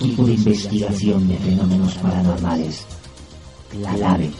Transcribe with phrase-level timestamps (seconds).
[0.00, 2.86] Equipo de investigación de fenómenos paranormales.
[3.70, 4.30] Clave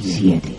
[0.00, 0.56] 7.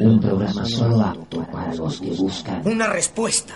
[0.00, 3.54] Un programa solo apto para los que buscan Una respuesta.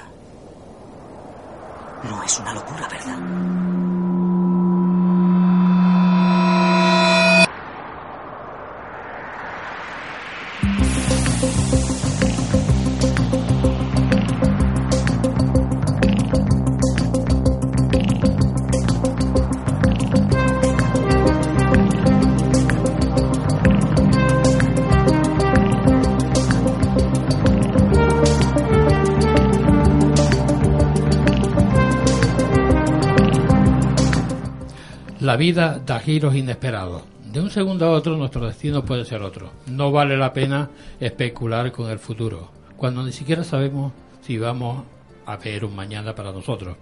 [35.28, 37.02] La vida da giros inesperados.
[37.30, 39.50] De un segundo a otro nuestro destino puede ser otro.
[39.66, 44.84] No vale la pena especular con el futuro, cuando ni siquiera sabemos si vamos
[45.26, 46.78] a ver un mañana para nosotros.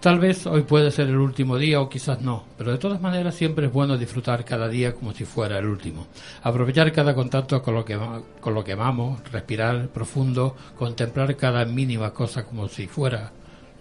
[0.00, 3.34] Tal vez hoy puede ser el último día o quizás no, pero de todas maneras
[3.34, 6.06] siempre es bueno disfrutar cada día como si fuera el último.
[6.42, 7.98] Aprovechar cada contacto con lo que,
[8.40, 13.32] con lo que amamos, respirar profundo, contemplar cada mínima cosa como si fuera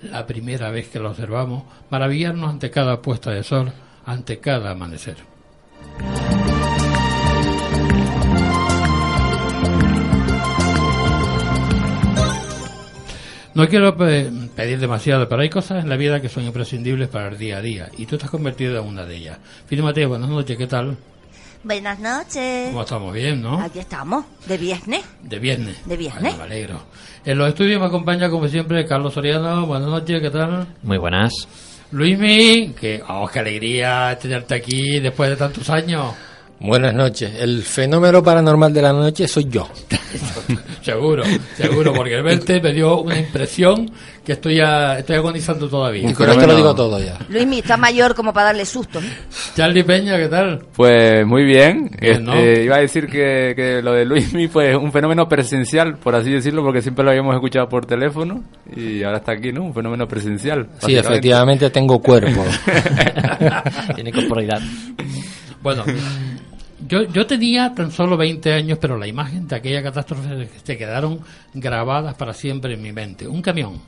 [0.03, 3.71] la primera vez que lo observamos, maravillarnos ante cada puesta de sol,
[4.05, 5.17] ante cada amanecer.
[13.55, 17.29] No quiero pe- pedir demasiado, pero hay cosas en la vida que son imprescindibles para
[17.29, 19.37] el día a día, y tú has convertido en una de ellas.
[19.65, 20.95] Fili Mateo, buenas noches, ¿qué tal?
[21.61, 22.69] Buenas noches.
[22.69, 23.13] ¿Cómo estamos?
[23.13, 23.59] ¿Bien, no?
[23.59, 25.03] Aquí estamos, de viernes.
[25.21, 25.85] De viernes.
[25.85, 26.21] De viernes.
[26.21, 26.81] Bueno, me alegro.
[27.25, 29.65] En los estudios me acompaña, como siempre, Carlos Soriano.
[29.65, 30.67] Buenas noches, ¿qué tal?
[30.83, 31.33] Muy buenas.
[31.91, 36.13] Luismi, que, oh, qué alegría tenerte aquí después de tantos años.
[36.59, 37.31] Buenas noches.
[37.39, 39.67] El fenómeno paranormal de la noche soy yo.
[40.81, 41.23] Seguro,
[41.55, 43.91] seguro, porque el verte me dio una impresión
[44.25, 46.09] que estoy, ya, estoy agonizando todavía.
[46.09, 47.19] Y con esto lo digo todo ya.
[47.29, 48.99] Luismi está mayor como para darle susto.
[49.55, 50.65] Charlie Peña, ¿qué tal?
[50.75, 51.91] Pues muy bien.
[51.99, 52.33] Bien, ¿no?
[52.33, 56.31] Este, iba a decir que, que lo de Luismi fue un fenómeno presencial, por así
[56.31, 58.43] decirlo, porque siempre lo habíamos escuchado por teléfono
[58.75, 59.65] y ahora está aquí, ¿no?
[59.65, 60.69] Un fenómeno presencial.
[60.79, 62.43] Sí, efectivamente tengo cuerpo.
[63.95, 64.61] Tiene corporalidad.
[65.61, 65.83] Bueno,
[66.89, 71.19] yo, yo tenía tan solo 20 años, pero la imagen de aquella catástrofe se quedaron
[71.53, 73.27] grabadas para siempre en mi mente.
[73.27, 73.79] Un camión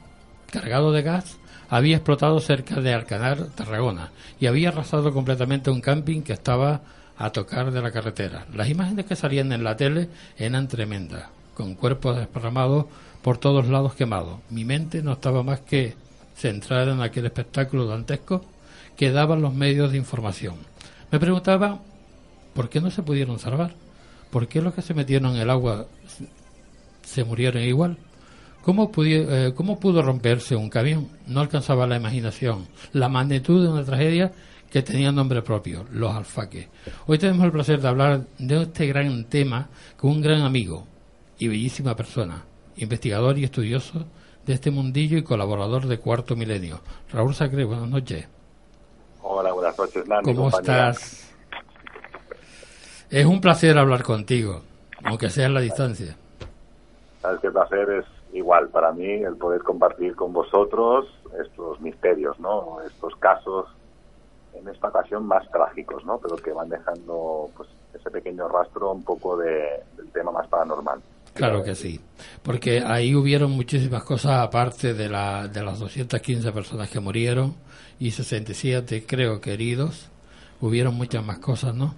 [0.51, 6.22] cargado de gas había explotado cerca de Alcanar, Tarragona, y había arrasado completamente un camping
[6.22, 6.81] que estaba
[7.17, 8.45] a tocar de la carretera.
[8.53, 10.07] Las imágenes que salían en la tele
[10.38, 11.25] eran tremendas,
[11.56, 12.86] con cuerpos desparramados
[13.24, 14.39] por todos lados quemados.
[14.51, 15.95] Mi mente no estaba más que
[16.36, 18.45] centrada en aquel espectáculo dantesco
[18.95, 20.56] que daban los medios de información.
[21.12, 21.80] Me preguntaba
[22.53, 23.74] ¿por qué no se pudieron salvar?
[24.30, 25.88] ¿Por qué los que se metieron en el agua
[27.03, 27.98] se murieron igual?
[28.63, 31.09] ¿Cómo, eh, ¿Cómo pudo romperse un camión?
[31.27, 32.68] No alcanzaba la imaginación.
[32.94, 34.31] La magnitud de una tragedia
[34.69, 36.69] que tenía nombre propio, los alfaques.
[37.07, 40.88] Hoy tenemos el placer de hablar de este gran tema con un gran amigo
[41.39, 42.45] y bellísima persona,
[42.77, 44.06] investigador y estudioso
[44.45, 46.81] de este mundillo y colaborador de Cuarto Milenio.
[47.12, 48.27] Raúl Sacre, buenas noches.
[49.24, 50.24] Hola, buenas noches, Nani.
[50.24, 50.92] ¿Cómo compañera.
[50.92, 51.31] estás?
[53.12, 54.62] Es un placer hablar contigo,
[55.04, 56.16] aunque sea en la distancia.
[57.22, 61.08] Sabes que el placer es igual para mí el poder compartir con vosotros
[61.44, 62.78] estos misterios, ¿no?
[62.88, 63.68] Estos casos,
[64.54, 66.19] en esta ocasión más trágicos, ¿no?
[66.19, 71.02] Pero que van dejando pues ese pequeño rastro un poco de, del tema más paranormal.
[71.34, 72.00] Claro que sí,
[72.44, 77.56] porque ahí hubieron muchísimas cosas aparte de, la, de las 215 personas que murieron
[78.00, 80.10] y 67 creo que heridos,
[80.62, 81.94] hubieron muchas más cosas, ¿no?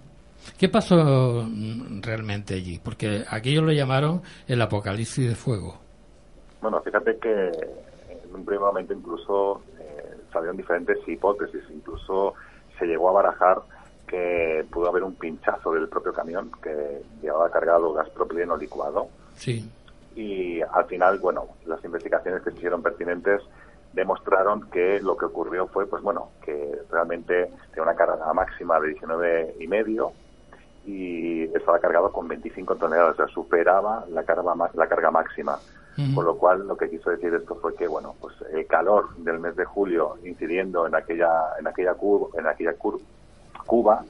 [0.57, 2.79] ¿Qué pasó mm, realmente allí?
[2.83, 5.77] Porque aquello lo llamaron el apocalipsis de fuego.
[6.61, 12.33] Bueno, fíjate que en un primer momento incluso eh, salieron diferentes hipótesis, incluso
[12.77, 13.61] se llegó a barajar
[14.07, 19.07] que pudo haber un pinchazo del propio camión que llevaba cargado gas propileno licuado.
[19.35, 19.69] Sí.
[20.15, 23.41] Y al final, bueno, las investigaciones que se hicieron pertinentes
[23.93, 28.89] demostraron que lo que ocurrió fue, pues bueno, que realmente tenía una carga máxima de
[28.89, 30.13] 19 y medio
[30.85, 35.59] y estaba cargado con 25 toneladas, o sea, superaba la carga, la carga máxima.
[36.15, 39.39] Con lo cual, lo que quiso decir esto fue que, bueno, pues el calor del
[39.39, 43.00] mes de julio incidiendo en aquella, en aquella, cu- en aquella cur-
[43.65, 44.03] cuba,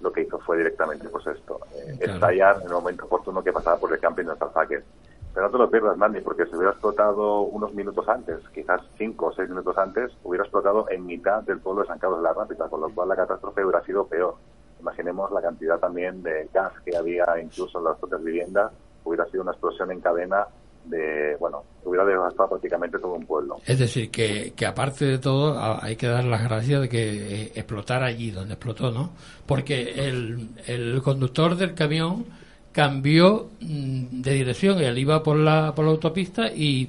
[0.00, 2.12] lo que hizo fue directamente, pues esto, eh, Claro.
[2.14, 4.84] estallar en el momento oportuno que pasaba por el camping de Salzaques.
[5.32, 9.26] Pero no te lo pierdas, Mandy, porque si hubiera explotado unos minutos antes, quizás cinco
[9.26, 12.34] o seis minutos antes, hubiera explotado en mitad del pueblo de San Carlos de la
[12.34, 14.34] Rápida, con lo cual la catástrofe hubiera sido peor.
[14.82, 18.72] Imaginemos la cantidad también de gas que había incluso en las propias viviendas,
[19.04, 20.46] hubiera sido una explosión en cadena
[20.84, 23.58] de, bueno, hubiera devastado prácticamente todo un pueblo.
[23.64, 27.52] Es decir, que, que aparte de todo hay que dar las gracias de que eh,
[27.54, 29.10] explotara allí donde explotó, ¿no?
[29.46, 32.26] Porque el, el conductor del camión
[32.72, 36.88] cambió mm, de dirección, él iba por la, por la autopista y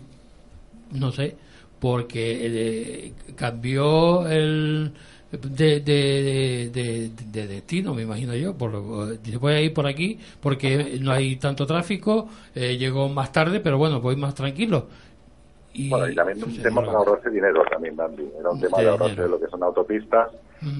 [0.92, 1.36] no sé,
[1.80, 4.94] porque eh, cambió el
[5.41, 8.56] de, de, de, de destino, me imagino yo.
[8.56, 13.59] Por, voy a ir por aquí porque no hay tanto tráfico, eh, llegó más tarde,
[13.59, 14.88] pero bueno, voy más tranquilo.
[15.74, 18.30] Y, Bueno, y también un tema para ahorrarse dinero también, Dandy.
[18.39, 19.31] Era un tema De de ahorrarse dinero.
[19.31, 20.31] lo que son autopistas.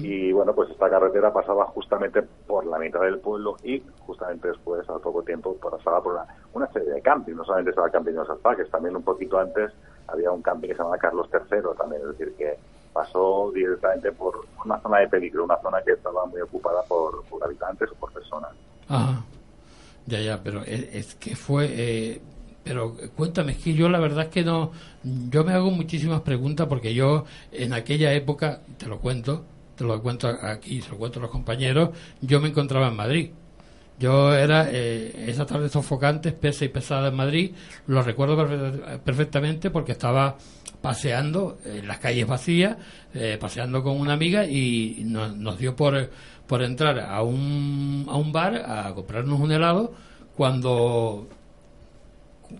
[0.02, 4.88] Y bueno, pues esta carretera pasaba justamente por la mitad del pueblo y justamente después,
[4.88, 6.24] al poco tiempo, pasaba por una,
[6.54, 7.36] una serie de campings.
[7.36, 9.72] No solamente estaba el camping de los alfaques, también un poquito antes
[10.06, 12.00] había un camping que se llamaba Carlos III también.
[12.00, 12.56] Es decir, que
[12.94, 17.44] pasó directamente por una zona de peligro, una zona que estaba muy ocupada por, por
[17.44, 18.52] habitantes o por personas.
[18.88, 19.24] Ajá.
[20.06, 21.66] Ya, ya, pero es, que fue...
[21.70, 22.22] eh,
[22.62, 24.70] pero cuéntame, es que yo la verdad es que no...
[25.02, 29.44] Yo me hago muchísimas preguntas porque yo en aquella época, te lo cuento,
[29.76, 31.90] te lo cuento aquí, se lo cuento a los compañeros,
[32.22, 33.30] yo me encontraba en Madrid.
[33.98, 37.52] Yo era eh, esa tarde sofocante, espesa y pesada en Madrid,
[37.86, 40.36] lo recuerdo perfe- perfectamente porque estaba
[40.82, 42.76] paseando en las calles vacías,
[43.14, 46.10] eh, paseando con una amiga y nos, nos dio por,
[46.46, 49.94] por entrar a un, a un bar a comprarnos un helado
[50.36, 51.28] cuando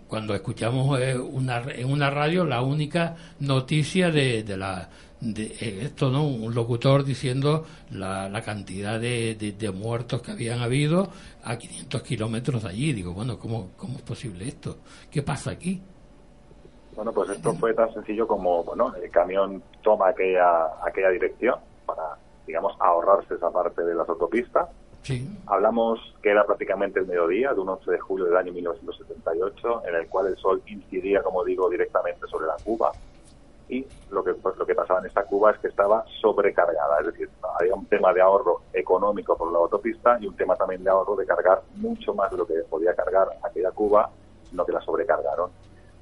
[0.07, 4.89] cuando escuchamos eh, una, en una radio la única noticia de, de la
[5.33, 10.31] de eh, esto no un locutor diciendo la, la cantidad de, de- de muertos que
[10.31, 11.09] habían habido
[11.43, 12.93] a 500 kilómetros de allí.
[12.93, 14.77] Digo bueno cómo cómo es posible esto
[15.11, 15.81] qué pasa aquí
[16.95, 21.55] Bueno, pues esto fue tan sencillo como, bueno, el camión toma aquella, aquella dirección
[21.85, 22.17] para,
[22.47, 24.69] digamos, ahorrarse esa parte de las autopistas.
[25.03, 25.27] sí.
[25.47, 29.95] Hablamos que era prácticamente el mediodía de un 11 de julio del año 1978, en
[29.95, 32.91] el cual el sol incidía, como digo, directamente sobre la cuba.
[33.67, 37.07] Y lo que, pues, lo que pasaba en esta cuba es que estaba sobrecargada, es
[37.07, 37.29] decir,
[37.59, 41.15] había un tema de ahorro económico por la autopista y un tema también de ahorro
[41.15, 44.09] de cargar mucho más de lo que podía cargar aquella cuba,
[44.49, 45.49] sino que la sobrecargaron.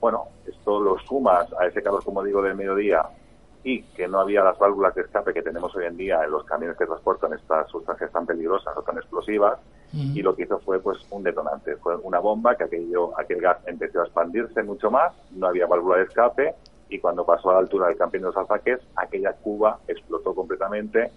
[0.01, 3.08] Bueno, esto lo sumas a ese calor, como digo, del mediodía
[3.63, 6.43] y que no había las válvulas de escape que tenemos hoy en día en los
[6.43, 9.58] camiones que transportan estas sustancias tan peligrosas o tan explosivas
[9.93, 13.60] y lo que hizo fue pues un detonante, fue una bomba que aquello, aquel gas
[13.67, 16.55] empezó a expandirse mucho más, no había válvula de escape
[16.93, 21.09] y cuando pasó a la altura del camping de los alfaques, aquella cuba explotó completamente,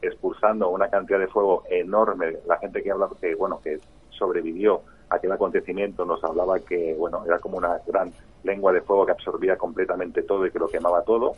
[0.00, 2.38] expulsando una cantidad de fuego enorme.
[2.46, 4.80] La gente que habla, que bueno, que sobrevivió
[5.10, 8.10] a aquel acontecimiento nos hablaba que bueno, era como una gran
[8.42, 11.34] lengua de fuego que absorbía completamente todo y que lo quemaba todo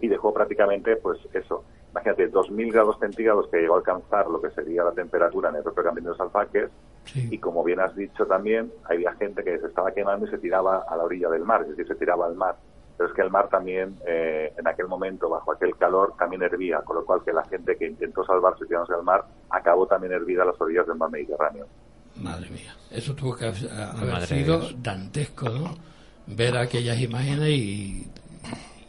[0.00, 4.50] y dejó prácticamente, pues eso, imagínate, 2.000 grados centígrados que llegó a alcanzar lo que
[4.50, 6.70] sería la temperatura en el propio Camino de los Alfaques,
[7.14, 10.84] y como bien has dicho también, había gente que se estaba quemando y se tiraba
[10.88, 12.56] a la orilla del mar, es decir, se tiraba al mar.
[12.96, 16.80] Pero es que el mar también, eh, en aquel momento, bajo aquel calor, también hervía,
[16.82, 20.42] con lo cual que la gente que intentó salvarse tirándose al mar, acabó también hervida
[20.42, 21.66] a las orillas del mar Mediterráneo.
[22.16, 24.82] madre mía eso tuvo que haber Madre de sido Dios.
[24.82, 25.74] dantesco no
[26.26, 28.06] ver aquellas imágenes y,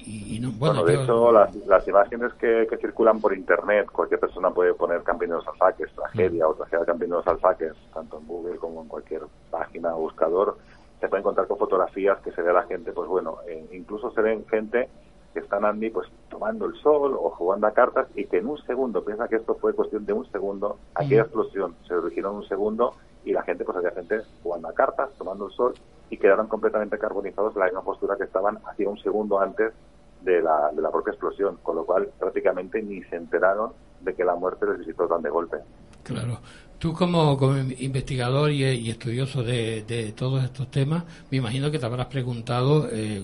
[0.06, 3.88] y, no bueno, Bueno, de yo- hecho, las, las imágenes que, que circulan por internet,
[3.92, 7.28] cualquier persona puede poner Camping de los Alfaques, tragedia o tragedia del Camping de los
[7.28, 10.58] Alfaques, tanto en Google como en cualquier página o buscador,
[11.04, 14.10] se puede encontrar con fotografías que se ve a la gente, pues bueno, eh, incluso
[14.12, 14.88] se ven gente
[15.34, 18.58] que están Andy pues tomando el sol o jugando a cartas y que en un
[18.60, 22.48] segundo, piensa que esto fue cuestión de un segundo, aquella explosión se originó en un
[22.48, 22.96] segundo
[23.26, 25.74] y la gente, pues había gente jugando a cartas, tomando el sol
[26.10, 29.74] y quedaron completamente carbonizados en la misma postura que estaban hacía un segundo antes
[30.22, 34.24] de la, de la propia explosión, con lo cual prácticamente ni se enteraron de que
[34.24, 35.58] la muerte les visitó tan de golpe.
[36.04, 36.38] Claro.
[36.84, 41.80] Tú como, como investigador y, y estudioso de, de, todos estos temas, me imagino que
[41.80, 43.24] te habrás preguntado eh,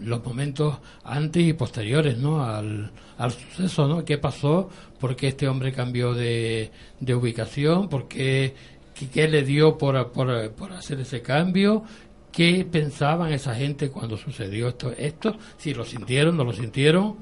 [0.00, 2.42] los momentos antes y posteriores ¿no?
[2.42, 4.04] al, al suceso, ¿no?
[4.04, 4.68] ¿Qué pasó?
[4.98, 7.88] ¿Por qué este hombre cambió de, de ubicación?
[7.88, 8.56] ¿Por qué,
[8.92, 11.84] qué, qué le dio por, por, por hacer ese cambio?
[12.32, 14.90] ¿Qué pensaban esa gente cuando sucedió esto?
[14.90, 17.14] esto si lo sintieron, no lo sintieron.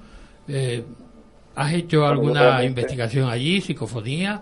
[0.48, 0.82] Eh,
[1.54, 4.40] ¿Has hecho alguna investigación allí, psicofonía?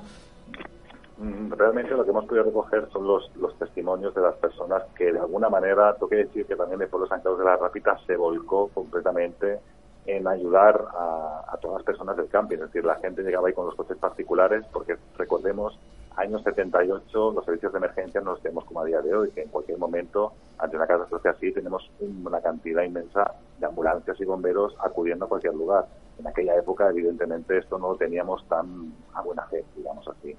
[1.19, 5.19] Mm, Realmente lo que hemos podido recoger son los, testimonios de las personas que de
[5.19, 7.99] alguna manera, tengo que decir que también el pueblo de San Carlos de la Rápita
[8.07, 9.61] se volcó completamente
[10.07, 12.57] en ayudar a, a, todas las personas del camping.
[12.57, 15.79] Es decir, la gente llegaba ahí con los coches particulares porque recordemos,
[16.17, 19.43] años 78 los servicios de emergencia no los tenemos como a día de hoy, que
[19.43, 24.75] en cualquier momento, ante una catástrofe así, tenemos una cantidad inmensa de ambulancias y bomberos
[24.81, 25.87] acudiendo a cualquier lugar.
[26.19, 30.37] En aquella época, evidentemente, esto no lo teníamos tan a buena fe, digamos así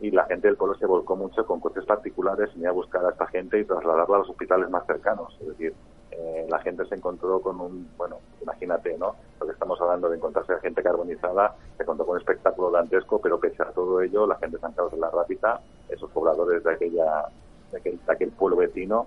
[0.00, 3.10] y la gente del pueblo se volcó mucho con coches particulares y a buscar a
[3.10, 5.36] esta gente y trasladarla a los hospitales más cercanos.
[5.40, 5.74] Es decir,
[6.10, 9.16] eh, la gente se encontró con un, bueno, imagínate, ¿no?
[9.40, 13.20] Lo que estamos hablando de encontrarse a gente carbonizada, se encontró con un espectáculo dantesco,
[13.20, 16.62] pero pese a todo ello, la gente de San Carlos de la Rápita, esos pobladores
[16.62, 17.26] de aquella,
[17.72, 19.06] de aquel, de aquel pueblo vecino,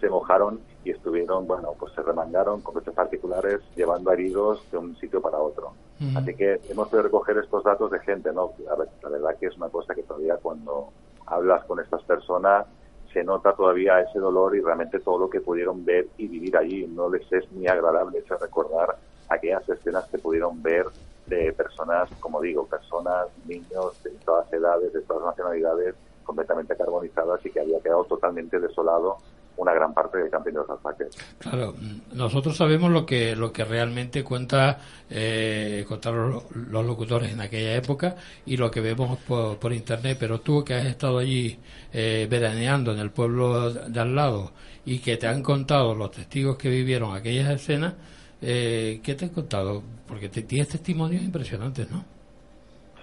[0.00, 4.96] se mojaron y estuvieron, bueno, pues se remangaron con coches particulares llevando heridos de un
[4.96, 5.72] sitio para otro.
[6.16, 8.52] Así que hemos podido recoger estos datos de gente, ¿no?
[8.64, 10.90] La, la, verdad que es una cosa que todavía cuando
[11.26, 12.66] hablas con estas personas
[13.12, 16.86] se nota todavía ese dolor y realmente todo lo que pudieron ver y vivir allí.
[16.86, 18.96] No les es muy agradable recordar
[19.28, 20.86] aquellas escenas que pudieron ver
[21.26, 27.50] de personas, como digo, personas, niños de todas edades, de todas nacionalidades, completamente carbonizadas y
[27.50, 29.18] que había quedado totalmente desolado
[29.56, 31.16] una gran parte del de los alfaques.
[31.38, 31.74] Claro,
[32.12, 37.76] nosotros sabemos lo que lo que realmente cuenta eh, contaron los, los, locutores en aquella
[37.76, 41.58] época y lo que vemos por, por internet, pero tú que has estado allí
[41.92, 44.50] eh, veraneando en el pueblo de al lado
[44.84, 47.94] y que te han contado los testigos que vivieron aquellas escenas,
[48.42, 49.82] eh, ¿qué te han contado?
[50.06, 52.04] Porque te, tienes testimonios impresionantes, ¿no?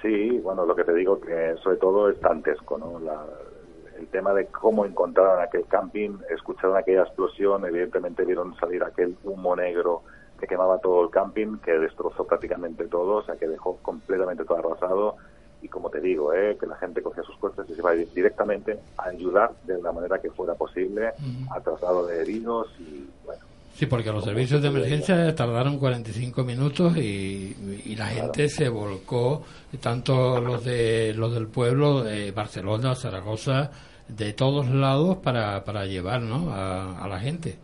[0.01, 2.99] Sí, bueno, lo que te digo que sobre todo es dantesco, ¿no?
[2.99, 3.23] La,
[4.01, 9.55] el tema de cómo encontraron aquel camping, escucharon aquella explosión, evidentemente vieron salir aquel humo
[9.55, 10.01] negro
[10.39, 14.57] que quemaba todo el camping, que destrozó prácticamente todo, o sea, que dejó completamente todo
[14.57, 15.15] arrasado.
[15.61, 16.57] Y como te digo, ¿eh?
[16.59, 20.19] que la gente cogía sus coches y se iba directamente a ayudar de la manera
[20.19, 21.55] que fuera posible uh -huh.
[21.57, 23.43] a traslado de heridos y bueno.
[23.75, 27.55] Sí, porque los servicios de emergencia tardaron 45 minutos y,
[27.85, 29.43] y la gente se volcó,
[29.79, 33.71] tanto los de los del pueblo, de Barcelona, Zaragoza,
[34.15, 36.51] de todos lados para, para llevar ¿no?
[36.51, 37.57] a, a, la gente.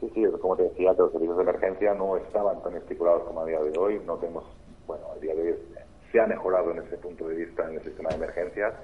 [0.00, 3.46] Sí, sí, como te decía, los servicios de emergencia no estaban tan estipulados como a
[3.46, 4.00] día de hoy.
[4.06, 4.44] No tenemos,
[4.86, 5.58] bueno, a día de hoy
[6.12, 8.74] se ha mejorado en ese punto de vista en el sistema de emergencias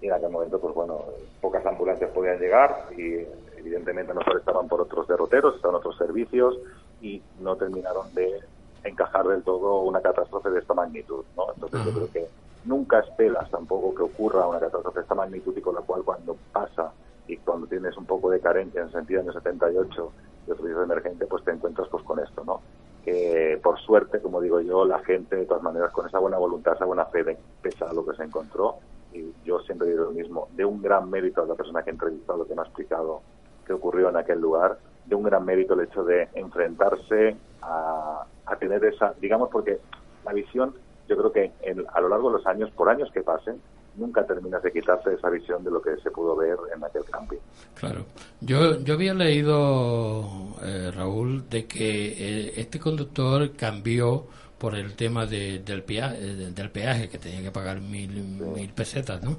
[0.00, 1.04] y en aquel momento, pues bueno,
[1.40, 6.58] pocas ambulancias podían llegar y evidentemente no estaban por otros derroteros, estaban otros servicios
[7.00, 8.40] y no terminaron de
[8.84, 11.44] encajar del todo una catástrofe de esta magnitud, ¿no?
[11.54, 12.28] Entonces yo creo que
[12.64, 16.36] nunca esperas tampoco que ocurra una catástrofe de esta magnitud y con la cual cuando
[16.52, 16.92] pasa
[17.26, 20.12] y cuando tienes un poco de carencia en el sentido de 78
[20.46, 22.60] de servicios de emergencia, pues te encuentras pues con esto, ¿no?
[23.04, 26.74] Que por suerte, como digo yo, la gente de todas maneras con esa buena voluntad,
[26.74, 28.76] esa buena fe de pesa lo que se encontró
[29.12, 31.92] y yo siempre digo lo mismo, de un gran mérito a la persona que he
[31.92, 33.22] entrevistado, que me ha explicado
[33.66, 38.56] qué ocurrió en aquel lugar, de un gran mérito el hecho de enfrentarse a, a
[38.56, 39.78] tener esa, digamos, porque
[40.24, 40.74] la visión
[41.08, 43.60] yo creo que en, a lo largo de los años, por años que pasen,
[43.96, 47.38] nunca terminas de quitarte esa visión de lo que se pudo ver en aquel camping.
[47.74, 48.04] Claro.
[48.40, 50.24] Yo, yo había leído,
[50.62, 54.26] eh, Raúl, de que eh, este conductor cambió
[54.58, 58.44] por el tema de, del, peaje, del peaje, que tenía que pagar mil, sí.
[58.44, 59.36] mil pesetas, ¿no?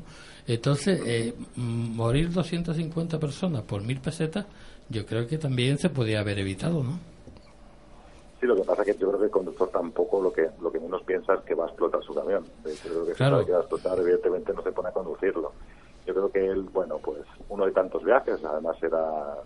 [0.48, 4.46] Entonces, eh, morir 250 personas por mil pesetas,
[4.90, 7.00] yo creo que también se podía haber evitado, ¿no?
[8.40, 10.65] Sí, lo que pasa es que yo creo que el conductor tampoco lo que lo
[10.65, 10.65] que
[10.96, 12.44] menos piensa es que va a explotar su camión.
[12.66, 13.40] Hecho, creo que claro.
[13.40, 15.52] si sabe que va a explotar, evidentemente no se pone a conducirlo.
[16.06, 19.38] Yo creo que él, bueno, pues uno de tantos viajes, además era,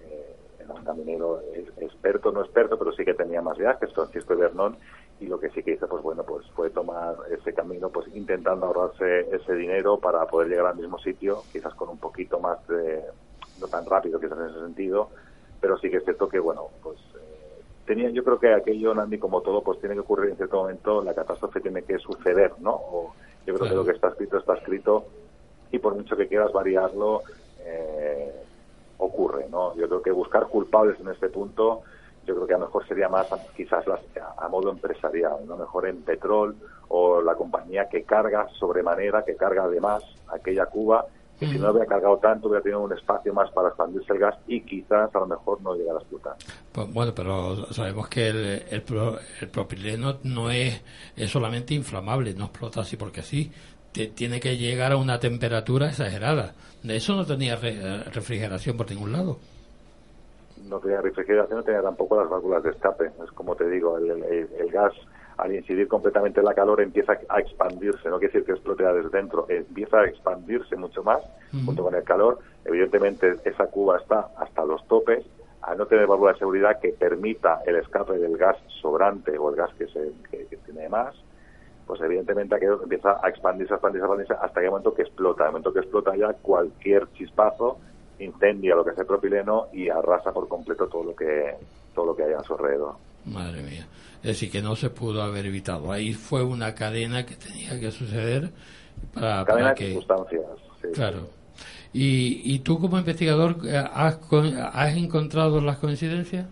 [0.00, 1.40] eh, era un caminero
[1.78, 4.76] experto, no experto, pero sí que tenía más viajes, Francisco Ibernón,
[5.18, 8.66] y lo que sí que hizo, pues bueno, pues fue tomar ese camino, pues intentando
[8.66, 13.02] ahorrarse ese dinero para poder llegar al mismo sitio, quizás con un poquito más de
[13.60, 15.10] no tan rápido quizás en ese sentido,
[15.60, 16.98] pero sí que es cierto que, bueno, pues
[17.86, 21.02] tenía, yo creo que aquello, Nandi, como todo, pues tiene que ocurrir en cierto momento,
[21.02, 22.72] la catástrofe tiene que suceder, ¿no?
[22.72, 23.14] O
[23.46, 25.06] yo creo que lo que está escrito está escrito
[25.70, 27.22] y por mucho que quieras variarlo,
[27.60, 28.32] eh,
[28.98, 29.74] ocurre, ¿no?
[29.76, 31.82] Yo creo que buscar culpables en este punto,
[32.26, 34.00] yo creo que a lo mejor sería más quizás las,
[34.36, 35.56] a, modo empresarial, ¿no?
[35.56, 36.56] Mejor en petrol
[36.88, 41.06] o la compañía que carga sobremanera, que carga además aquella cuba,
[41.38, 44.36] que si no había cargado tanto hubiera tenido un espacio más para expandirse el gas
[44.46, 46.36] y quizás a lo mejor no llegara a explotar.
[46.72, 48.36] Pues, bueno, pero sabemos que el,
[48.70, 48.82] el,
[49.40, 50.82] el propileno no es,
[51.16, 53.50] es solamente inflamable, no explota así porque sí
[54.04, 56.54] tiene que llegar a una temperatura exagerada.
[56.82, 59.38] De eso no tenía refrigeración por ningún lado.
[60.68, 63.10] No tenía refrigeración, no tenía tampoco las válvulas de escape.
[63.24, 64.92] Es como te digo, el, gas
[65.36, 69.10] al incidir completamente en la calor empieza a expandirse, no quiere decir que explote desde
[69.10, 71.20] dentro, empieza a expandirse mucho más
[71.64, 72.38] junto con el calor.
[72.64, 75.24] Evidentemente esa cuba está hasta los topes,
[75.62, 79.56] al no tener válvula de seguridad que permita el escape del gas sobrante o el
[79.56, 81.14] gas que, se, que tiene más,
[81.86, 85.02] pues evidentemente aquello empieza a expandirse, a expandirse, a expandirse hasta que el momento que
[85.02, 85.44] explota.
[85.44, 87.78] el momento que explota ya cualquier chispazo
[88.18, 91.54] incendia lo que es el propileno y arrasa por completo todo lo que
[91.94, 92.94] todo lo que hay a su alrededor.
[93.26, 93.86] Madre mía.
[94.22, 95.92] Es decir, que no se pudo haber evitado.
[95.92, 98.50] Ahí fue una cadena que tenía que suceder
[99.14, 99.84] para, cadena que...
[99.84, 100.42] de circunstancias.
[100.94, 101.28] claro.
[101.92, 104.18] ¿Y, ¿Y tú como investigador eh, has,
[104.72, 106.46] has encontrado las coincidencias?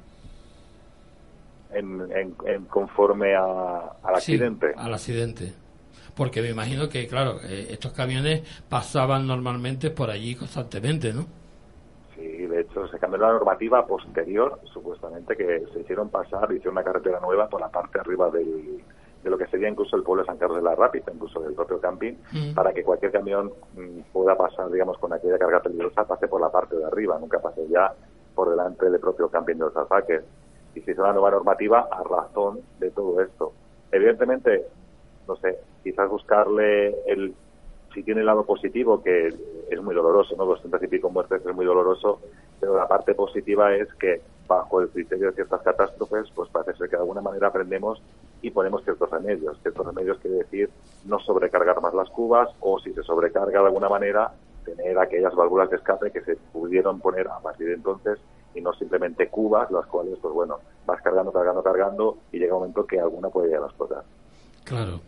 [1.74, 4.72] en, conforme al accidente.
[4.76, 5.52] al accidente.
[6.14, 11.26] Porque me imagino que, claro, eh, estos camiones pasaban normalmente por allí constantemente, ¿no?
[12.14, 12.43] Sí,
[13.14, 17.68] cambió la normativa posterior, supuestamente, que se hicieron pasar, hicieron una carretera nueva por la
[17.68, 18.82] parte arriba del,
[19.22, 21.54] de lo que sería incluso el pueblo de San Carlos de la Rápida, incluso del
[21.54, 22.54] propio camping, mm.
[22.54, 26.50] para que cualquier camión mm, pueda pasar, digamos, con aquella carga peligrosa, pase por la
[26.50, 27.92] parte de arriba, nunca pase ya
[28.34, 30.24] por delante del propio camping de los alfaques
[30.74, 33.52] y se hizo una nueva normativa a razón de todo esto.
[33.92, 34.66] Evidentemente,
[35.28, 37.32] no sé, quizás buscarle el
[37.94, 40.44] si tiene el lado positivo, que es muy doloroso, ¿no?
[40.44, 42.20] 200 y pico muertes es muy doloroso,
[42.64, 46.88] pero la parte positiva es que bajo el criterio de ciertas catástrofes, pues parece ser
[46.88, 48.00] que de alguna manera aprendemos
[48.40, 49.60] y ponemos ciertos remedios.
[49.60, 50.70] Ciertos remedios quiere decir
[51.04, 54.32] no sobrecargar más las cubas o si se sobrecarga de alguna manera,
[54.64, 58.18] tener aquellas válvulas de escape que se pudieron poner a partir de entonces
[58.54, 62.60] y no simplemente cubas, las cuales, pues bueno, vas cargando, cargando, cargando y llega un
[62.60, 64.04] momento que alguna puede llegar a explotar.
[64.64, 65.00] Claro.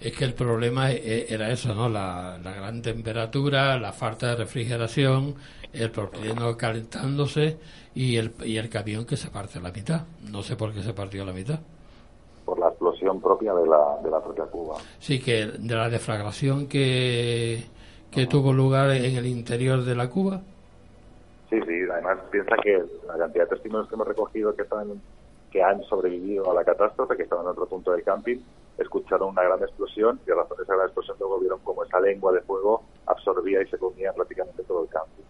[0.00, 1.88] Es que el problema e, era eso, ¿no?
[1.88, 5.36] La, gran temperatura, la falta de refrigeración,
[5.74, 7.58] el propileno calentándose
[7.94, 10.02] y el, y el camión que se parte a la mitad.
[10.30, 11.60] No sé por qué se partió a la mitad.
[12.44, 14.76] Por la explosión propia de la, de la propia cuba.
[14.98, 17.64] Sí, que de la deflagración que,
[18.10, 20.42] que tuvo lugar en el interior de la cuba.
[21.50, 25.00] Sí, sí, además piensa que la cantidad de testimonios que hemos recogido que están
[25.50, 28.38] que han sobrevivido a la catástrofe, que estaban en otro punto del camping,
[28.76, 32.00] escucharon una gran explosión y a razón de esa gran explosión luego vieron cómo esa
[32.00, 35.22] lengua de fuego absorbía y se comía prácticamente todo el camping.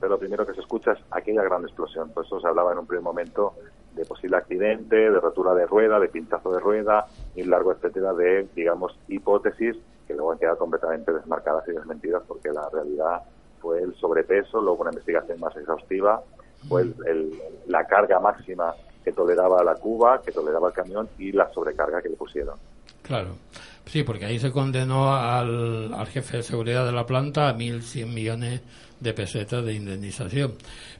[0.00, 2.10] Pero lo primero que se escucha es aquella gran explosión.
[2.10, 3.54] Por eso se hablaba en un primer momento
[3.94, 8.46] de posible accidente, de rotura de rueda, de pinchazo de rueda y largo etcétera de,
[8.54, 13.22] digamos, hipótesis que luego han quedado completamente desmarcadas y desmentidas porque la realidad
[13.60, 16.22] fue el sobrepeso, luego una investigación más exhaustiva,
[16.68, 17.32] fue el,
[17.66, 22.08] la carga máxima que toleraba la cuba, que toleraba el camión y la sobrecarga que
[22.08, 22.56] le pusieron.
[23.02, 23.36] Claro.
[23.86, 28.06] Sí, porque ahí se condenó al, al jefe de seguridad de la planta a 1.100
[28.06, 28.62] millones
[29.00, 30.54] de pesetas de indemnización.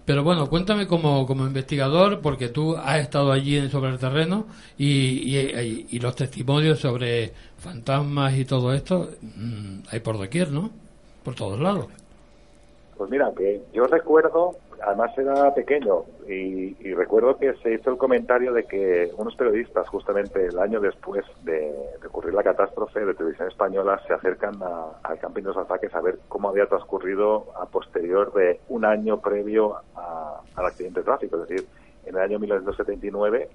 [0.05, 5.37] Pero bueno, cuéntame como, como investigador, porque tú has estado allí sobre el terreno y,
[5.37, 10.71] y, los testimonios sobre fantasmas y todo esto mm, hay por doquier, ¿no?
[11.25, 11.87] Por todos lados.
[12.97, 18.53] Pues mira, que yo recuerdo, además era pequeño, y, recuerdo que se hizo el comentario
[18.53, 21.73] de que unos periodistas, justamente el año después de,
[22.07, 24.55] ocurrir la catástrofe de televisión española, se acercan
[25.03, 29.21] al camping de los ataques a ver cómo había transcurrido a posterior de un año
[29.21, 29.77] previo
[30.57, 31.43] al accidente de tráfico.
[31.43, 31.69] Es decir,
[32.07, 33.49] en el año 1979,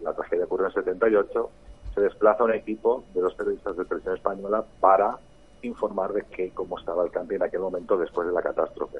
[0.00, 1.50] la tragedia ocurrió en el 78,
[1.94, 5.18] se desplaza un equipo de dos periodistas de televisión española para
[5.62, 8.98] informar de que cómo estaba el camping en aquel momento después de la catástrofe.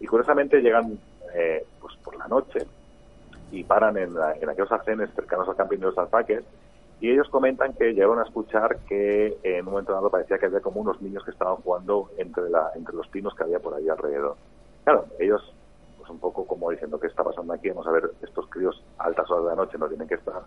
[0.00, 0.98] Y curiosamente llegan
[1.34, 2.66] eh, pues por la noche
[3.52, 6.42] y paran en, en aquellos arcenes cercanos al camping de los alfaques
[7.00, 10.60] y ellos comentan que llegaron a escuchar que en un momento dado parecía que había
[10.60, 13.88] como unos niños que estaban jugando entre, la, entre los pinos que había por ahí
[13.88, 14.36] alrededor.
[14.84, 15.42] Claro, ellos,
[15.96, 17.70] pues un poco como diciendo, ¿qué está pasando aquí?
[17.70, 20.42] Vamos a ver, estos críos a altas horas de la noche no tienen que estar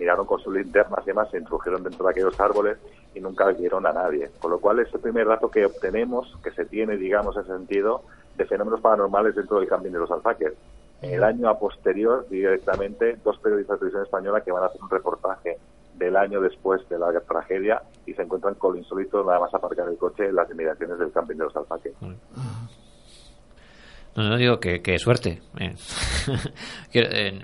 [0.00, 2.78] miraron con sus linternas y demás, se introdujeron dentro de aquellos árboles
[3.14, 4.30] y nunca vieron a nadie.
[4.40, 8.02] Con lo cual, ese primer dato que obtenemos, que se tiene, digamos, ese sentido,
[8.36, 10.52] de fenómenos paranormales dentro del camping de los alfaques.
[11.02, 14.90] El año a posterior, directamente, dos periodistas de televisión española que van a hacer un
[14.90, 15.56] reportaje
[15.96, 19.88] del año después de la tragedia y se encuentran con lo insólito nada más aparcar
[19.88, 21.92] el coche en las inmediaciones del camping de los alfaques.
[24.16, 25.40] No, no digo que, que suerte.
[25.58, 25.74] eh.
[26.92, 27.38] Eh,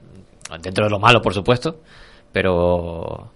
[0.62, 1.80] dentro de lo malo, por supuesto,
[2.32, 3.30] pero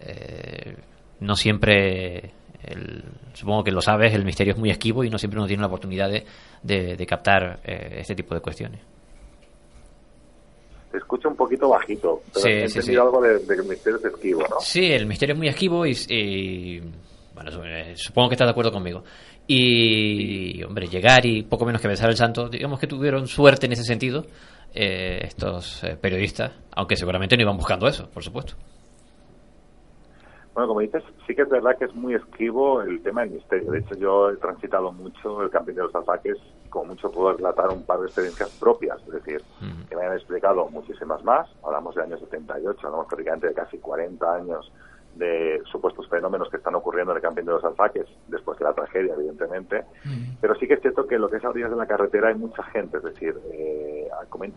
[0.00, 0.76] eh,
[1.20, 2.32] no siempre,
[2.64, 3.02] el-
[3.34, 5.66] supongo que lo sabes, el misterio es muy esquivo y no siempre uno tiene la
[5.68, 6.24] oportunidad de,
[6.62, 8.80] de- de captar eh, este tipo de cuestiones.
[10.90, 13.98] Se escucha un poquito bajito, pero Sí, he sí, algo de, de que el misterio
[13.98, 14.60] es esquivo, ¿no?
[14.60, 16.80] Sí, el misterio es muy esquivo y, y,
[17.34, 19.04] bueno, su- eh, supongo que estás de acuerdo conmigo.
[19.48, 23.72] Y, hombre, llegar y poco menos que besar el santo, digamos que tuvieron suerte en
[23.72, 24.26] ese sentido
[24.74, 28.54] eh, estos eh, periodistas, aunque seguramente no iban buscando eso, por supuesto.
[30.56, 33.70] Bueno, como dices, sí que es verdad que es muy esquivo el tema del misterio.
[33.70, 37.34] De hecho, yo he transitado mucho el camping de los alfaques y como mucho puedo
[37.34, 39.42] relatar un par de experiencias propias, es decir,
[39.86, 41.46] que me han explicado muchísimas más.
[41.62, 44.72] Hablamos del año 78, hablamos prácticamente de casi 40 años
[45.16, 48.72] de supuestos fenómenos que están ocurriendo en el camping de los alfaques, después de la
[48.72, 49.84] tragedia, evidentemente.
[50.40, 52.34] Pero sí que es cierto que lo que es a orillas de la carretera hay
[52.34, 54.08] mucha gente, es decir, eh,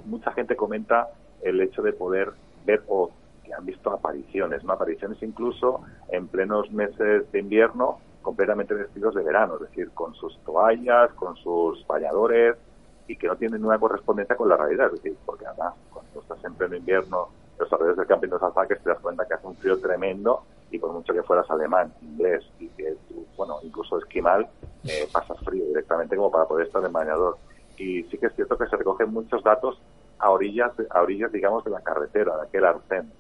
[0.06, 1.10] mucha gente comenta
[1.42, 2.32] el hecho de poder
[2.66, 3.12] ver o
[3.54, 4.74] han visto apariciones, ¿no?
[4.74, 10.38] apariciones incluso en plenos meses de invierno completamente vestidos de verano, es decir, con sus
[10.40, 12.56] toallas, con sus bañadores
[13.08, 16.44] y que no tienen una correspondencia con la realidad, es decir, porque además cuando estás
[16.44, 19.48] en pleno invierno los alrededores del camping de los alfaques te das cuenta que hace
[19.48, 22.96] un frío tremendo y por mucho que fueras alemán, inglés y que
[23.36, 24.48] bueno, incluso esquimal,
[24.84, 27.38] eh, pasas frío directamente como para poder estar en bañador.
[27.78, 29.80] Y sí que es cierto que se recogen muchos datos
[30.20, 33.12] a orillas, a orillas digamos, de la carretera, de aquel arcén.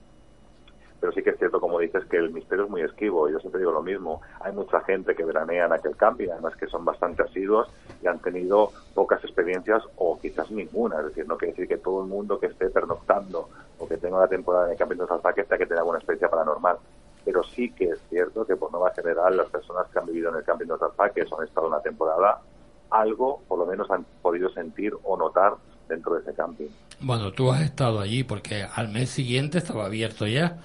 [0.99, 3.29] Pero sí que es cierto, como dices, que el misterio es muy esquivo.
[3.29, 4.21] Yo siempre digo lo mismo.
[4.41, 7.69] Hay mucha gente que veranea en aquel camping, además que son bastante asiduos
[8.01, 10.99] y han tenido pocas experiencias o quizás ninguna.
[10.99, 14.17] Es decir, no quiere decir que todo el mundo que esté pernoctando o que tenga
[14.17, 16.77] una temporada en el camping de los alfaques tenga que tener alguna experiencia paranormal.
[17.23, 20.37] Pero sí que es cierto que por norma general las personas que han vivido en
[20.37, 22.41] el camping de los alfaques o han estado una temporada,
[22.89, 25.53] algo por lo menos han podido sentir o notar
[25.87, 26.67] dentro de ese camping.
[26.99, 30.57] Bueno, tú has estado allí porque al mes siguiente estaba abierto ya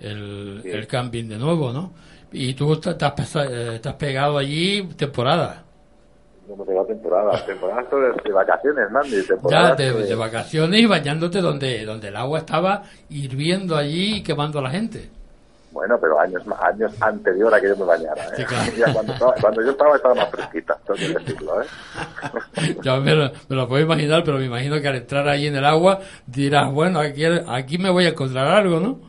[0.00, 1.92] el, el camping de nuevo, ¿no?
[2.32, 5.64] Y tú te, te has, pesa- eh, te pegado allí temporada.
[6.46, 7.44] No hemos llegado a temporada.
[7.46, 9.16] Temporadas de, de vacaciones, Mandy.
[9.16, 14.16] Ya, temporadas de, de- de vacaciones y bañándote donde, donde el agua estaba hirviendo allí
[14.16, 15.10] y quemando a la gente.
[15.70, 18.24] Bueno, pero años años anterior a que yo me bañara.
[18.36, 18.46] ¿eh?
[18.78, 21.62] Ya cuando, estaba- cuando yo estaba, estaba más fresquita, tengo que decirlo.
[21.62, 21.66] ¿eh?
[22.82, 25.56] Yo me lo, me lo puedo imaginar, pero me imagino que al entrar allí en
[25.56, 29.07] el agua dirás, bueno, aquí, aquí me voy a encontrar algo, ¿no?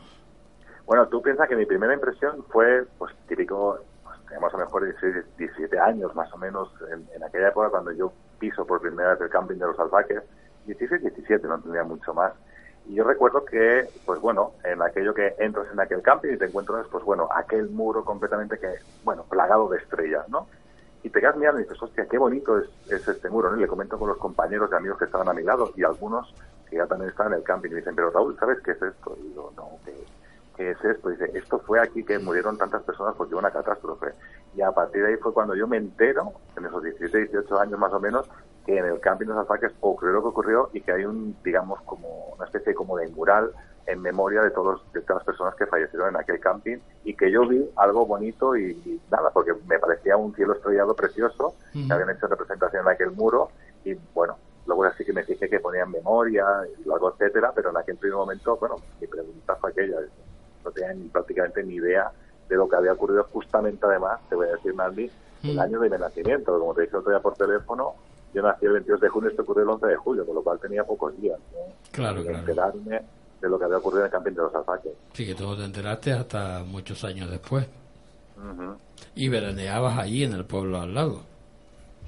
[0.89, 4.85] Bueno, tú piensas que mi primera impresión fue, pues, típico, pues, teníamos a lo mejor
[4.85, 9.21] 16, 17 años más o menos, en, aquella época cuando yo piso por primera vez
[9.21, 10.23] el camping de los alfaques,
[10.65, 12.33] 16, 17, no tenía mucho más.
[12.87, 16.45] Y yo recuerdo que, pues bueno, en aquello que entras en aquel camping y te
[16.45, 18.73] encuentras, pues bueno, aquel muro completamente que,
[19.03, 20.47] bueno, plagado de estrellas, ¿no?
[21.03, 23.57] Y te quedas mirando y dices, hostia, qué bonito es, es este muro, ¿no?
[23.57, 26.33] Y le comento con los compañeros y amigos que estaban a mi lado y algunos
[26.67, 28.81] que ya también estaban en el camping y me dicen, pero Raúl, ¿sabes qué es
[28.81, 29.15] esto?
[29.19, 29.93] Y digo, no, ¿qué,
[30.59, 31.09] es esto?
[31.09, 34.13] Dice, esto fue aquí que murieron tantas personas porque hubo una catástrofe.
[34.55, 37.79] Y a partir de ahí fue cuando yo me entero, en esos 17, 18 años
[37.79, 38.29] más o menos,
[38.65, 41.35] que en el camping de los alfaques ocurrió lo que ocurrió y que hay un,
[41.43, 43.51] digamos, como una especie como de mural
[43.85, 47.31] en memoria de todos de todas las personas que fallecieron en aquel camping y que
[47.31, 51.91] yo vi algo bonito y, y nada, porque me parecía un cielo estrellado precioso, que
[51.91, 53.49] habían hecho representación en aquel muro
[53.83, 56.45] y bueno, luego así que me fijé que ponían memoria
[56.77, 59.97] y luego etcétera, pero en aquel primer momento, bueno, mi pregunta fue aquella,
[60.63, 62.11] no tenía ni, prácticamente ni idea
[62.47, 65.09] de lo que había ocurrido justamente además, te voy a decir Mandy,
[65.43, 65.59] el Mm.
[65.59, 67.93] año de mi nacimiento, como te dije otro día por teléfono,
[68.33, 70.43] yo nací el 22 de junio y esto ocurrió el 11 de julio, con lo
[70.43, 71.59] cual tenía pocos días ¿no?
[71.91, 72.39] Claro, de claro.
[72.39, 73.01] enterarme
[73.41, 74.91] de lo que había ocurrido en el camping de los alfaques.
[75.13, 77.65] Sí, que tú te enteraste hasta muchos años después.
[79.15, 81.21] Y veraneabas allí en el pueblo al lado.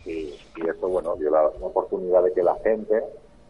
[0.06, 0.10] y,
[0.56, 3.02] y eso, bueno, dio la, la oportunidad de que la gente,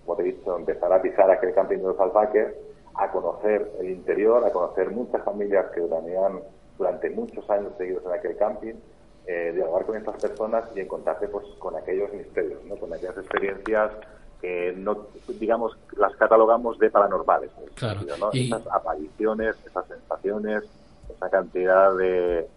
[0.05, 2.53] como te he dicho, empezara a pisar aquel camping de los alfaques,
[2.95, 6.39] a conocer el interior, a conocer muchas familias que veranean
[6.77, 8.73] durante muchos años seguidos en aquel camping,
[9.27, 12.75] eh, dialogar con estas personas y encontrarse pues con aquellos misterios, ¿no?
[12.75, 13.91] con aquellas experiencias
[14.41, 15.05] que no,
[15.39, 17.51] digamos, las catalogamos de paranormales.
[17.59, 18.29] en Claro, sentido, ¿no?
[18.33, 20.63] y- Esas apariciones, esas sensaciones,
[21.09, 22.47] esa cantidad de,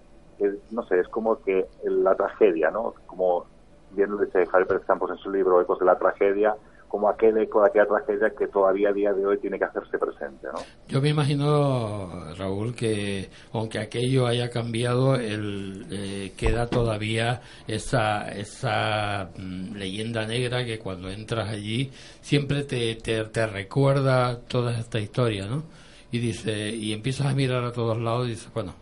[0.71, 2.95] no sé, es como que la tragedia, ¿no?
[3.07, 3.45] Como
[3.91, 6.57] bien lo dice Javier Pérez Campos en su libro Ecos de la Tragedia,
[6.95, 10.47] como aquel de aquella tragedia que todavía a día de hoy tiene que hacerse presente,
[10.47, 10.61] ¿no?
[10.87, 19.29] Yo me imagino, Raúl, que aunque aquello haya cambiado, el, eh, queda todavía esa, esa
[19.37, 25.47] mm, leyenda negra que cuando entras allí siempre te, te, te recuerda toda esta historia,
[25.47, 25.65] ¿no?
[26.13, 28.73] Y dice, y empiezas a mirar a todos lados y dices, bueno,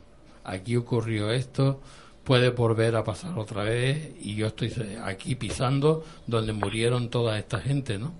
[0.44, 1.80] aquí ocurrió esto,
[2.24, 4.72] puede volver a pasar otra vez y yo estoy
[5.04, 8.12] aquí pisando donde murieron toda esta gente, ¿no?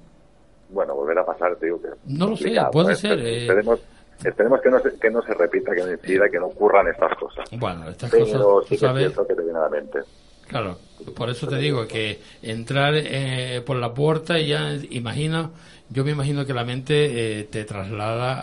[0.68, 1.88] Bueno, volver a pasar, te digo que...
[2.06, 2.96] No lo sé, puede ¿eh?
[2.96, 3.18] ser.
[3.20, 3.80] eh, Esperemos,
[4.24, 7.14] esperemos que, no se, que no se repita, que no incida, que no ocurran estas
[7.18, 7.48] cosas.
[7.50, 10.00] Bueno, estas Pero cosas, sí tú que es sabes, que te viene a la mente.
[10.46, 10.78] claro,
[11.16, 15.50] por eso te digo que entrar eh, por la puerta y ya imagina,
[15.90, 18.40] yo me imagino que la mente eh, te traslada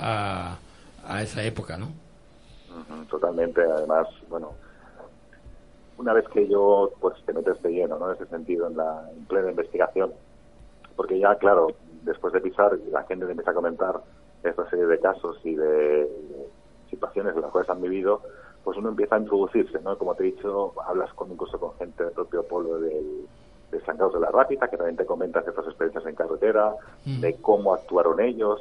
[0.54, 0.60] a,
[1.06, 1.92] a esa época, ¿no?
[3.10, 4.54] Totalmente, además, bueno,
[6.00, 8.08] una vez que yo pues te metes de lleno, ¿no?
[8.10, 10.14] En ese sentido, en la en plena investigación,
[10.96, 11.68] porque ya, claro,
[12.04, 14.02] después de pisar, la gente te empieza a comentar
[14.44, 16.08] esta serie de casos y de
[16.90, 18.22] situaciones en las cuales han vivido,
[18.64, 19.98] pues uno empieza a introducirse, ¿no?
[19.98, 23.28] Como te he dicho, hablas con incluso con gente del propio pueblo del,
[23.72, 27.22] de San Carlos de la Rápida, que también te comenta ciertas experiencias en carretera, Mm.
[27.22, 28.60] de cómo actuaron ellos,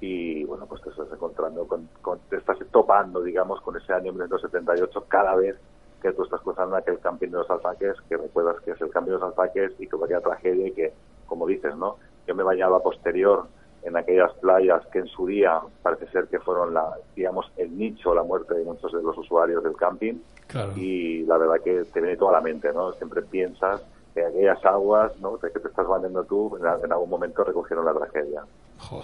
[0.00, 4.12] y bueno, pues te estás encontrando con, con- te estás topando, digamos, con ese año
[4.12, 5.56] 1978 cada vez
[6.00, 9.12] que tú estás cruzando aquel camping de los alfaques, que recuerdas que es el camping
[9.12, 10.92] de los alfaques y que aquella tragedia y que,
[11.26, 11.96] como dices, ¿no?
[12.26, 13.44] Yo me bañaba posterior
[13.82, 18.14] en aquellas playas que en su día parece ser que fueron la, digamos, el nicho,
[18.14, 20.14] la muerte de muchos de los usuarios del camping
[20.46, 20.72] Claro.
[20.76, 22.92] y la verdad que te viene toda la mente, ¿no?
[22.92, 23.82] Siempre piensas
[24.14, 25.36] que aquellas aguas, ¿no?
[25.38, 28.42] De que te estás bañando tú, en, en algún momento recogieron la tragedia.
[28.78, 29.02] Jo,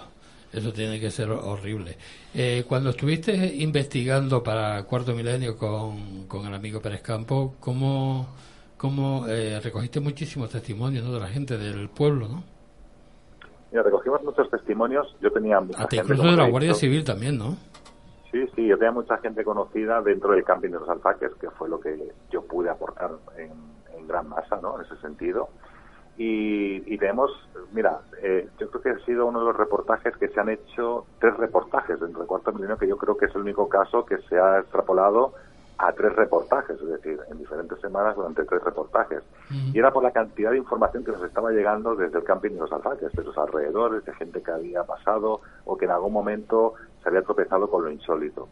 [0.59, 1.97] eso tiene que ser horrible.
[2.35, 8.29] Eh, cuando estuviste investigando para Cuarto Milenio con, con el amigo Pérez Campo, ¿cómo,
[8.77, 11.13] cómo eh, recogiste muchísimos testimonios ¿no?
[11.13, 12.43] de la gente del pueblo, ¿no?
[13.71, 15.15] Mira, recogimos muchos testimonios.
[15.21, 16.75] Yo tenía mucha Hasta gente, incluso de la Guardia.
[16.75, 17.57] Civil también, ¿no?
[18.31, 21.69] Sí, sí, yo tenía mucha gente conocida dentro del camping de los alfaques, que fue
[21.69, 23.53] lo que yo pude aportar en,
[23.97, 24.79] en gran masa, ¿no?
[24.79, 25.49] En ese sentido.
[26.19, 27.31] Y, y tenemos,
[27.73, 31.05] mira, eh, yo creo que ha sido uno de los reportajes que se han hecho,
[31.21, 34.19] tres reportajes dentro del cuarto milenio, que yo creo que es el único caso que
[34.29, 35.35] se ha extrapolado
[35.79, 39.23] a tres reportajes, es decir, en diferentes semanas durante tres reportajes.
[39.51, 42.61] Y era por la cantidad de información que nos estaba llegando desde el camping de
[42.61, 46.75] los alfaques, de los alrededores, de gente que había pasado o que en algún momento
[47.03, 48.49] se había tropezado con lo insólito.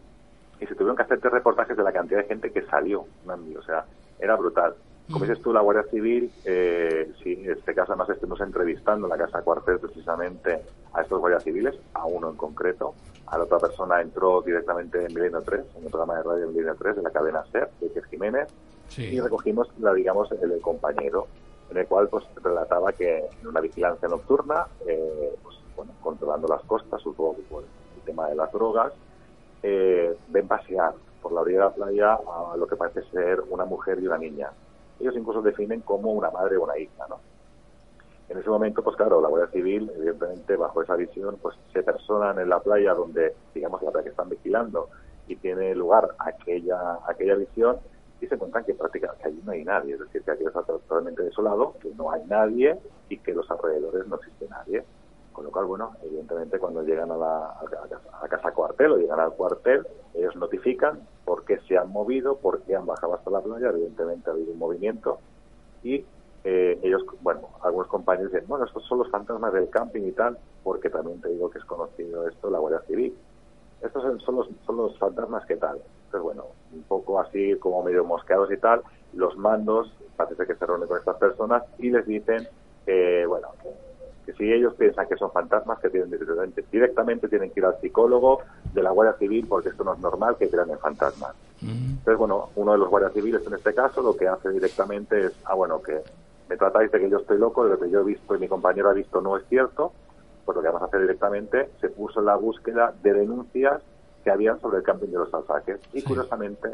[0.60, 3.62] Y se tuvieron que hacer tres reportajes de la cantidad de gente que salió, o
[3.62, 3.86] sea,
[4.18, 4.74] era brutal.
[5.10, 9.10] Como dices tú, la Guardia Civil, eh, sí, en este caso además estuvimos entrevistando en
[9.10, 10.62] la Casa Cuartel precisamente
[10.94, 12.94] a estos guardias civiles, a uno en concreto,
[13.26, 16.74] a la otra persona entró directamente en Milenio 3, en el programa de radio Milenio
[16.78, 18.48] 3 de la cadena SER, de Jiménez,
[18.96, 21.26] y recogimos, la, digamos, el, del compañero,
[21.70, 26.62] en el cual pues relataba que en una vigilancia nocturna, eh, pues, bueno, controlando las
[26.62, 28.92] costas, supongo que por el tema de las drogas,
[29.62, 33.64] eh, ven pasear por la orilla de la playa a lo que parece ser una
[33.64, 34.50] mujer y una niña.
[35.00, 37.20] Ellos incluso definen como una madre o una hija, ¿no?
[38.28, 42.38] En ese momento, pues claro, la Guardia Civil, evidentemente, bajo esa visión, pues se personan
[42.38, 44.88] en la playa donde, digamos, la playa que están vigilando
[45.28, 47.76] y tiene lugar aquella aquella visión
[48.20, 51.22] y se encuentran que prácticamente allí no hay nadie, es decir, que aquello está totalmente
[51.22, 52.78] desolado, que no hay nadie
[53.08, 54.84] y que los alrededores no existe nadie.
[55.34, 57.54] Con lo cual, bueno, evidentemente cuando llegan a la,
[58.22, 62.62] a casa cuartel o llegan al cuartel, ellos notifican por qué se han movido, por
[62.64, 65.22] qué han bajado hasta la playa, evidentemente ha habido un movimiento
[65.82, 66.06] y
[66.44, 70.38] eh, ellos, bueno, algunos compañeros dicen, bueno, estos son los fantasmas del camping y tal,
[70.62, 73.18] porque también te digo que es conocido esto, la Guardia Civil.
[73.80, 75.76] Estos son- son los, son los fantasmas que tal.
[76.04, 80.66] Entonces, bueno, un poco así como medio mosqueados y tal, los mandos parece que se
[80.66, 82.46] reúnen con estas personas y les dicen,
[82.86, 83.48] eh, bueno,
[84.24, 87.80] que si ellos piensan que son fantasmas, que tienen directamente, directamente tienen que ir al
[87.80, 88.40] psicólogo
[88.72, 91.34] de la Guardia Civil porque esto no es normal que crean en fantasmas.
[91.62, 95.32] Entonces, bueno, uno de los guardias civiles en este caso lo que hace directamente es,
[95.44, 96.02] ah, bueno, que
[96.48, 98.48] me tratáis de que yo estoy loco, de lo que yo he visto y mi
[98.48, 99.92] compañero ha visto no es cierto,
[100.44, 103.80] pues lo que vamos a hacer directamente se puso en la búsqueda de denuncias
[104.22, 106.70] que habían sobre el camping de los alfaques y curiosamente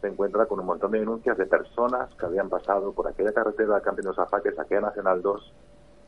[0.00, 3.74] se encuentra con un montón de denuncias de personas que habían pasado por aquella carretera
[3.74, 5.52] del camping de los alfaques, aquella Nacional 2,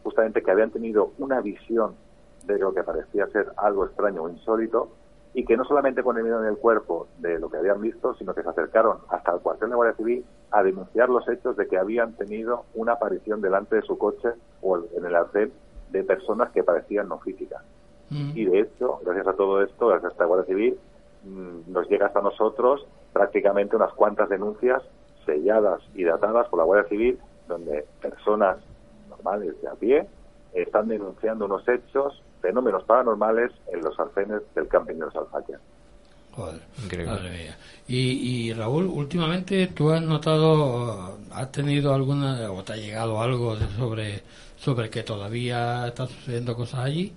[0.04, 1.96] justamente que habían tenido una visión
[2.44, 4.90] de lo que parecía ser algo extraño o insólito
[5.32, 8.42] y que no solamente miedo en el cuerpo de lo que habían visto, sino que
[8.42, 12.12] se acercaron hasta el cuartel de Guardia Civil a denunciar los hechos de que habían
[12.12, 14.28] tenido una aparición delante de su coche
[14.62, 15.52] o en el arcén
[15.90, 17.62] de personas que parecían no físicas.
[18.10, 20.78] Y de hecho, gracias a todo esto, gracias a esta Guardia Civil,
[21.24, 24.82] mm, nos llega hasta nosotros prácticamente unas cuantas denuncias
[25.26, 28.58] selladas y datadas por la Guardia Civil, donde personas
[29.24, 30.06] normales de a pie
[30.54, 35.56] están denunciando unos hechos, fenómenos paranormales en los arcenes del camping de los Alfaques.
[36.32, 37.12] Joder, Increíble.
[37.12, 37.56] madre mía.
[37.88, 43.56] Y, y Raúl, últimamente tú has notado, has tenido alguna, o te ha llegado algo
[43.56, 44.22] de- sobre,
[44.56, 47.12] sobre que todavía están sucediendo cosas allí,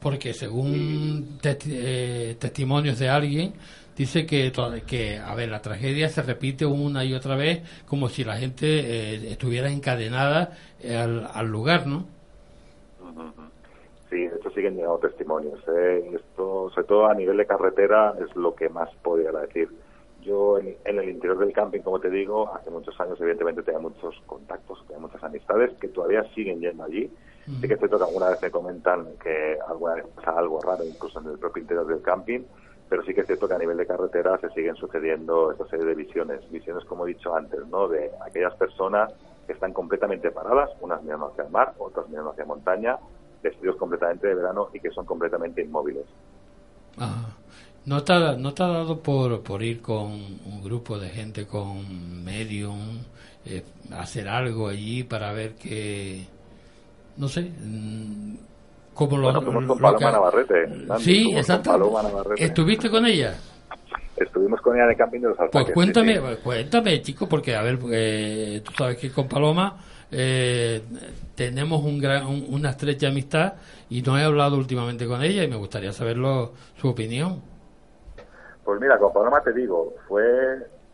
[0.00, 3.54] porque según testi- eh, testimonios de alguien,
[3.96, 4.52] dice que,
[4.86, 8.66] que, a ver, la tragedia se repite una y otra vez como si la gente
[8.66, 12.06] eh, estuviera encadenada eh, al, al lugar, ¿no?
[14.10, 15.58] Sí, de hecho siguen llegando testimonios.
[15.68, 16.10] ¿eh?
[16.14, 19.68] Esto, sobre todo a nivel de carretera, es lo que más podría decir.
[20.22, 23.80] Yo en, en el interior del camping, como te digo, hace muchos años evidentemente tenía
[23.80, 27.10] muchos contactos, tenía muchas amistades que todavía siguen yendo allí.
[27.46, 30.84] Sí que es cierto que alguna vez me comentan que alguna vez pasa algo raro
[30.84, 32.40] incluso en el propio interior del camping,
[32.88, 35.86] pero sí que es cierto que a nivel de carretera se siguen sucediendo esta serie
[35.86, 36.48] de visiones.
[36.50, 37.88] Visiones, como he dicho antes, ¿no?
[37.88, 39.12] De aquellas personas
[39.46, 42.98] que están completamente paradas, unas mirando hacia el mar, otras mirando hacia montaña,
[43.42, 46.04] vestidos completamente de verano y que son completamente inmóviles.
[47.84, 52.98] ¿No te, ¿No te dado por, por ir con un grupo de gente con medium,
[53.44, 56.26] eh, hacer algo allí para ver que,
[57.16, 58.34] no sé, mm,
[58.96, 59.24] cómo lo...
[59.24, 60.98] Bueno, fuimos con lo Paloma que- Navarrete.
[60.98, 61.70] Sí, exacto.
[61.70, 62.44] Paloma Navarrete.
[62.44, 63.34] ¿Estuviste con ella?
[64.16, 65.74] Estuvimos con ella en el camping de los Pues alfaques.
[65.74, 66.24] cuéntame, sí, sí.
[66.24, 69.76] pues cuéntame, chico, porque a ver, eh, tú sabes que con Paloma
[70.10, 70.82] eh,
[71.34, 73.54] tenemos un gran, un- una estrecha amistad
[73.90, 77.42] y no he hablado últimamente con ella y me gustaría saberlo su opinión.
[78.64, 80.24] Pues mira, con Paloma te digo, fue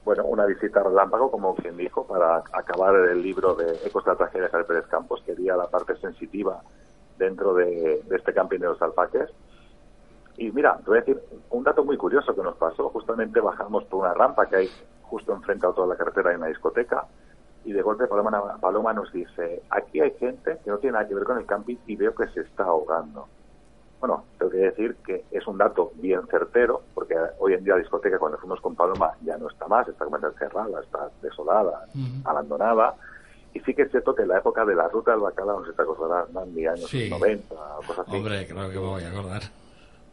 [0.05, 4.17] bueno una visita relámpago, como quien dijo, para acabar el libro de Ecos de la
[4.17, 5.23] tragedia de Javier Pérez Campos.
[5.25, 6.61] Quería la parte sensitiva
[7.25, 9.29] dentro de, de este camping de los alfaques.
[10.37, 12.89] Y mira, te voy a decir un dato muy curioso que nos pasó.
[12.89, 14.71] Justamente bajamos por una rampa que hay
[15.03, 17.07] justo enfrente a toda la carretera hay una discoteca
[17.65, 21.15] y de golpe Paloma, Paloma nos dice, aquí hay gente que no tiene nada que
[21.15, 23.29] ver con el camping y veo que se está ahogando.
[24.01, 27.81] Bueno, tengo que decir que es un dato bien certero, porque hoy en día la
[27.81, 31.87] discoteca, cuando fuimos con Paloma, ya no está más, está completamente cerrada, está desolada,
[32.25, 32.97] abandonada.
[33.55, 35.65] Y sí que es cierto que en la época de la ruta del bacalao, no
[35.67, 37.11] sé si te acordarás, Nandy, años Sí.
[37.11, 39.43] 90 o cosas así, Hombre, claro que me voy a acordar.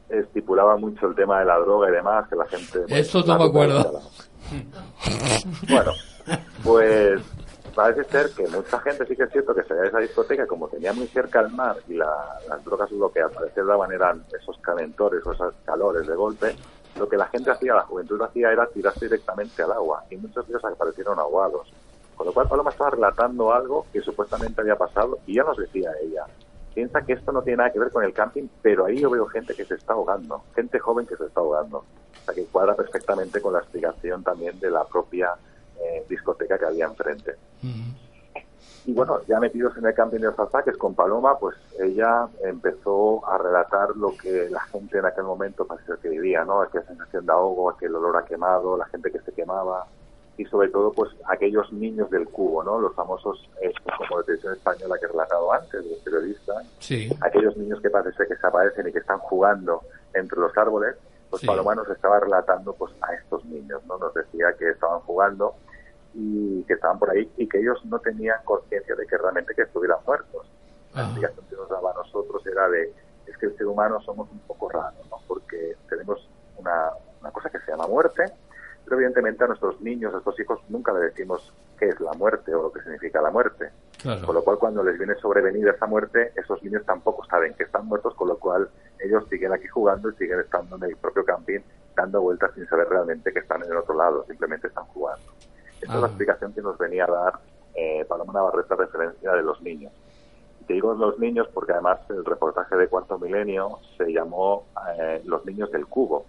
[0.09, 2.79] estipulaba mucho el tema de la droga y demás, que la gente...
[2.79, 4.01] bueno, Eso no me acuerdo.
[5.69, 5.91] Bueno,
[6.63, 7.21] pues
[7.75, 10.67] parece ser que mucha gente sí que es cierto que se veía esa discoteca, como
[10.67, 14.23] tenía muy cerca el mar y la- las drogas lo que al parecer daban eran
[14.39, 16.55] esos calentores o esos calores de golpe,
[16.97, 20.17] lo que la gente hacía, la juventud lo hacía era tirarse directamente al agua y
[20.17, 21.71] muchos de ellos aparecieron ahogados.
[22.19, 25.91] Con lo cual Paloma estaba relatando algo que supuestamente había pasado y ya nos decía
[26.03, 26.25] ella,
[26.73, 29.25] piensa que esto no tiene nada que ver con el camping, pero ahí yo veo
[29.27, 31.77] gente que se está ahogando, gente joven que se está ahogando.
[31.77, 35.29] O sea que cuadra perfectamente con la explicación también de la propia
[35.79, 37.35] eh, discoteca que había enfrente.
[38.85, 43.25] Y bueno, ya metidos en el camping de los alfaques con Paloma, pues ella empezó
[43.29, 46.63] a relatar lo que la gente en aquel momento parece que vivía, ¿no?
[46.63, 49.87] Aquella sensación de ahogo, aquel olor a quemado, la gente que se quemaba
[50.39, 52.79] y sobre todo pues aquellos niños del cubo, ¿no?
[52.79, 57.09] Los famosos, eh, como de televisión española que he relatado antes, los periodistas, Sí.
[57.21, 59.81] aquellos niños que parece que se aparecen y que están jugando
[60.13, 60.95] entre los árboles,
[61.29, 61.47] pues Sí.
[61.47, 63.97] Paloma nos estaba relatando pues a estos niños, ¿no?
[63.97, 65.55] Nos decía que estaban jugando
[66.13, 69.63] y que estaban por ahí y que ellos no tenían conciencia de que realmente que
[69.63, 70.47] estuvieran muertos.
[70.95, 72.93] La explicación que nos daba a nosotros era de,
[73.27, 75.17] es que el ser humano somos un poco raros, ¿no?
[75.27, 78.23] Porque tenemos una, una cosa que se llama muerte,
[78.89, 82.53] pero evidentemente a nuestros niños, a estos hijos, nunca le decimos qué es la muerte
[82.55, 83.69] o lo que significa la muerte.
[84.01, 84.25] Claro.
[84.25, 87.85] Con lo cual, cuando les viene sobrevenida esa muerte, esos niños tampoco saben que están
[87.85, 88.67] muertos, con lo cual
[88.99, 91.59] ellos siguen aquí jugando y siguen estando en el propio camping,
[91.95, 95.31] dando vueltas sin saber realmente que están en el otro lado, simplemente están jugando.
[95.79, 96.09] Esta es la Ah.
[96.09, 97.33] explicación que nos venía a dar
[97.75, 99.93] eh, Paloma Navarrete a referencia de los niños.
[100.67, 104.65] Te digo los niños porque además el reportaje de Cuarto Milenio se llamó
[104.99, 106.25] eh, Los niños del cubo,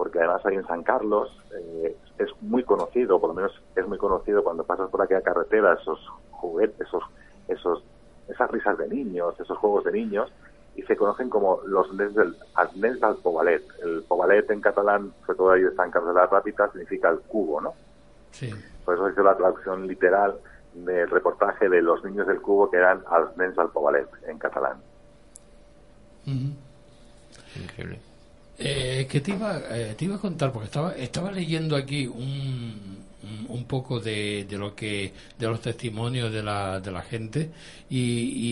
[0.00, 3.98] porque además ahí en San Carlos eh, es muy conocido, por lo menos es muy
[3.98, 5.98] conocido cuando pasas por aquella carretera, esos
[6.30, 7.02] juguetes, esos,
[7.48, 7.84] esos,
[8.26, 10.32] esas risas de niños, esos juegos de niños,
[10.74, 13.62] y se conocen como los nens del, els nens del Pobalet.
[13.82, 17.18] El Pobalet en catalán, sobre todo ahí de San Carlos de la Rápita, significa el
[17.18, 17.74] cubo, ¿no?
[18.30, 18.50] Sí.
[18.86, 20.40] Por eso hizo la traducción literal
[20.72, 24.78] del reportaje de los niños del cubo que eran als nens del Pobalet en catalán.
[27.54, 28.00] Increíble.
[28.62, 32.98] Eh, que te iba, eh, te iba a contar, porque estaba, estaba leyendo aquí un,
[33.48, 37.50] un- poco de, de lo que, de los testimonios de la, de la gente,
[37.88, 38.00] y,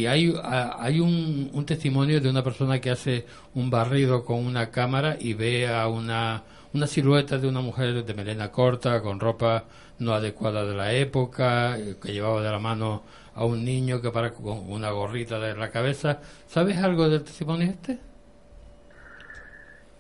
[0.01, 4.71] y hay, hay un, un testimonio de una persona que hace un barrido con una
[4.71, 9.65] cámara y ve a una, una silueta de una mujer de melena corta, con ropa
[9.99, 13.03] no adecuada de la época, eh, que llevaba de la mano
[13.35, 16.21] a un niño que para con una gorrita de la cabeza.
[16.49, 17.99] ¿Sabes algo del testimonio este?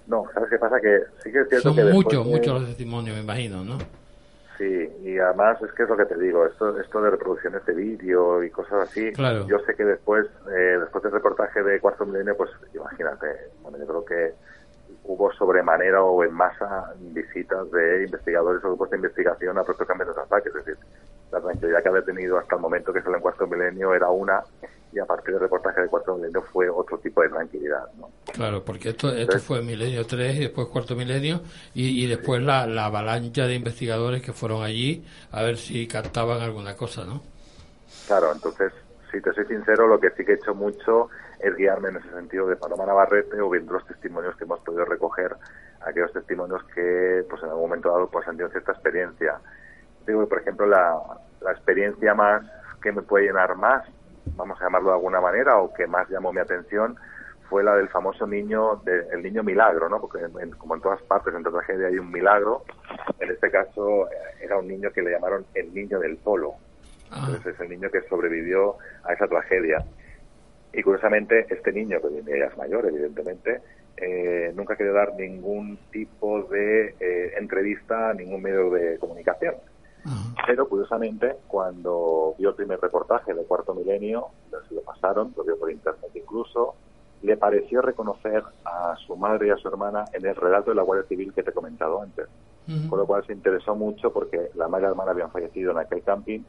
[0.09, 0.80] No, ¿sabes qué pasa?
[0.80, 3.78] Que sí que es cierto Son que muchos, de- muchos los testimonios, me imagino, ¿no?
[4.56, 7.74] Sí, y además es que es lo que te digo, esto, esto de reproducciones de
[7.74, 9.46] vídeo y cosas así, Claro.
[9.46, 13.26] yo sé que después, eh, después del reportaje de Cuarto Milenio, pues imagínate,
[13.62, 14.34] bueno, yo creo que
[15.04, 20.12] hubo sobremanera o en masa visitas de investigadores o grupos de investigación a propio cambio
[20.12, 20.76] de ataques, es decir,
[21.31, 24.43] la tranquilidad que había tenido hasta el momento que salió en Cuarto Milenio era una
[24.91, 28.11] y a partir del reportaje de Cuarto Milenio fue otro tipo de tranquilidad, ¿no?
[28.33, 31.43] Claro, porque esto, esto fue milenio 3 y después cuarto milenio
[31.74, 36.41] y, y después la, la avalancha de investigadores que fueron allí a ver si captaban
[36.41, 37.22] alguna cosa, ¿no?
[38.07, 38.72] Claro, entonces,
[39.12, 41.11] si te soy sincero, lo que sí que he hecho mucho
[41.41, 44.85] es guiarme en ese sentido de Paloma Navarrete o viendo los testimonios que hemos podido
[44.85, 45.37] recoger,
[45.81, 49.39] aquellos testimonios que pues en algún momento dado pues han tenido cierta experiencia.
[50.09, 50.98] Digo, por ejemplo, la,
[51.42, 52.42] la experiencia más
[52.82, 53.84] que me puede llenar más,
[54.36, 56.96] vamos a llamarlo de alguna manera, o que más llamó mi atención,
[57.50, 60.00] fue la del famoso niño, de- el niño milagro, ¿no?
[60.00, 62.62] Porque en- como en todas partes, en toda tragedia hay un milagro.
[63.20, 66.54] En este caso eh, era un niño que le llamaron el niño del polo.
[67.11, 69.82] Entonces es el niño que sobrevivió a esa tragedia.
[70.72, 73.61] Y curiosamente, este niño, que ya es mayor, evidentemente,
[73.96, 79.54] eh, nunca quería dar ningún tipo de eh, entrevista a ningún medio de comunicación.
[80.46, 84.28] Pero curiosamente, cuando vio el primer reportaje de Cuarto Milenio,
[84.68, 86.74] se lo pasaron, lo vio por internet incluso,
[87.22, 90.82] le pareció reconocer a su madre y a su hermana en el relato de la
[90.82, 92.26] Guardia Civil que te he comentado antes.
[92.90, 95.78] Con lo cual se interesó mucho porque la madre y la hermana habían fallecido en
[95.78, 96.40] aquel camping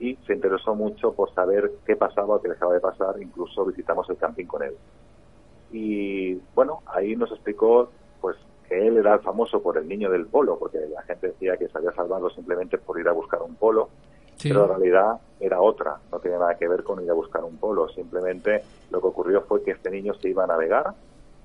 [0.00, 3.22] y se interesó mucho por saber qué pasaba o qué dejaba de pasar.
[3.22, 4.74] Incluso visitamos el camping con él.
[5.70, 7.88] Y bueno, ahí nos explicó
[8.20, 8.36] pues
[8.70, 11.76] que él era famoso por el niño del polo, porque la gente decía que se
[11.76, 13.88] había salvado simplemente por ir a buscar un polo,
[14.36, 14.48] Sí.
[14.48, 17.56] pero en realidad era otra, no tenía nada que ver con ir a buscar un
[17.58, 20.94] polo, simplemente lo que ocurrió fue que este niño se iba a navegar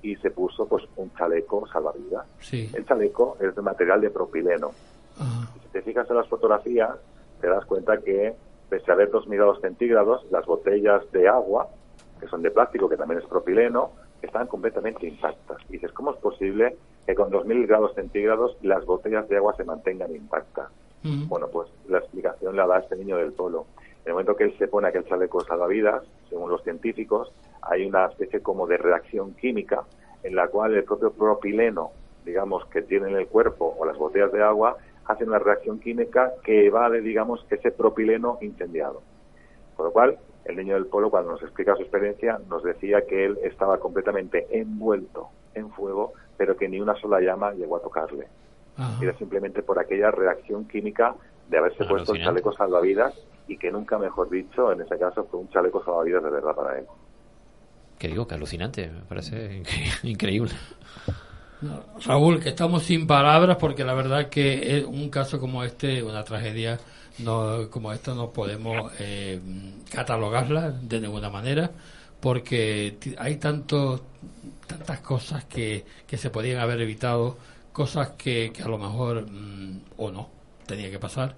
[0.02, 2.26] y se puso pues un chaleco salvavidas.
[2.38, 2.70] Sí.
[2.74, 4.70] El chaleco es de material de propileno.
[5.62, 6.90] Si te fijas en las fotografías,
[7.40, 8.34] te das cuenta que,
[8.70, 11.68] pese a haber 2.000 grados centígrados, las botellas de agua,
[12.20, 13.90] que son de plástico, que también es propileno,
[14.26, 15.58] están completamente intactas.
[15.68, 19.64] Y dices, ¿cómo es posible que con 2.000 grados centígrados las botellas de agua se
[19.64, 20.70] mantengan intactas?
[21.02, 23.66] Bueno, pues la explicación la da este niño del polo.
[23.78, 28.06] En el momento que él se pone aquel chaleco salvavidas, según los científicos, hay una
[28.06, 29.84] especie como de reacción química
[30.24, 31.92] en la cual el propio propileno,
[32.24, 36.32] digamos, que tiene en el cuerpo o las botellas de agua, hacen una reacción química
[36.42, 39.02] que evade, digamos, ese propileno incendiado.
[39.76, 40.18] Con lo cual,
[40.48, 44.46] el niño del polo, cuando nos explica su experiencia, nos decía que él estaba completamente
[44.50, 48.26] envuelto en fuego, pero que ni una sola llama llegó a tocarle.
[48.76, 48.98] Ajá.
[49.02, 51.14] Era simplemente por aquella reacción química
[51.48, 53.14] de haberse puesto el chaleco salvavidas
[53.48, 56.78] y que nunca, mejor dicho, en ese caso fue un chaleco salvavidas de verdad para
[56.78, 56.84] él.
[57.98, 60.52] Que digo, que alucinante, me parece incre- increíble.
[62.04, 66.22] Raúl, que estamos sin palabras porque la verdad que es un caso como este, una
[66.22, 66.78] tragedia
[67.18, 69.40] no, como esta, no podemos eh,
[69.90, 71.70] catalogarla de ninguna manera
[72.20, 74.04] porque hay tanto,
[74.66, 77.36] tantas cosas que, que se podían haber evitado,
[77.72, 80.30] cosas que, que a lo mejor mm, o no
[80.66, 81.36] tenía que pasar.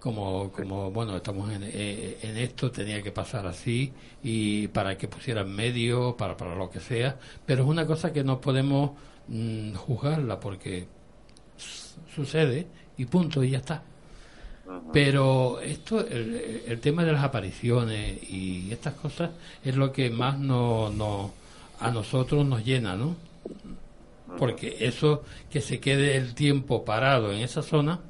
[0.00, 3.92] Como, como bueno, estamos en, eh, en esto, tenía que pasar así
[4.22, 8.24] y para que pusieran medio, para, para lo que sea, pero es una cosa que
[8.24, 8.92] no podemos
[9.28, 10.88] mm, juzgarla porque
[12.14, 13.82] sucede y punto y ya está.
[14.92, 19.30] Pero esto, el, el tema de las apariciones y estas cosas
[19.64, 21.32] es lo que más no, no,
[21.80, 23.16] a nosotros nos llena, ¿no?
[24.38, 28.00] Porque eso, que se quede el tiempo parado en esa zona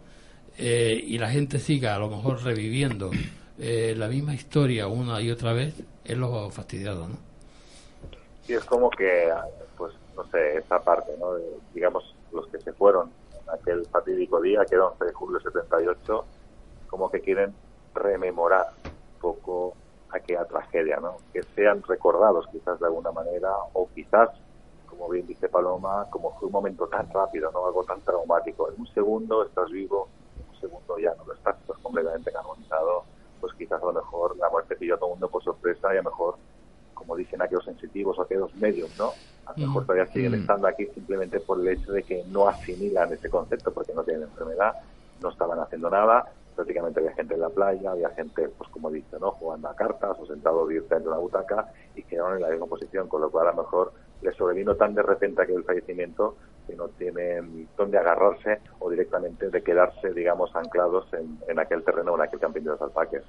[0.58, 3.10] eh, y la gente siga a lo mejor reviviendo
[3.58, 7.16] eh, la misma historia una y otra vez, es lo fastidiado, ¿no?
[8.48, 9.32] Y es como que,
[9.78, 11.34] pues, no sé, esa parte, ¿no?
[11.34, 15.38] De, digamos, los que se fueron en aquel fatídico día, que era 11 de julio
[15.38, 16.24] de 78,
[16.90, 17.54] como que quieren
[17.94, 18.66] rememorar
[19.14, 19.76] un poco
[20.10, 21.18] aquella tragedia, ¿no?
[21.32, 24.28] Que sean recordados quizás de alguna manera, o quizás,
[24.86, 27.64] como bien dice Paloma, como fue un momento tan rápido, ¿no?
[27.66, 28.68] Algo tan traumático.
[28.70, 30.08] En un segundo estás vivo,
[30.40, 33.04] en un segundo ya no lo estás, estás completamente carbonizado,
[33.40, 35.98] pues quizás a lo mejor la muerte pilló a todo el mundo por sorpresa y
[35.98, 36.36] a lo mejor
[36.92, 39.14] como dicen aquellos sensitivos o aquellos medios, ¿no?
[39.46, 40.40] A lo mejor todavía siguen Mm.
[40.40, 44.24] estando aquí simplemente por el hecho de que no asimilan ese concepto porque no tienen
[44.24, 44.74] enfermedad,
[45.20, 46.26] no estaban haciendo nada,
[46.60, 49.30] prácticamente había gente en la playa, había gente, pues como dice, ¿no?
[49.32, 53.08] Jugando a cartas o sentado directamente en una butaca y quedaron en la misma posición,
[53.08, 56.36] con lo cual a lo mejor les sobrevino tan de repente aquel fallecimiento
[56.66, 62.12] que no tienen dónde agarrarse o directamente de quedarse, digamos, anclados en, en aquel terreno
[62.12, 63.22] o en aquel camping de los alpaques.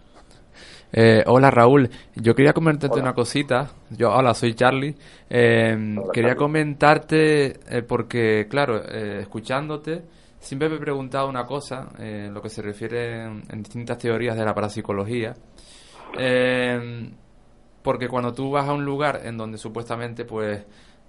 [0.91, 3.69] Eh, hola Raúl, yo quería comentarte una cosita.
[3.91, 4.93] Yo, hola, soy Charlie.
[5.29, 10.03] Eh, quería comentarte eh, porque, claro, eh, escuchándote,
[10.41, 14.35] siempre me he preguntado una cosa, eh, en lo que se refiere en, distintas teorías
[14.35, 15.33] de la parapsicología.
[16.17, 17.09] Eh,
[17.81, 20.63] porque cuando tú vas a un lugar en donde supuestamente pues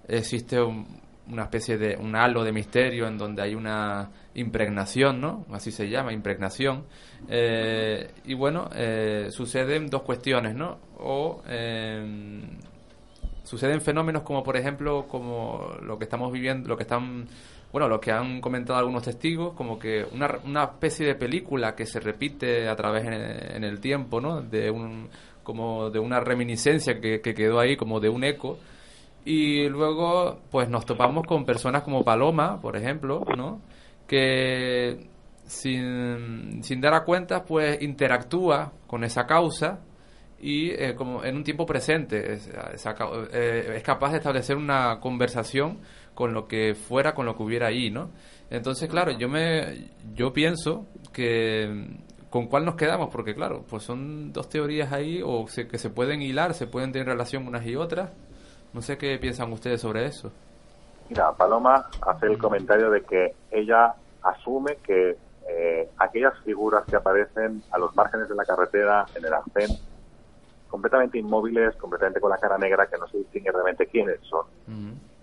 [0.07, 0.87] existe un-
[1.29, 5.45] una especie de un halo de misterio en donde hay una impregnación, ¿no?
[5.51, 6.85] Así se llama, impregnación.
[7.29, 10.79] Eh, y bueno, eh, suceden dos cuestiones, ¿no?
[10.97, 12.41] O eh,
[13.43, 17.27] suceden fenómenos como por ejemplo como lo que estamos viviendo, lo que están
[17.73, 21.87] bueno, lo que han comentado algunos testigos, como que una, una especie de película que
[21.87, 24.43] se repite a través en, en el tiempo, ¿no?
[24.43, 25.09] De un,
[25.41, 28.59] como de una reminiscencia que, que quedó ahí, como de un eco.
[29.25, 33.59] Y luego, pues nos topamos con personas como Paloma, por ejemplo, ¿no?
[34.07, 35.07] Que
[35.45, 39.79] sin, sin dar a cuenta, pues interactúa con esa causa
[40.39, 45.79] y eh, como en un tiempo presente es, eh, es capaz de establecer una conversación
[46.15, 48.09] con lo que fuera, con lo que hubiera ahí, ¿no?
[48.49, 51.87] Entonces, claro, yo me yo pienso que
[52.29, 55.89] con cuál nos quedamos, porque claro, pues son dos teorías ahí o se- que se
[55.89, 58.11] pueden hilar, se pueden tener relación unas y otras.
[58.73, 60.31] No sé qué piensan ustedes sobre eso.
[61.09, 63.93] Mira, Paloma hace el comentario de que ella
[64.23, 65.15] asume que
[65.47, 69.77] eh, aquellas figuras que aparecen a los márgenes de la carretera en el arcén,
[70.69, 74.45] completamente inmóviles, completamente con la cara negra, que no se distingue realmente quiénes son,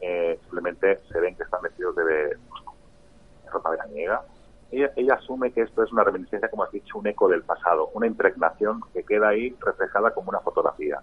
[0.01, 2.62] eh, simplemente se ven que están vestidos de pues,
[3.53, 4.22] ropa veraniega.
[4.70, 7.90] Ella, ella asume que esto es una reminiscencia, como has dicho, un eco del pasado,
[7.94, 11.01] una impregnación que queda ahí reflejada como una fotografía.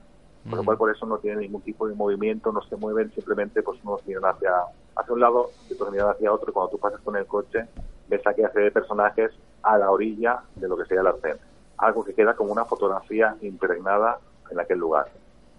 [0.50, 3.62] Por lo cual, por eso no tienen ningún tipo de movimiento, no se mueven, simplemente
[3.62, 4.54] pues unos miran hacia,
[4.96, 6.50] hacia un lado y otros miran hacia otro.
[6.50, 7.66] Y cuando tú pasas con el coche,
[8.08, 9.32] ves a aquella serie de personajes
[9.62, 11.38] a la orilla de lo que sería el arcén.
[11.78, 14.20] Algo que queda como una fotografía impregnada
[14.50, 15.08] en aquel lugar.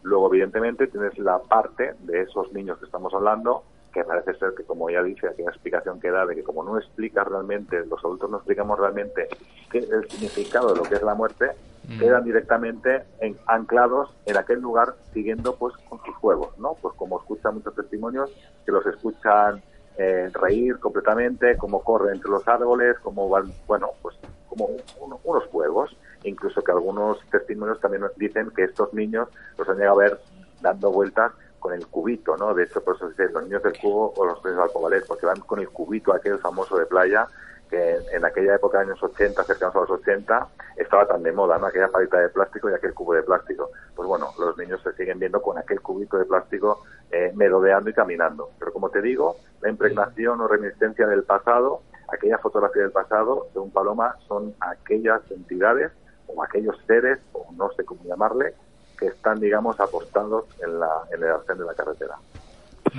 [0.03, 4.65] Luego, evidentemente, tienes la parte de esos niños que estamos hablando, que parece ser que,
[4.65, 8.31] como ya dice, aquella explicación que da de que como no explica realmente, los adultos
[8.31, 9.29] no explicamos realmente
[9.71, 11.51] qué es el significado de lo que es la muerte,
[11.89, 11.99] Mm.
[12.01, 16.75] quedan directamente en- anclados en aquel lugar siguiendo pues con sus juegos, ¿no?
[16.83, 18.31] Pues como escuchan muchos testimonios
[18.67, 19.63] que los escuchan
[20.01, 24.15] eh, reír completamente, cómo corren entre los árboles, cómo van, bueno, pues
[24.49, 29.29] como un- uno- unos juegos, incluso que algunos testimonios también nos dicen que estos niños
[29.57, 30.21] los han llegado a ver
[30.61, 32.55] dando vueltas con el cubito, ¿no?
[32.55, 35.27] De hecho, por eso dice los niños del cubo o los niños del alcobalés, porque
[35.27, 37.27] van con el cubito aquel famoso de playa
[37.69, 41.67] que en aquella época, años 80, cercanos a los 80, estaba tan de moda, ¿no?
[41.67, 43.71] Aquella palita de plástico y aquel cubo de plástico.
[43.95, 47.93] Pues bueno, los niños se siguen viendo con aquel cubito de plástico eh, merodeando y
[47.93, 48.51] caminando.
[48.59, 53.71] Pero como te digo, la impregnación o reminiscencia del pasado, aquella fotografía del pasado, según
[53.71, 55.93] Paloma, son aquellas entidades
[56.29, 58.55] o aquellos seres, o no sé cómo llamarle,
[58.99, 62.17] que están, digamos, apostados en, la, en el arcén de la carretera.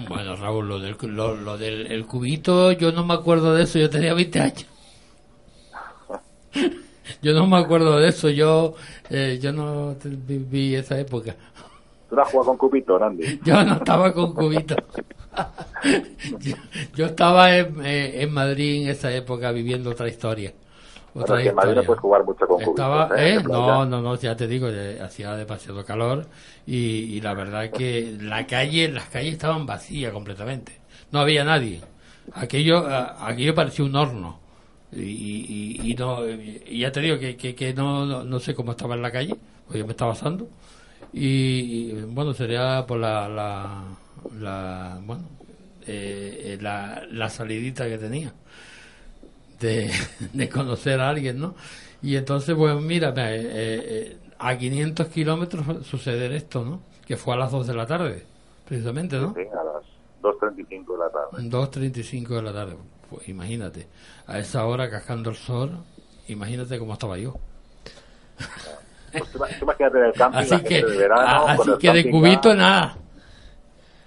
[0.08, 3.80] Bueno, Raúl, lo del, lo, lo del el cubito, yo no me acuerdo de eso,
[3.80, 4.66] yo tenía 20 años.
[7.22, 8.76] Yo no me acuerdo de eso, yo
[9.10, 11.36] eh, yo no viví esa época.
[12.10, 13.40] ¿Tú no has jugado con cubito, Randy?
[13.44, 14.76] Yo no estaba con cubito.
[16.40, 16.56] Yo,
[16.96, 20.54] yo estaba en, eh, en Madrid en esa época viviendo otra historia.
[21.14, 21.84] Bueno, Otra es que en Madrid no historia.
[21.84, 22.98] puedes jugar mucho con cubitos.
[22.98, 23.36] Estaba, ¿eh?
[23.36, 23.44] ¿eh?
[23.44, 26.28] No, no, no, ya te digo, eh, hacía demasiado calor
[26.66, 26.78] y,
[27.18, 30.82] y la verdad que la calle, las calles estaban vacías completamente.
[31.12, 31.82] No había nadie.
[32.34, 34.40] Aquello, aquello parecía un horno.
[34.92, 35.00] Y,
[35.84, 38.72] y, y no, y ya te digo que, que, que no, no, no sé cómo
[38.72, 40.50] estaba en la calle, porque yo me estaba asando.
[41.14, 43.84] Y, bueno, sería por la, la,
[44.40, 45.24] la bueno,
[45.88, 48.34] eh, la, la salidita que tenía
[49.60, 49.92] de,
[50.34, 51.56] de conocer a alguien, ¿no?
[52.02, 53.14] Y entonces, pues mira, eh,
[53.54, 56.82] eh, a 500 kilómetros suceder esto, ¿no?
[57.06, 58.24] Que fue a las 2 de la tarde,
[58.66, 59.34] precisamente, ¿no?
[59.34, 59.84] Sí, a las
[60.22, 61.50] 2.35 de la tarde.
[61.50, 62.76] 2.35 de la tarde,
[63.10, 63.88] pues imagínate,
[64.28, 65.72] a esa hora cascando el sol,
[66.28, 67.36] imagínate cómo estaba yo.
[69.12, 71.62] Pues tú, tú imagínate en el camping, Así la gente que, de verano, a- con
[71.62, 72.96] así el que de cubito nada.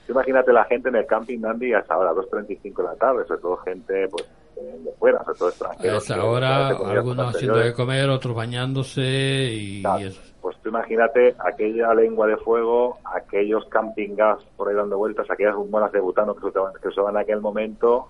[0.06, 3.24] Tú imagínate la gente en el camping, Andy, a esa hora, 2.35 de la tarde,
[3.26, 4.24] sobre todo gente pues
[4.62, 6.04] de fuera, sobre todo extranjeros.
[6.04, 10.20] esa que hora, se comían algunos haciendo de comer, otros bañándose y, y eso.
[10.40, 15.54] Pues tú imagínate aquella lengua de fuego, aquellos camping gas por ahí dando vueltas, aquellas
[15.54, 18.08] bombonas de butano que se usaban, que se usaban en aquel momento,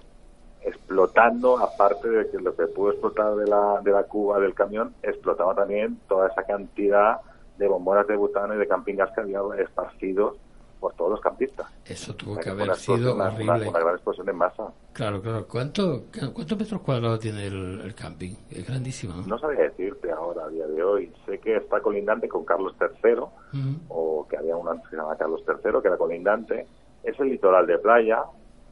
[0.63, 4.95] explotando, aparte de que lo que pudo explotar de la, de la cuba del camión,
[5.03, 7.21] explotaba también toda esa cantidad
[7.59, 10.37] de bombonas de butano y de camping gas que había esparcidos
[10.83, 11.67] por todos los campistas.
[11.87, 13.45] Eso tuvo O sea, que haber una sido una- horrible.
[13.53, 14.71] Una, una gran explosión en masa.
[14.93, 15.47] Claro, claro.
[15.49, 16.03] ¿Cuánto,
[16.35, 18.35] ¿Cuántos metros cuadrados tiene el, el camping?
[18.51, 19.27] Es grandísimo, ¿no?
[19.27, 21.13] No sabía decirte ahora a día de hoy.
[21.25, 23.23] Sé que está colindante con Carlos III,
[23.89, 26.67] o que había antes que se llama Carlos III, que era colindante.
[27.03, 28.23] Es el litoral de playa.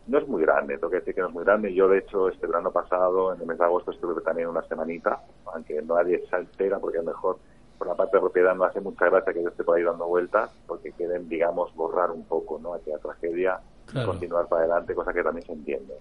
[0.07, 1.73] No es muy grande, tengo que decir que no es muy grande.
[1.73, 5.21] Yo, de hecho, este verano pasado, en el mes de agosto, estuve también una semanita,
[5.53, 7.39] aunque nadie se altera, porque es mejor.
[7.81, 10.07] Por la parte de propiedad no hace mucha gracia que yo esté por ahí dando
[10.07, 12.75] vueltas, porque quieren, digamos, borrar un poco ¿no?
[12.75, 13.59] aquella tragedia
[13.91, 15.95] y continuar para adelante, cosa que también se entiende.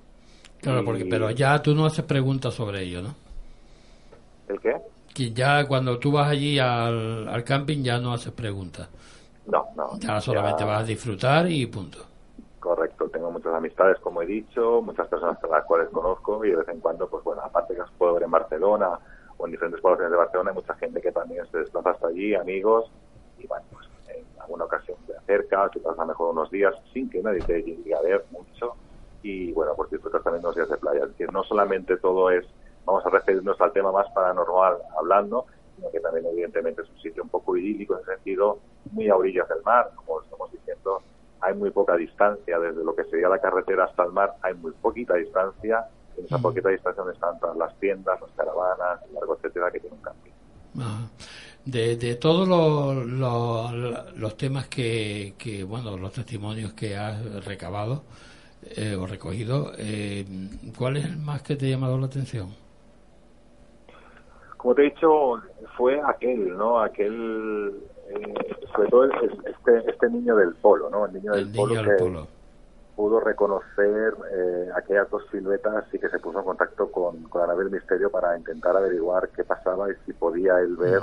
[0.61, 3.15] Claro, porque, pero ya tú no haces preguntas sobre ello, ¿no?
[4.49, 4.75] ¿El qué?
[5.13, 8.89] Que ya cuando tú vas allí al, al camping ya no haces preguntas.
[9.45, 9.97] No, no.
[9.99, 11.99] Ya solamente vas a disfrutar y punto.
[12.59, 16.57] Correcto, tengo muchas amistades, como he dicho, muchas personas a las cuales conozco y de
[16.57, 18.99] vez en cuando, pues bueno, aparte que las puedo ver en Barcelona
[19.39, 22.35] o en diferentes poblaciones de Barcelona, hay mucha gente que también se desplaza hasta allí,
[22.35, 22.91] amigos,
[23.39, 27.23] y bueno, pues en alguna ocasión te acercas y pasas mejor unos días sin que
[27.23, 28.75] nadie te llegue a ver mucho
[29.23, 31.03] y bueno, pues disfrutas también unos días de playa.
[31.03, 32.45] Es decir, no solamente todo es,
[32.85, 37.23] vamos a referirnos al tema más paranormal hablando, sino que también evidentemente es un sitio
[37.23, 38.59] un poco idílico en el sentido
[38.91, 41.01] muy a orillas del mar, como estamos diciendo,
[41.41, 44.71] hay muy poca distancia desde lo que sería la carretera hasta el mar, hay muy
[44.73, 45.87] poquita distancia,
[46.29, 46.41] Mm.
[46.41, 50.01] poquita distancia donde están todas las tiendas, las caravanas, el largo etcétera que tiene un
[50.01, 50.31] camping.
[50.79, 51.09] Ajá.
[51.65, 58.03] De, de todos los, los, los temas que, que, bueno, los testimonios que has recabado
[58.75, 60.25] eh, o recogido, eh,
[60.77, 62.49] ¿cuál es el más que te ha llamado la atención?
[64.57, 65.41] Como te he dicho,
[65.77, 66.79] fue aquel, ¿no?
[66.81, 67.73] Aquel,
[68.09, 68.33] eh,
[68.75, 69.11] sobre todo el-
[69.45, 71.05] este, este niño del polo, ¿no?
[71.05, 72.27] El niño del El polo niño que del polo.
[72.99, 77.71] Pudo reconocer eh, aquellas dos siluetas y que se puso en contacto con, con Anabel
[77.71, 80.99] Misterio para intentar averiguar qué pasaba y si podía él ver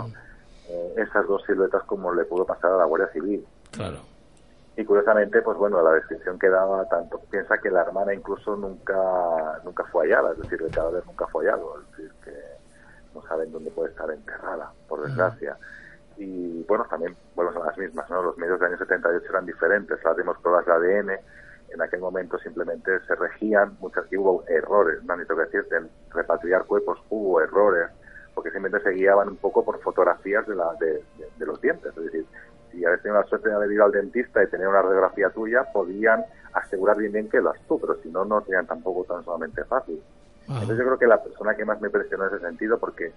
[0.68, 3.47] eh, esas dos siluetas como le pudo pasar a la Guardia Civil.
[3.70, 3.97] Claro.
[4.76, 9.59] Y curiosamente, pues bueno, la descripción que daba tanto piensa que la hermana incluso nunca
[9.64, 12.34] nunca fue hallada, es decir, el cadáver nunca fue hallado, es decir, que
[13.14, 15.57] no saben dónde puede estar enterrada, por desgracia.
[16.18, 18.22] Y bueno, también volvemos a las mismas, ¿no?
[18.22, 21.20] Los medios del año 78 eran diferentes, hacemos pruebas de ADN,
[21.77, 25.89] en aquel momento simplemente se regían, muchas y hubo errores, no necesito que decirte, en
[26.12, 27.89] repatriar cuerpos hubo errores,
[28.35, 30.87] porque simplemente se guiaban un poco por fotografías de, la, de,
[31.18, 32.27] de- de los dientes, es decir,
[32.72, 35.64] si habías tenido la suerte de haber ido al dentista y tener una radiografía tuya,
[35.72, 39.64] podían asegurar bien bien que eras tú, pero si no, no serían tampoco tan solamente
[39.64, 40.03] fácil.
[40.49, 43.12] Entonces yo creo que la persona que más me impresionó en ese sentido, porque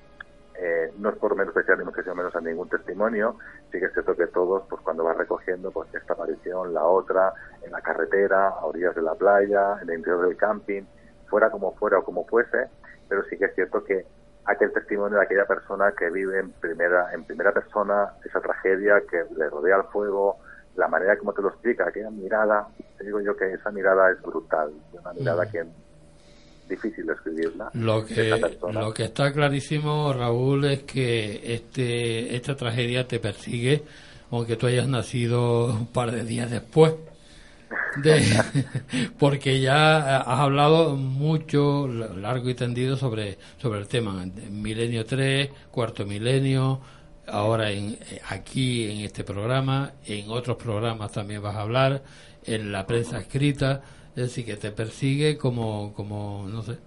[0.61, 3.37] eh, no es por menospreciar ni muchísimo menos a ningún testimonio,
[3.71, 7.33] sí que es cierto que todos, pues cuando vas recogiendo, pues esta aparición, la otra,
[7.63, 10.83] en la carretera, a orillas de la playa, en el interior del camping,
[11.27, 12.67] fuera como fuera o como fuese,
[13.07, 14.05] pero sí que es cierto que
[14.45, 19.23] aquel testimonio de aquella persona que vive en primera, en primera persona esa tragedia que
[19.37, 20.37] le rodea el fuego,
[20.75, 24.21] la manera como te lo explica, aquella mirada, te digo yo que esa mirada es
[24.21, 25.51] brutal, una mirada Mm.
[25.51, 25.65] que
[26.69, 27.69] difícil de escribirla.
[27.73, 28.39] Lo que,
[28.71, 33.83] lo que está clarísimo, Raúl, es que este, esta tragedia te persigue,
[34.31, 36.93] aunque tú hayas nacido un par de días después.
[38.03, 38.23] De,
[39.19, 44.25] porque ya has hablado mucho, largo y tendido sobre, sobre el tema.
[44.49, 46.79] Milenio 3, cuarto milenio,
[47.27, 47.97] ahora en,
[48.29, 52.01] aquí en este programa, en otros programas también vas a hablar,
[52.45, 53.81] en la prensa escrita,
[54.15, 56.77] es decir, que te persigue como, como no sé,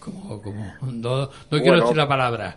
[0.00, 2.56] como, como, no, no quiero decir la palabra.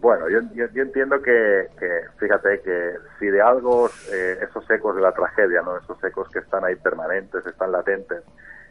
[0.00, 4.94] Bueno, yo, yo, yo entiendo que, que, fíjate, que si de algo eh, esos ecos
[4.94, 8.22] de la tragedia, no esos ecos que están ahí permanentes, están latentes,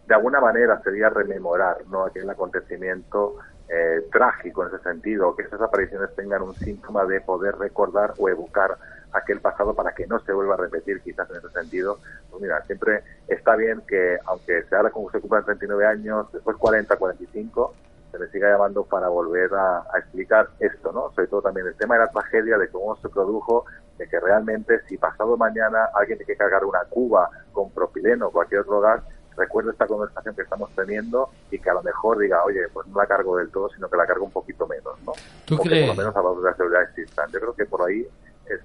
[0.08, 3.38] de alguna manera sería rememorar no aquel acontecimiento
[3.68, 8.30] eh, trágico en ese sentido, que esas apariciones tengan un síntoma de poder recordar o
[8.30, 8.78] evocar
[9.16, 12.00] aquel pasado para que no se vuelva a repetir quizás en ese sentido.
[12.30, 16.58] Pues mira, siempre está bien que, aunque se ahora como se cumplan 39 años, después
[16.58, 17.74] 40, 45,
[18.12, 21.12] se le siga llamando para volver a, a, explicar esto, ¿no?
[21.12, 23.66] Sobre todo también el tema de la tragedia, de cómo se produjo,
[23.98, 28.32] de que realmente si pasado mañana alguien tiene que cargar una cuba con propileno o
[28.32, 29.02] cualquier otro gas,
[29.38, 33.00] recuerde esta conversación que estamos teniendo y que a lo mejor diga, oye, pues no
[33.00, 35.14] la cargo del todo, sino que la cargo un poquito menos, ¿no?
[35.46, 35.82] ¿Tú o crees?
[35.82, 37.30] que por lo menos a la seguridad existan.
[37.32, 38.08] Yo creo que por ahí
[38.48, 38.62] es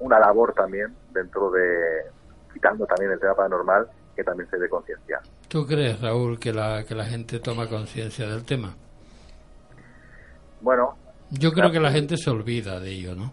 [0.00, 2.10] una, labor también dentro de,
[2.52, 5.20] quitando también el tema paranormal, que también se debe concienciar.
[5.48, 8.74] ¿Tú crees, Raúl, que la, que la gente toma conciencia del tema?
[10.60, 10.96] Bueno.
[11.30, 13.32] Yo creo que la gente se olvida de ello, ¿no?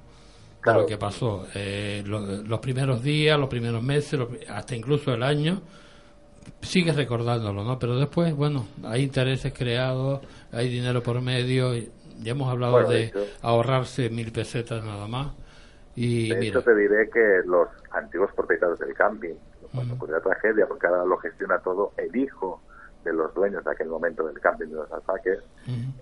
[0.62, 0.80] Claro.
[0.80, 1.48] De lo que pasó.
[1.54, 5.62] Eh, lo, los primeros días, los primeros meses, lo, hasta incluso el año,
[6.62, 7.80] sigues recordándolo, ¿no?
[7.80, 10.22] Pero después, bueno, hay intereses creados,
[10.52, 11.74] hay dinero por medio.
[12.20, 15.34] Ya hemos hablado Bueno, de ahorrarse mil pesetas nada más.
[15.96, 19.36] Y De mira, hecho, te diré que los antiguos propietarios del camping,
[19.74, 22.62] cuando ocurrió la tragedia, porque ahora lo gestiona todo el hijo
[23.04, 25.39] de los dueños de aquel momento del camping de los alfaques,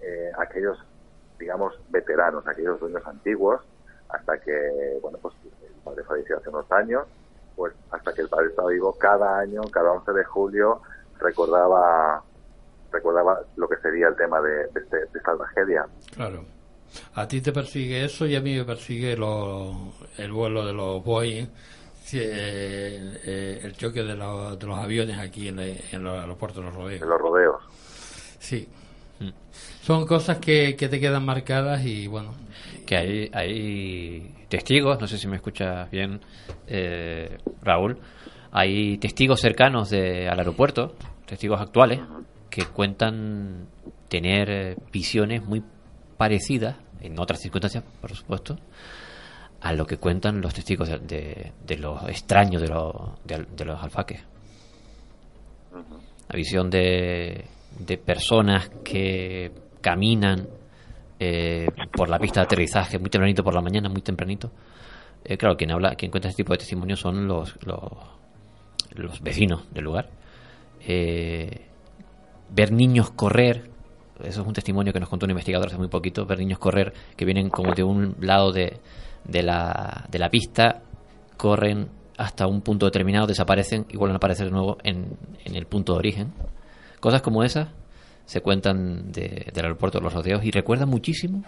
[0.01, 0.77] eh, aquellos
[1.39, 3.61] digamos, veteranos, aquellos dueños antiguos,
[4.09, 7.05] hasta que, bueno, pues el padre falleció hace unos años,
[7.55, 10.81] pues hasta que el padre estaba vivo, cada año, cada 11 de julio,
[11.19, 12.23] recordaba
[12.91, 15.87] recordaba lo que sería el tema de, de este- de esta tragedia.
[16.15, 16.45] Claro.
[17.15, 21.03] A ti te persigue eso y a mí me persigue lo- el vuelo de los
[21.03, 21.47] Boeing,
[22.13, 26.63] eh, eh, el choque de, los- de los aviones aquí en, el- en los aeropuertos
[26.63, 27.01] de los rodeos.
[27.01, 27.55] En los rodeos.
[28.39, 28.67] Sí.
[29.81, 32.33] Son cosas que, que te quedan marcadas y bueno.
[32.85, 36.21] que hay, hay testigos, no sé si me escuchas bien,
[36.67, 37.97] eh, Raúl,
[38.51, 41.99] hay testigos cercanos de, al aeropuerto, testigos actuales,
[42.49, 43.67] que cuentan
[44.09, 45.63] tener eh, visiones muy
[46.17, 48.57] parecidas, en otras circunstancias, por supuesto,
[49.61, 52.93] a lo que cuentan los testigos de, de, de los extraños de, los
[53.23, 54.21] de, de los alfaques.
[55.71, 57.45] La visión de,
[57.79, 59.51] de personas que
[59.81, 60.47] caminan
[61.19, 64.51] eh, por la pista de aterrizaje muy tempranito por la mañana, muy tempranito.
[65.23, 67.91] Eh, claro, quien habla, quien cuenta este tipo de testimonios son los, los,
[68.95, 70.09] los vecinos del lugar.
[70.85, 71.67] Eh,
[72.49, 73.69] ver niños correr,
[74.23, 76.93] eso es un testimonio que nos contó un investigador hace muy poquito, ver niños correr
[77.15, 78.79] que vienen como de un lado de,
[79.25, 80.81] de, la, de la pista,
[81.37, 85.65] corren hasta un punto determinado, desaparecen y vuelven a aparecer de nuevo en, en el
[85.65, 86.33] punto de origen.
[86.99, 87.69] Cosas como esas
[88.25, 91.43] se cuentan de- del aeropuerto de los rodeos y recuerdan muchísimo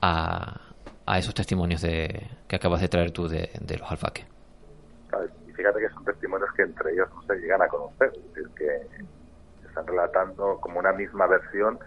[0.00, 0.60] a,
[1.04, 4.24] a esos testimonios de, que acabas de traer tú de, de los alfaques.
[5.48, 8.48] Y fíjate que son testimonios que entre ellos no se llegan a conocer, es decir,
[8.56, 8.97] que
[9.78, 11.78] están relatando como una misma versión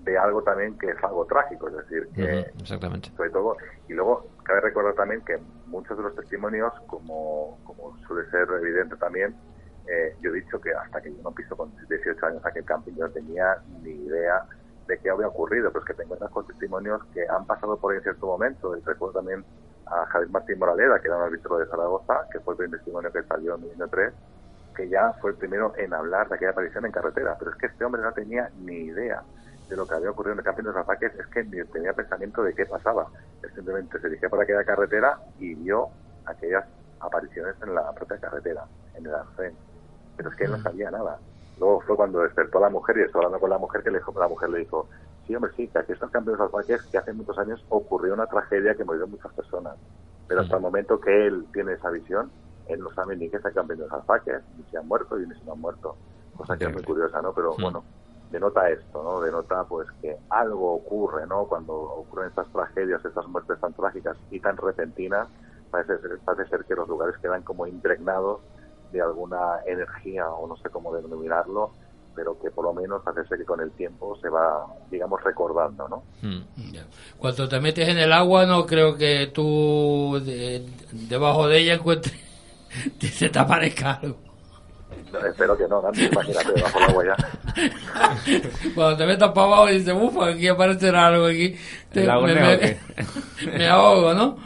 [0.00, 3.10] de algo también que es algo trágico, es decir, que Ujú, exactamente.
[3.16, 3.56] sobre todo,
[3.88, 8.96] y luego cabe recordar también que muchos de los testimonios, como, como suele ser evidente
[8.96, 9.34] también,
[9.86, 12.92] eh, yo he dicho que hasta que yo no piso con 18 años aquel camping,
[12.92, 14.42] yo no tenía ni idea
[14.86, 17.92] de qué había ocurrido, pero es que te encuentras con testimonios que han pasado por
[17.92, 19.44] ahí en cierto momento, y recuerdo también
[19.86, 23.12] a Javier Martín Moraleda, que era un árbitro de Zaragoza, que fue el primer testimonio
[23.12, 24.12] que salió en 2003,
[24.74, 27.66] que ya fue el primero en hablar de aquella aparición en carretera, pero es que
[27.66, 29.22] este hombre no tenía ni idea
[29.68, 31.92] de lo que había ocurrido en el camping de los Alfaques, es que ni tenía
[31.92, 33.06] pensamiento de qué pasaba.
[33.42, 35.88] Él simplemente se dirigía por aquella carretera y vio
[36.26, 36.64] aquellas
[37.00, 38.64] apariciones en la propia carretera,
[38.94, 39.54] en el arcén.
[40.16, 41.18] Pero es que él no sabía nada.
[41.58, 43.98] Luego fue cuando despertó a la mujer y estuvo hablando con la mujer que le
[43.98, 44.88] dijo, la mujer le dijo,
[45.26, 47.64] sí, hombre, sí, que aquí está el camping de los Alfaques, que hace muchos años
[47.68, 49.76] ocurrió una tragedia que murieron muchas personas.
[50.26, 52.30] Pero hasta el momento que él tiene esa visión,
[52.66, 55.16] él no sabe ni qué es el camping de los Alfaques, ni si han muerto
[55.16, 55.98] ni si no han muerto.
[56.36, 57.32] Cosa que es muy curiosa, ¿no?
[57.34, 57.62] Pero Mm.
[57.62, 57.84] bueno,
[58.28, 59.20] denota esto, ¿no?
[59.20, 61.46] Denota pues que algo ocurre, ¿no?
[61.46, 65.28] Cuando ocurren estas tragedias, estas muertes tan trágicas y tan repentinas,
[65.70, 68.40] parece ser, parece ser que los lugares quedan como impregnados
[68.90, 71.72] de alguna energía o no sé cómo denominarlo,
[72.14, 75.88] pero que por lo menos parece ser que con el tiempo se va, digamos, recordando,
[75.88, 76.04] ¿no?
[76.72, 76.84] Ya.
[77.18, 82.14] Cuando te metes en el agua, no creo que tú de- debajo de ella encuentres
[82.98, 84.18] que se te aparezca algo.
[85.12, 87.16] No, espero que no, Nancy, imagínate, bajo el agua ya.
[88.74, 91.56] Cuando te metas para abajo y dices, uff, aquí aparecerá algo aquí.
[91.92, 92.34] Te- ¿El lago me,
[93.58, 94.36] me- ahogo, ¿no?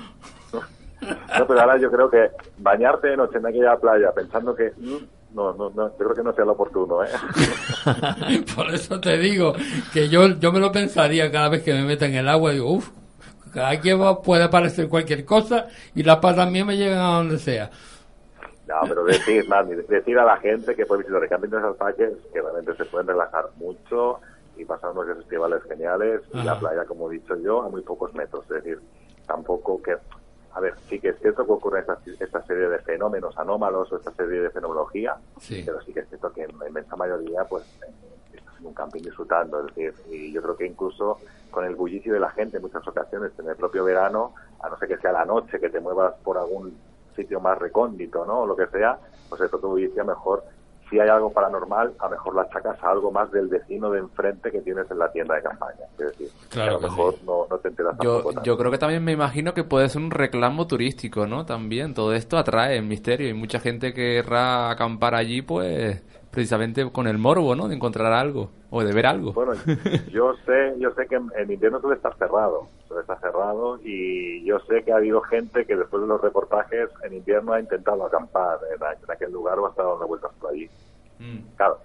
[1.38, 4.72] No, pero ahora yo creo que bañarte de noche en aquella playa pensando que...
[4.76, 4.96] mm,
[5.34, 7.08] No, no, no, yo creo que no sea lo oportuno, ¿eh?
[8.56, 9.54] Por eso te digo
[9.92, 12.52] que yo, yo me lo pensaría cada vez que me meta en el agua.
[12.52, 12.88] Digo, uff,
[13.62, 17.70] aquí va- puede aparecer cualquier cosa y las patas mías me llegan a donde sea.
[18.68, 21.64] No, pero decir, Nani, decir a la gente que puede visitar el camping de los
[21.70, 24.20] alfaques que realmente se pueden relajar mucho
[24.56, 27.80] y pasar unos días festivales geniales y la playa, como he dicho yo, a muy
[27.82, 28.44] pocos metros.
[28.44, 28.80] Es decir,
[29.26, 29.96] tampoco que...
[30.54, 33.96] A ver, sí que es cierto que ocurre esta, esta serie de fenómenos anómalos o
[33.96, 35.62] esta serie de fenomenología, Sí.
[35.64, 37.62] pero sí que es cierto que en la inmensa mayoría, pues,
[38.34, 39.60] estás en un camping disfrutando.
[39.60, 41.18] Es decir, y yo creo que incluso
[41.52, 44.76] con el bullicio de la gente en muchas ocasiones, en el propio verano, a no
[44.78, 46.76] ser que sea la noche, que te muevas por algún
[47.18, 48.40] sitio más recóndito, ¿no?
[48.40, 48.98] O lo que sea,
[49.28, 50.42] pues eso tu bullicio mejor.
[50.88, 53.98] Si hay algo paranormal, a lo mejor la achacas a algo más del vecino de
[53.98, 55.84] enfrente que tienes en la tienda de campaña.
[55.98, 58.70] Es decir, Claro que a lo mejor no, no te enteras Yo, tampoco yo creo
[58.70, 61.44] que también me imagino que puede ser un reclamo turístico, ¿no?
[61.44, 67.06] También todo esto atrae el misterio y mucha gente querrá acampar allí, pues precisamente con
[67.06, 67.68] el morbo, ¿no?
[67.68, 69.32] De encontrar algo o de ver algo.
[69.32, 69.52] Bueno,
[70.12, 74.58] yo sé, yo sé que en, invierno suele estar cerrado, suele estar cerrado y yo
[74.60, 78.58] sé que ha habido gente que después de los reportajes en invierno ha intentado acampar
[78.74, 80.68] en, aquel lugar o ha estado dando vueltas por allí.
[81.56, 81.78] Claro,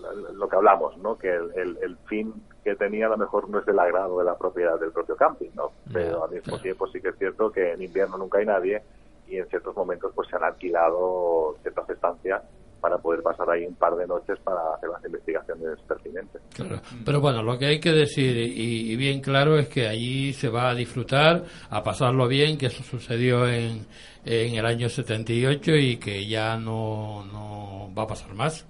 [0.00, 1.16] lo- lo que hablamos, ¿no?
[1.18, 2.32] Que el, el- el fin
[2.64, 5.50] que tenía a lo mejor no es del agrado de la propiedad del propio camping,
[5.54, 5.72] ¿no?
[5.92, 8.82] Pero al mismo tiempo sí que es cierto que en invierno nunca hay nadie
[9.28, 12.42] y en ciertos momentos pues se han alquilado ciertas estancias
[12.84, 16.42] para poder pasar ahí un par de noches para hacer las investigaciones pertinentes.
[16.54, 16.80] Claro.
[17.02, 20.50] Pero bueno, lo que hay que decir y, y bien claro es que allí se
[20.50, 23.86] va a disfrutar, a pasarlo bien, que eso sucedió en,
[24.26, 28.66] en el año 78 y que ya no, no va a pasar más.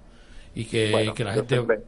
[0.54, 1.54] Y que, Bueno, que la gente...
[1.56, 1.82] siempre-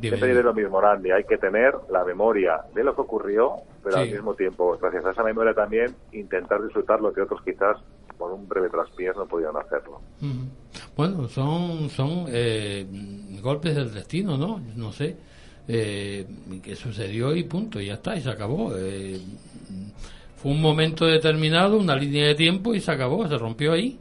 [0.00, 3.98] Siempre diré lo mismo, Randy, hay que tener la memoria de lo que ocurrió, pero
[3.98, 4.12] al Sí.
[4.14, 7.76] mismo tiempo, gracias a esa memoria también, intentar disfrutar lo que otros quizás
[8.22, 10.00] por un breve traspiés no pudieron hacerlo.
[10.96, 12.86] Bueno, son, son eh,
[13.42, 14.60] golpes del destino, ¿no?
[14.76, 15.16] No sé.
[15.66, 16.24] Eh,
[16.62, 18.72] que sucedió y punto, y ya está, y se acabó.
[18.76, 19.20] Eh,
[20.36, 23.98] fue un momento determinado, una línea de tiempo y se acabó, se rompió ahí.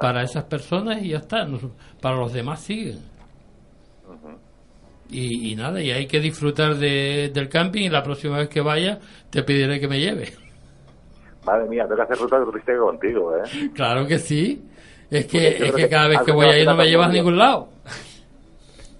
[0.00, 1.46] Para esas personas y ya está.
[2.00, 3.00] Para los demás siguen.
[5.10, 8.62] Y, y nada, y hay que disfrutar de- del camping y la próxima vez que
[8.62, 8.98] vaya
[9.28, 10.32] te pediré que me lleve.
[11.44, 13.70] Madre mía, tengo que hacer ruta turística contigo, ¿eh?
[13.74, 14.62] Claro que sí.
[15.10, 17.36] Es que, es que que cada vez que voy ahí no me llevas a ningún
[17.36, 17.68] lado.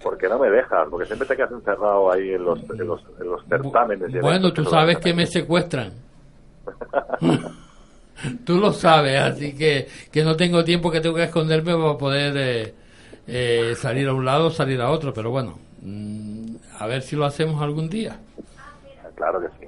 [0.03, 3.29] Porque no me dejas, porque siempre te quedas encerrado ahí en los, en los, en
[3.29, 4.21] los certámenes.
[4.21, 5.93] Bueno, tú sabes que me secuestran.
[8.45, 12.35] tú lo sabes, así que, que no tengo tiempo que tengo que esconderme para poder
[12.37, 12.75] eh,
[13.27, 17.25] eh, salir a un lado, salir a otro, pero bueno, mm, a ver si lo
[17.25, 18.19] hacemos algún día.
[19.15, 19.62] Claro que sí.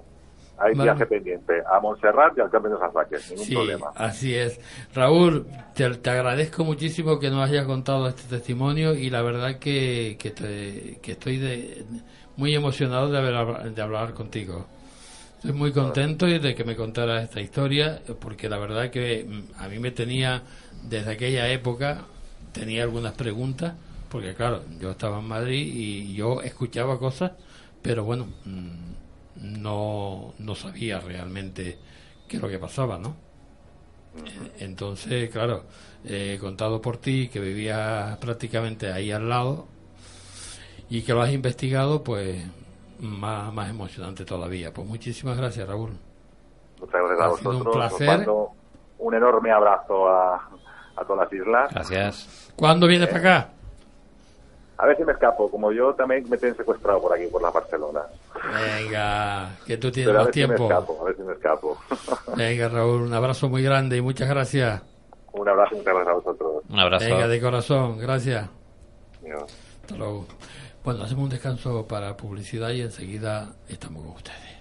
[0.64, 0.82] Hay Vale.
[0.92, 3.86] viaje pendiente a Montserrat y al Campo de San Saques, ningún Sí, problema.
[3.96, 4.58] así es.
[4.94, 10.16] Raúl, te, te agradezco muchísimo que nos hayas contado este testimonio y la verdad que,
[10.18, 11.84] que, te- que estoy de-
[12.36, 14.66] muy emocionado de, haber, de hablar contigo.
[15.36, 19.68] Estoy muy contento de que me contaras esta historia porque la verdad que mm, a
[19.68, 20.42] mí me tenía,
[20.88, 22.06] desde aquella época,
[22.52, 23.74] tenía algunas preguntas
[24.08, 27.32] porque claro, yo estaba en Madrid y yo escuchaba cosas,
[27.82, 28.93] pero bueno, mm,
[29.44, 31.78] no, no sabía realmente
[32.28, 33.16] qué es lo que pasaba, ¿no?
[34.58, 35.64] Entonces, claro,
[36.04, 39.66] eh, contado por ti, que vivías prácticamente ahí al lado
[40.88, 42.44] y que lo has investigado, pues
[43.00, 44.72] más, más emocionante todavía.
[44.72, 45.90] Pues muchísimas gracias, Raúl.
[46.80, 47.66] Muchas gracias a Ha sido un.
[47.66, 48.06] Os placer.
[48.06, 48.50] mando
[48.98, 50.48] un enorme abrazo a,
[50.96, 51.72] a todas las islas.
[51.72, 52.52] Gracias.
[52.56, 53.53] ¿Cuándo vienes para acá?
[54.76, 57.50] A ver si me escapo, como yo también me tienen secuestrado por aquí, por la
[57.50, 58.00] Barcelona.
[58.52, 60.64] Venga, que tú tienes Pero a más ver si me tiempo.
[60.64, 61.78] escapo, a ver si me escapo.
[62.36, 64.82] Venga, Raúl, un abrazo muy grande y muchas gracias.
[65.32, 66.62] un abrazo y muchas gracias a vosotros.
[66.68, 67.04] Un abrazo.
[67.06, 68.48] Venga, de corazón, gracias.
[69.22, 69.56] Adiós.
[69.82, 70.26] Hasta luego.
[70.84, 74.53] Bueno, hacemos un descanso para publicidad y enseguida estamos con ustedes.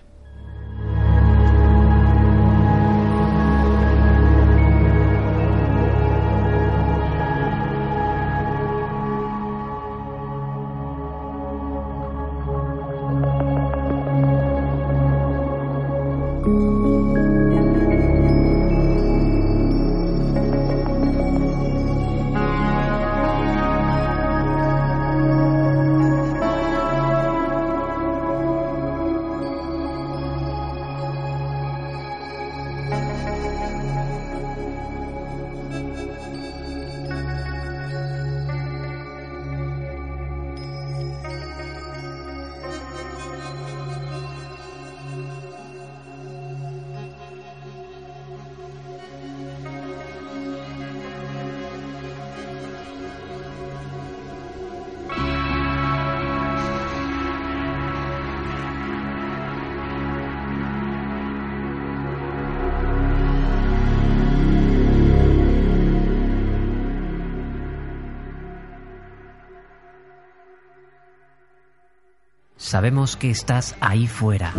[72.74, 74.52] Sabemos que estás ahí fuera.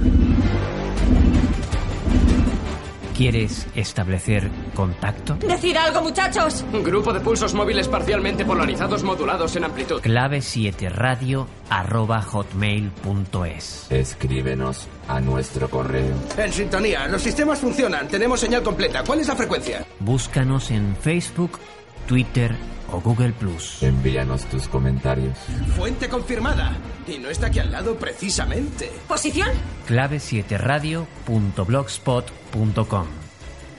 [3.16, 5.34] ¿Quieres establecer contacto?
[5.34, 6.64] ¡Decid algo, muchachos!
[6.84, 10.00] Grupo de pulsos móviles parcialmente polarizados modulados en amplitud.
[10.00, 13.90] Clave 7 radio arroba hotmail.es.
[13.90, 16.14] Escríbenos a nuestro correo.
[16.38, 18.06] En sintonía, los sistemas funcionan.
[18.06, 19.02] Tenemos señal completa.
[19.04, 19.84] ¿Cuál es la frecuencia?
[19.98, 21.58] Búscanos en Facebook,
[22.06, 22.54] Twitter
[22.94, 23.82] o Google Plus.
[23.82, 25.36] Envíanos tus comentarios.
[25.76, 26.76] Fuente confirmada.
[27.06, 28.90] Y no está aquí al lado precisamente.
[29.08, 29.48] ¿Posición?
[29.86, 33.06] Clave 7 radio.blogspot.com.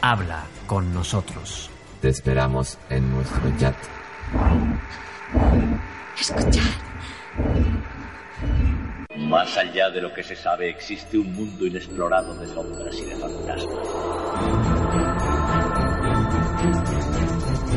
[0.01, 1.69] Habla con nosotros.
[2.01, 3.77] Te esperamos en nuestro chat.
[6.19, 6.61] Escuchad.
[9.17, 13.15] Más allá de lo que se sabe, existe un mundo inexplorado de sombras y de
[13.15, 13.87] fantasmas.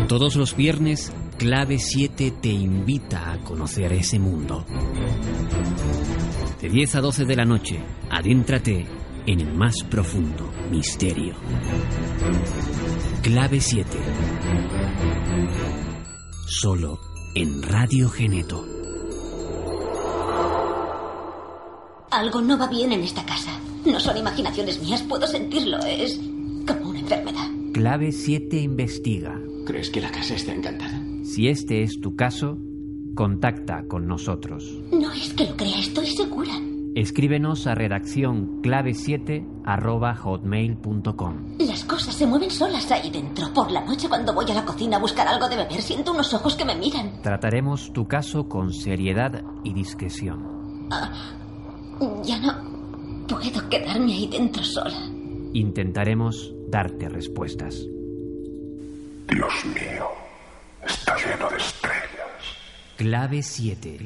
[0.08, 4.64] Todos los viernes, Clave 7 te invita a conocer ese mundo.
[6.60, 7.78] De 10 a 12 de la noche,
[8.10, 8.84] adéntrate
[9.24, 11.34] en el más profundo misterio.
[13.22, 13.98] Clave 7.
[16.48, 16.98] solo
[17.34, 18.66] en Radio Geneto.
[22.10, 23.60] Algo no va bien en esta casa.
[23.84, 25.78] No son imaginaciones mías, puedo sentirlo.
[25.86, 26.18] Es
[26.66, 27.46] como una enfermedad.
[27.74, 29.38] Clave 7 investiga.
[29.66, 30.97] ¿Crees que la casa está encantada?
[31.38, 32.58] Si este es tu caso,
[33.14, 34.76] contacta con nosotros.
[34.90, 36.50] No es que lo crea, estoy segura.
[36.96, 41.58] Escríbenos a redacción clave7 arroba hotmail.com.
[41.60, 43.54] Las cosas se mueven solas ahí dentro.
[43.54, 46.34] Por la noche cuando voy a la cocina a buscar algo de beber, siento unos
[46.34, 47.22] ojos que me miran.
[47.22, 50.88] Trataremos tu caso con seriedad y discreción.
[50.90, 51.36] Ah,
[52.24, 55.08] ya no puedo quedarme ahí dentro sola.
[55.52, 57.86] Intentaremos darte respuestas.
[59.28, 60.08] Dios mío,
[60.88, 62.08] está lleno de estrellas.
[62.96, 63.98] Clave 7.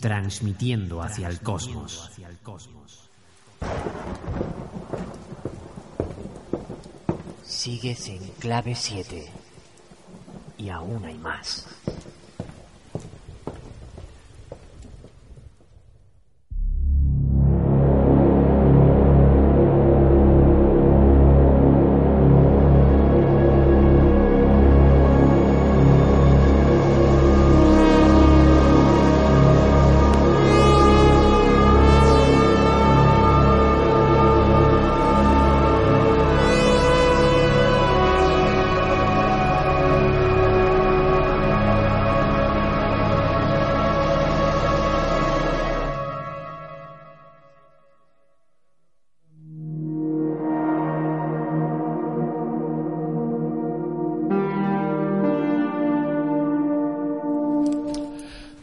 [0.00, 2.10] Transmitiendo hacia el cosmos.
[7.42, 9.30] Sigues en clave 7.
[10.58, 11.66] Y aún hay más.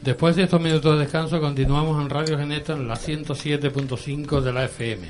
[0.07, 4.63] Después de estos minutos de descanso, continuamos en Radio Geneta en la 107.5 de la
[4.63, 5.05] FM.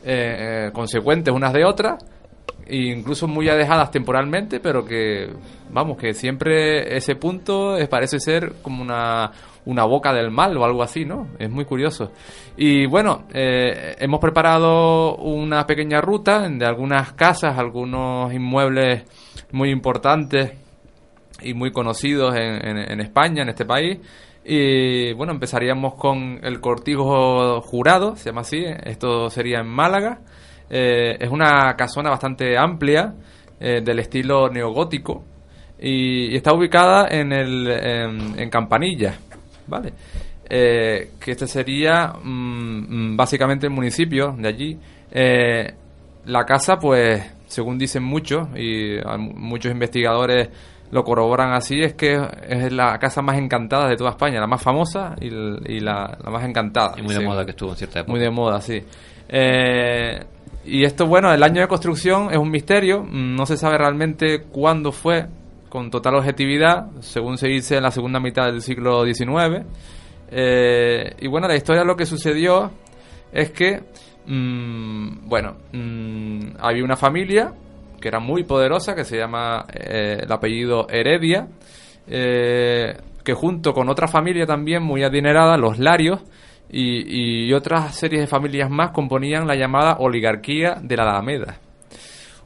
[0.05, 2.05] eh, eh, consecuentes unas de otras
[2.67, 5.29] incluso muy alejadas temporalmente, pero que,
[5.71, 9.31] vamos, que siempre ese punto parece ser como una,
[9.67, 11.29] una boca del mal o algo así, ¿no?
[11.39, 12.13] Es muy curioso.
[12.57, 19.05] Y bueno, eh, hemos preparado una pequeña ruta de algunas casas, algunos inmuebles
[19.53, 20.53] muy importantes
[21.43, 23.99] y muy conocidos en, en, en España, en este país.
[24.45, 30.21] Y bueno, empezaríamos con el Cortijo Jurado, se llama así, esto sería en Málaga.
[30.69, 33.15] Eh, es una casona bastante amplia,
[33.59, 35.25] eh, del estilo neogótico,
[35.79, 39.15] y, y, está ubicada en, el, en, en Campanilla,
[39.67, 39.93] ¿vale?
[40.49, 44.79] Eh, que este sería mmm, básicamente el municipio de allí.
[45.11, 45.75] Eh,
[46.27, 50.49] la casa, pues, según dicen muchos, y muchos investigadores
[50.91, 52.15] lo corroboran así, es que
[52.49, 56.31] es la casa más encantada de toda España, la más famosa y, y la, la,
[56.31, 56.95] más encantada.
[56.97, 57.27] Y muy de sí.
[57.27, 58.13] moda que estuvo en cierta época.
[58.13, 58.81] Muy de moda, sí.
[59.29, 60.25] Eh,
[60.67, 64.93] y esto, bueno, el año de construcción es un misterio, no se sabe realmente cuándo
[64.93, 65.27] fue,
[65.75, 69.67] con total objetividad, según se dice en la segunda mitad del siglo XIX.
[70.31, 72.71] Eh, y bueno, la historia lo que sucedió
[73.33, 73.83] es que,
[74.25, 77.53] mmm, bueno, mmm, había una familia
[78.01, 81.49] que era muy poderosa, que se llama eh, el apellido Heredia,
[82.07, 86.21] eh, que junto con otra familia también muy adinerada, los Larios,
[86.71, 91.59] y, y, otras series de familias más componían la llamada oligarquía de la Alameda.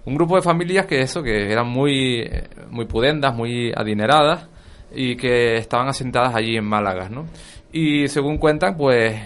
[0.04, 2.28] Un grupo de familias que eso, que eran muy,
[2.70, 4.48] muy pudendas, muy adineradas
[4.94, 7.26] y que estaban asentadas allí en Málaga, ¿no?
[7.72, 9.20] Y según cuentan, pues,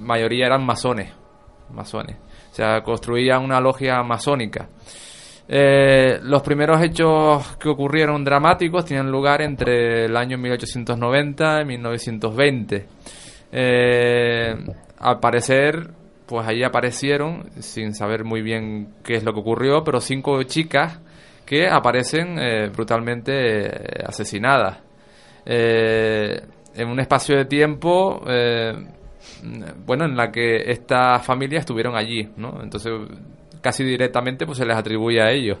[0.00, 1.12] mayoría eran masones,
[1.72, 2.16] masones.
[2.50, 4.68] O sea, construían una logia masónica.
[5.50, 12.86] Eh, los primeros hechos que ocurrieron dramáticos tienen lugar entre el año 1890 y 1920.
[13.50, 14.54] Eh,
[14.98, 15.90] al parecer,
[16.28, 21.00] pues ahí aparecieron, sin saber muy bien qué es lo que ocurrió, pero cinco chicas
[21.46, 24.78] que aparecen eh, brutalmente eh, asesinadas.
[25.46, 26.40] Eh,
[26.74, 28.74] en un espacio de tiempo, eh,
[29.86, 32.60] bueno, en la que estas familias estuvieron allí, ¿no?
[32.62, 32.92] Entonces,
[33.60, 35.58] casi directamente pues se les atribuye a ellos.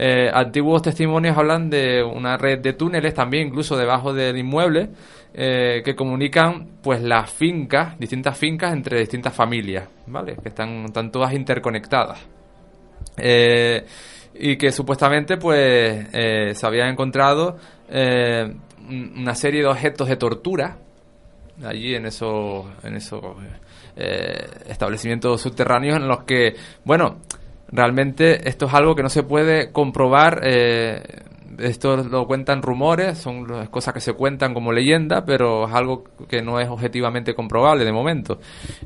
[0.00, 4.90] Eh, antiguos testimonios hablan de una red de túneles también, incluso debajo del inmueble,
[5.34, 10.36] eh, que comunican pues las fincas, distintas fincas entre distintas familias, ¿vale?
[10.42, 12.18] Que están, están todas interconectadas.
[13.16, 13.84] Eh,
[14.34, 17.56] y que supuestamente pues eh, se habían encontrado
[17.88, 18.52] eh,
[18.88, 20.76] un- una serie de objetos de tortura
[21.64, 23.20] allí en esos en esos
[23.96, 26.54] eh, establecimientos subterráneos en los que
[26.84, 27.18] bueno
[27.72, 30.40] realmente esto es algo que no se puede comprobar
[31.58, 36.42] esto lo cuentan rumores son cosas que se cuentan como leyenda pero es algo que
[36.42, 38.38] no es objetivamente comprobable de momento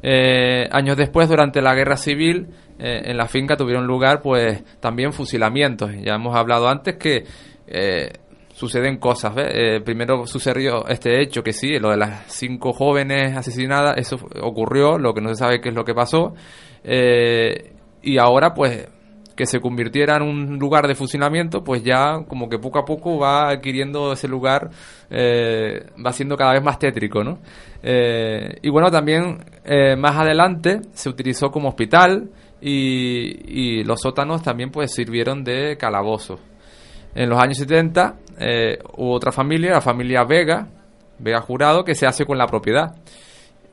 [0.03, 2.49] Eh, años después durante la guerra civil
[2.79, 7.25] eh, en la finca tuvieron lugar pues también fusilamientos ya hemos hablado antes que
[7.67, 8.11] eh,
[8.53, 9.35] suceden cosas.
[9.37, 14.99] Eh, primero sucedió este hecho que sí, lo de las cinco jóvenes asesinadas, eso ocurrió,
[14.99, 16.35] lo que no se sabe qué es lo que pasó.
[16.85, 18.89] Eh, y ahora, pues,
[19.37, 23.19] que se convirtiera en un lugar de fusilamiento, pues ya como que poco a poco
[23.19, 24.71] va adquiriendo ese lugar,
[25.11, 27.39] eh, va siendo cada vez más tétrico, ¿no?
[27.83, 32.31] Eh, y bueno, también eh, más adelante se utilizó como hospital
[32.61, 36.39] y, los sótanos también pues sirvieron de calabozo.
[37.15, 40.69] En los años 70 eh, hubo otra familia, la familia Vega,
[41.19, 42.95] Vega Jurado, que se hace con la propiedad.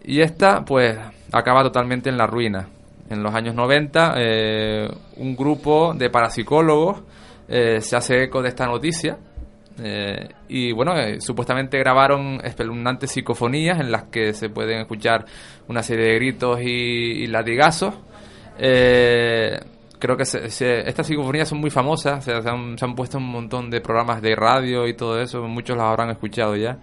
[0.04, 0.98] Y esta, pues,
[1.32, 2.68] acaba totalmente en la ruina.
[3.10, 4.88] En los años 90, eh,
[5.18, 7.02] un grupo de parapsicólogos
[7.48, 9.18] eh, se hace eco de esta noticia.
[9.82, 15.26] eh, y bueno, eh, supuestamente grabaron espeluznantes psicofonías en las que se pueden escuchar
[15.70, 17.96] una serie de gritos y, y latigazos.
[20.00, 22.96] Creo que se- se- estas psicofonías son muy famosas, o sea, se, han, se han
[22.96, 26.78] puesto un montón de programas de radio y todo eso, muchos las habrán escuchado ya.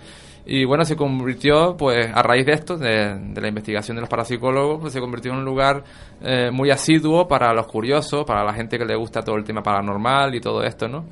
[0.49, 4.81] Y bueno, se convirtió, pues a raíz de esto, de, la investigación de los parapsicólogos,
[4.81, 5.83] pues se convirtió en un lugar
[6.23, 9.61] eh, muy asiduo para los curiosos, para la gente que le gusta todo el tema
[9.61, 11.07] paranormal y todo esto, ¿no?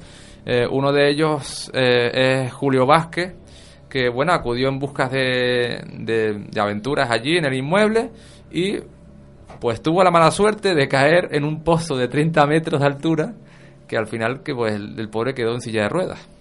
[0.46, 3.34] Eh, uno de ellos eh, es Julio Vázquez,
[3.88, 8.10] que bueno, acudió en busca de, de, de aventuras allí en el inmueble
[8.52, 8.78] y
[9.60, 13.34] pues tuvo la mala suerte de caer en un pozo de 30 metros de altura
[13.88, 16.33] que al final que pues el, el pobre quedó en silla de ruedas.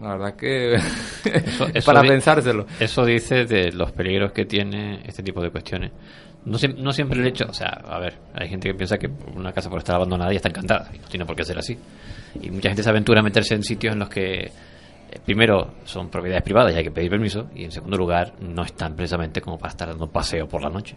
[0.00, 2.66] La verdad que Eso- eso para pensárselo.
[2.78, 5.92] Eso dice de los peligros que tiene este tipo de cuestiones.
[6.44, 9.52] No, no siempre el hecho, o sea, a ver, hay gente que piensa que una
[9.52, 11.76] casa por estar abandonada ya está encantada, y no tiene por qué ser así.
[12.40, 14.50] Y mucha gente se aventura a meterse en sitios en los que, eh,
[15.24, 18.94] primero, son propiedades privadas y hay que pedir permiso, y en segundo lugar, no están
[18.94, 20.96] precisamente como para estar dando un paseo por la noche.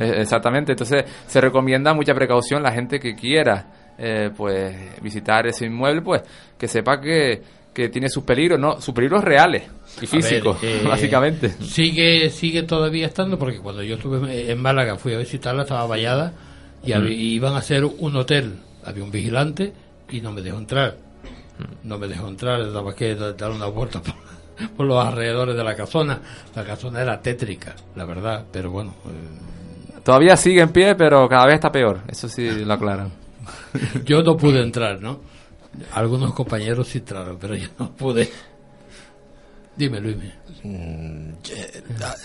[0.00, 3.66] Eh, Exactamente, entonces se recomienda mucha precaución la gente que quiera
[3.98, 6.22] eh, pues visitar ese inmueble, pues
[6.58, 7.40] que sepa que,
[7.76, 9.64] que tiene sus peligros, no, sus peligros reales
[9.98, 11.50] y ver, físicos, eh, básicamente.
[11.60, 16.32] Sigue, sigue todavía estando, porque cuando yo estuve en Málaga fui a visitarla, estaba vallada
[16.82, 18.54] y iban a hacer un hotel.
[18.82, 19.74] Había un vigilante
[20.08, 20.96] y no me dejó entrar.
[21.84, 24.14] No me dejó entrar, daba que dar una vuelta por,
[24.74, 26.18] por los alrededores de la casona.
[26.54, 28.94] La casona era tétrica, la verdad, pero bueno.
[29.04, 33.10] eh, Todavía sigue en pie, pero cada vez está peor, eso sí lo aclaran.
[34.06, 35.20] yo no pude entrar, ¿no?
[35.92, 38.30] Algunos compañeros sí entraron, pero yo no pude.
[39.76, 40.16] Dime, Luis.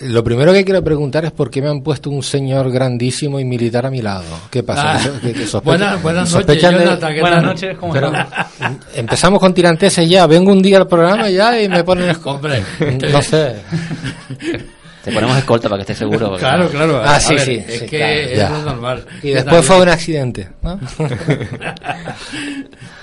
[0.02, 3.46] Lo primero que quiero preguntar es por qué me han puesto un señor grandísimo y
[3.46, 4.24] militar a mi lado.
[4.50, 4.96] ¿Qué pasa?
[4.96, 5.20] Ah.
[5.22, 8.86] ¿Que- que sospecha- Buenas- buenas noches, sospechan de- Jonathan, ¿qué Buenas noches, ¿cómo Pero, estamos?
[8.96, 10.26] Empezamos con tiranteses ya.
[10.28, 12.16] Vengo un día al programa ya y me ponen...
[12.24, 12.64] Hombre,
[13.12, 13.56] no sé.
[15.04, 16.28] Te ponemos escolta para que estés seguro.
[16.30, 17.02] porque- Claro, claro.
[17.04, 19.06] Ah, a sí, ver, sí, Es sí, que claro, es normal.
[19.18, 20.48] Y ¿Qué después fue un accidente.
[20.62, 20.80] ¿no?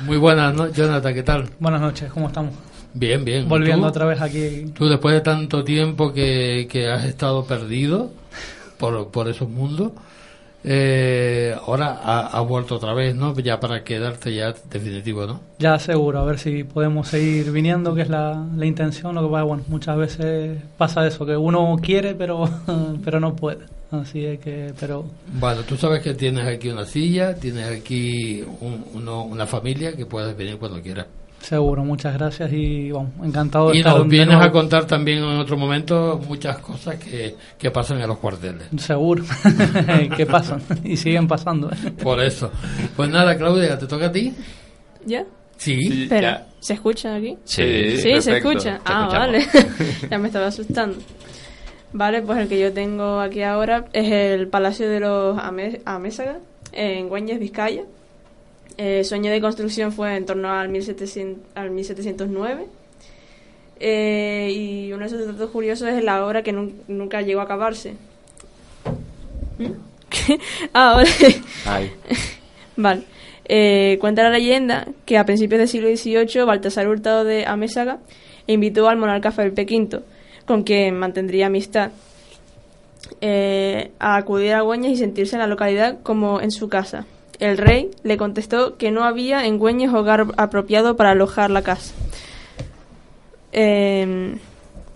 [0.00, 0.70] Muy buenas, ¿no?
[0.72, 1.48] Jonathan, ¿qué tal?
[1.58, 2.54] Buenas noches, ¿cómo estamos?
[2.94, 3.48] Bien, bien.
[3.48, 3.88] Volviendo ¿Tú?
[3.90, 4.66] otra vez aquí.
[4.74, 8.10] Tú después de tanto tiempo que, que has estado perdido
[8.78, 9.92] por, por esos mundos,
[10.64, 13.32] eh, ahora ha- vuelto otra vez, ¿no?
[13.39, 15.40] Ya para quedarte ya definitivo, ¿no?
[15.59, 19.14] Ya seguro, a ver si podemos seguir viniendo, que es la, la intención.
[19.14, 22.48] Lo que pasa, bueno, muchas veces pasa eso, que uno quiere, pero,
[23.05, 23.60] pero no puede.
[23.90, 28.85] Así es que, pero Bueno, tú sabes que tienes aquí una silla, tienes aquí un-
[28.94, 31.06] uno- una familia que puedes venir cuando quieras.
[31.40, 34.43] Seguro, muchas gracias y bueno, encantado de Y estar nos vienes nuevo.
[34.44, 38.69] a contar también en otro momento muchas cosas que, que pasan en los cuarteles.
[38.77, 39.24] Seguro,
[40.16, 41.70] que pasan y siguen pasando.
[42.02, 42.51] Por eso.
[42.97, 44.35] Pues nada, Claudia, ¿te toca a ti?
[45.06, 45.24] ¿Ya?
[45.56, 46.02] Sí.
[46.05, 47.36] Espera, ¿se escucha aquí?
[47.44, 48.78] Sí, Sí, se escucha.
[48.78, 49.12] Te Ah, escuchamos.
[49.12, 49.47] vale.
[50.10, 50.98] ya me estaba asustando.
[51.93, 55.39] Vale, pues el que yo tengo aquí ahora es el Palacio de los
[55.86, 56.39] Amésaga,
[56.73, 57.85] en Güeñes, Vizcaya.
[58.77, 62.66] Eh, su año de construcción fue en torno al, 1700, al 1709.
[63.81, 67.45] Eh, y uno de esos datos curiosos es la obra que nun- nunca llegó a
[67.45, 67.95] acabarse.
[69.59, 69.65] ¿Mm?
[70.73, 71.09] Ah, ahora.
[72.77, 73.03] Vale.
[73.45, 77.99] Eh, cuenta la leyenda que a principios del siglo XVIII Baltasar Hurtado de Amésaga
[78.47, 80.01] invitó al monarca Felipe V,
[80.47, 81.90] con quien mantendría amistad,
[83.20, 87.07] eh, a acudir a Güeñes y sentirse en la localidad como en su casa.
[87.40, 91.94] El rey le contestó que no había en Güeñes hogar apropiado para alojar la casa.
[93.52, 94.36] Eh,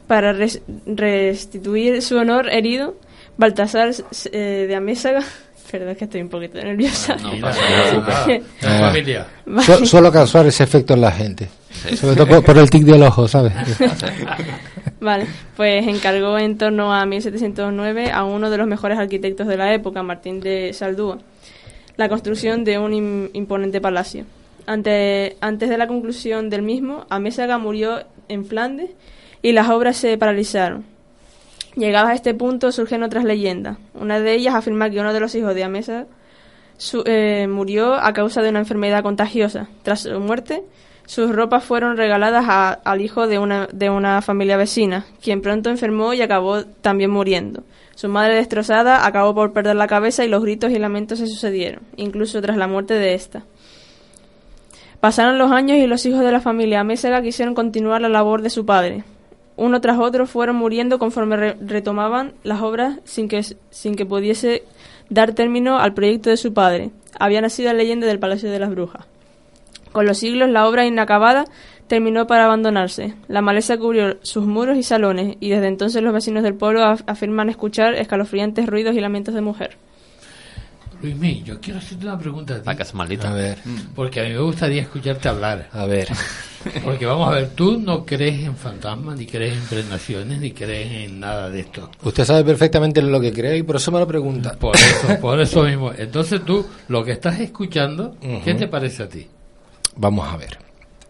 [0.06, 2.97] para res- restituir su honor herido,
[3.39, 3.90] Baltasar
[4.32, 5.23] eh, de Amésaga.
[5.70, 7.16] Perdón, es que estoy un poquito nerviosa.
[7.16, 8.40] No pasa nada.
[8.62, 8.78] Ah.
[8.89, 9.27] Familia.
[9.64, 11.48] Su- suelo causar ese efecto en la gente.
[11.98, 13.52] Sobre todo por, por el tic del ojo, ¿sabes?
[15.01, 19.73] Vale, pues encargó en torno a 1709 a uno de los mejores arquitectos de la
[19.73, 21.19] época, Martín de Saldúa,
[21.97, 24.24] la construcción de un im- imponente palacio.
[24.66, 28.90] Ante- antes de la conclusión del mismo, Amésaga murió en Flandes
[29.43, 30.85] y las obras se paralizaron.
[31.74, 33.78] Llegadas a este punto surgen otras leyendas.
[33.94, 36.06] Una de ellas afirma que uno de los hijos de Amésaga
[36.77, 39.69] su- eh, murió a causa de una enfermedad contagiosa.
[39.82, 40.62] Tras su muerte,
[41.06, 45.70] sus ropas fueron regaladas a- al hijo de una, de una familia vecina, quien pronto
[45.70, 47.64] enfermó y acabó también muriendo.
[48.02, 51.84] Su madre destrozada acabó por perder la cabeza y los gritos y lamentos se sucedieron,
[51.94, 53.44] incluso tras la muerte de esta.
[54.98, 58.50] Pasaron los años y los hijos de la familia Amésaga quisieron continuar la labor de
[58.50, 59.04] su padre.
[59.54, 64.64] Uno tras otro fueron muriendo conforme re- retomaban las obras sin que, sin que pudiese
[65.08, 66.90] dar término al proyecto de su padre.
[67.20, 69.06] Había nacido la leyenda del Palacio de las Brujas.
[69.92, 71.44] Con los siglos, la obra inacabada
[71.93, 73.12] terminó para abandonarse.
[73.28, 77.05] La maleza cubrió sus muros y salones, y desde entonces los vecinos del pueblo af-
[77.06, 79.77] afirman escuchar escalofriantes ruidos y lamentos de mujer.
[81.02, 82.62] Luismi, yo quiero hacerte una pregunta a ti.
[82.64, 83.31] La casa maldita.
[83.31, 83.59] A ver.
[83.94, 85.69] Porque a mí me gustaría escucharte hablar.
[85.73, 86.09] A ver.
[86.85, 91.10] Porque vamos a ver, tú no crees en fantasmas, ni crees en prenaciones, ni crees
[91.10, 91.90] en nada de esto.
[92.05, 94.55] Usted sabe perfectamente lo que cree y por eso me lo pregunta.
[94.59, 95.93] Por eso, por eso mismo.
[95.93, 99.27] Entonces tú, lo que estás escuchando, ¿qué te parece a ti?
[99.97, 100.56] Vamos a ver.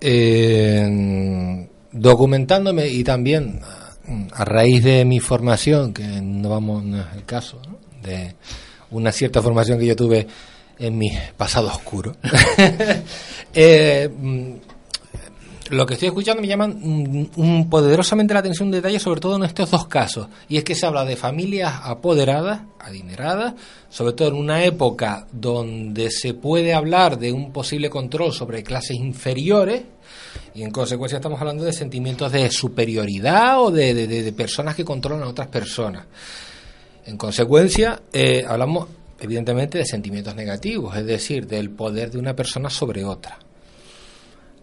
[0.04, 3.92] Eh, documentándome y también a,
[4.32, 7.60] a raíz de mi formación, que no vamos es el caso,
[8.02, 8.34] de
[8.90, 10.26] una cierta formación que yo tuve
[10.78, 12.16] en mi pasado oscuro.
[13.54, 14.52] Eh, mm,
[15.72, 19.36] lo que estoy escuchando me llama mm, mm, poderosamente la atención un detalle, sobre todo
[19.36, 23.52] en estos dos casos, y es que se habla de familias apoderadas, adineradas,
[23.90, 28.96] sobre todo en una época donde se puede hablar de un posible control sobre clases
[28.96, 29.82] inferiores,
[30.54, 34.84] y en consecuencia estamos hablando de sentimientos de superioridad o de, de- de- personas que
[34.84, 36.04] controlan a otras personas.
[37.06, 38.88] En consecuencia, eh, hablamos
[39.20, 43.38] evidentemente de sentimientos negativos, es decir, del poder de una persona sobre otra.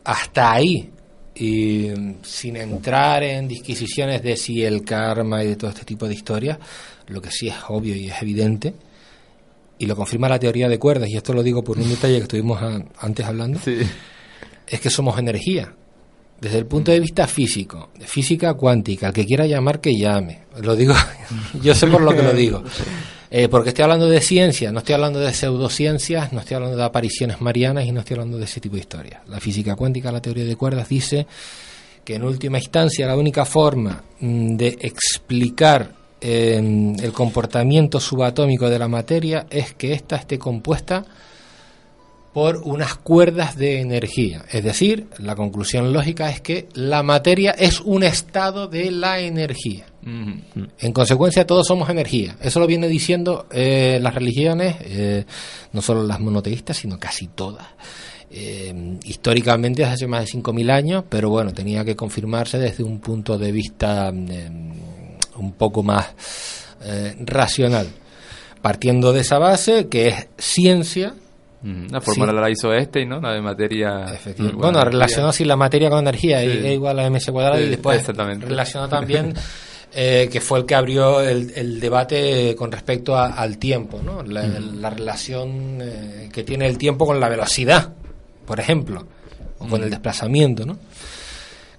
[0.03, 0.89] Hasta ahí,
[1.35, 6.07] y mm, sin entrar en disquisiciones de si el karma y de todo este tipo
[6.07, 6.57] de historias,
[7.07, 8.73] lo que sí es obvio y es evidente,
[9.77, 12.23] y lo confirma la teoría de cuerdas, y esto lo digo por un detalle que
[12.23, 12.61] estuvimos
[12.99, 13.59] antes hablando,
[14.69, 15.73] es que somos energía.
[16.39, 20.43] Desde el punto de vista físico, de física cuántica, el que quiera llamar que llame.
[20.61, 20.93] Lo digo,
[21.61, 22.63] yo sé por lo que lo digo.
[23.31, 26.83] Eh, porque estoy hablando de ciencia, no estoy hablando de pseudociencias, no estoy hablando de
[26.83, 29.21] apariciones marianas y no estoy hablando de ese tipo de historias.
[29.27, 31.27] La física cuántica, la teoría de cuerdas, dice
[32.03, 38.79] que en última instancia la única forma mm, de explicar eh, el comportamiento subatómico de
[38.79, 41.05] la materia es que ésta esté compuesta
[42.33, 44.45] por unas cuerdas de energía.
[44.51, 49.85] Es decir, la conclusión lógica es que la materia es un estado de la energía.
[50.01, 52.35] En consecuencia, todos somos energía.
[52.41, 55.25] Eso lo viene diciendo eh, las religiones, eh,
[55.73, 57.67] no solo las monoteístas, sino casi todas.
[58.31, 62.99] Eh, históricamente desde hace más de 5.000 años, pero bueno, tenía que confirmarse desde un
[62.99, 64.49] punto de vista eh,
[65.37, 66.07] un poco más
[67.19, 67.87] racional.
[68.61, 71.13] Partiendo de esa base, que es ciencia,
[71.61, 72.37] La fórmula Sí.
[72.39, 73.19] la hizo este, ¿no?
[73.19, 74.05] La de materia.
[74.53, 76.47] bueno, relacionó así la materia con energía, Sí.
[76.47, 79.33] y E igual a ms cuadrado, y Sí, después relacionó también
[79.93, 84.21] eh, que fue el que abrió el, el debate con respecto a- al tiempo, ¿no?
[84.23, 84.79] La, Mm.
[84.79, 87.93] la relación eh, que tiene el tiempo con la velocidad,
[88.45, 89.05] por ejemplo,
[89.57, 90.77] o con el desplazamiento, ¿no?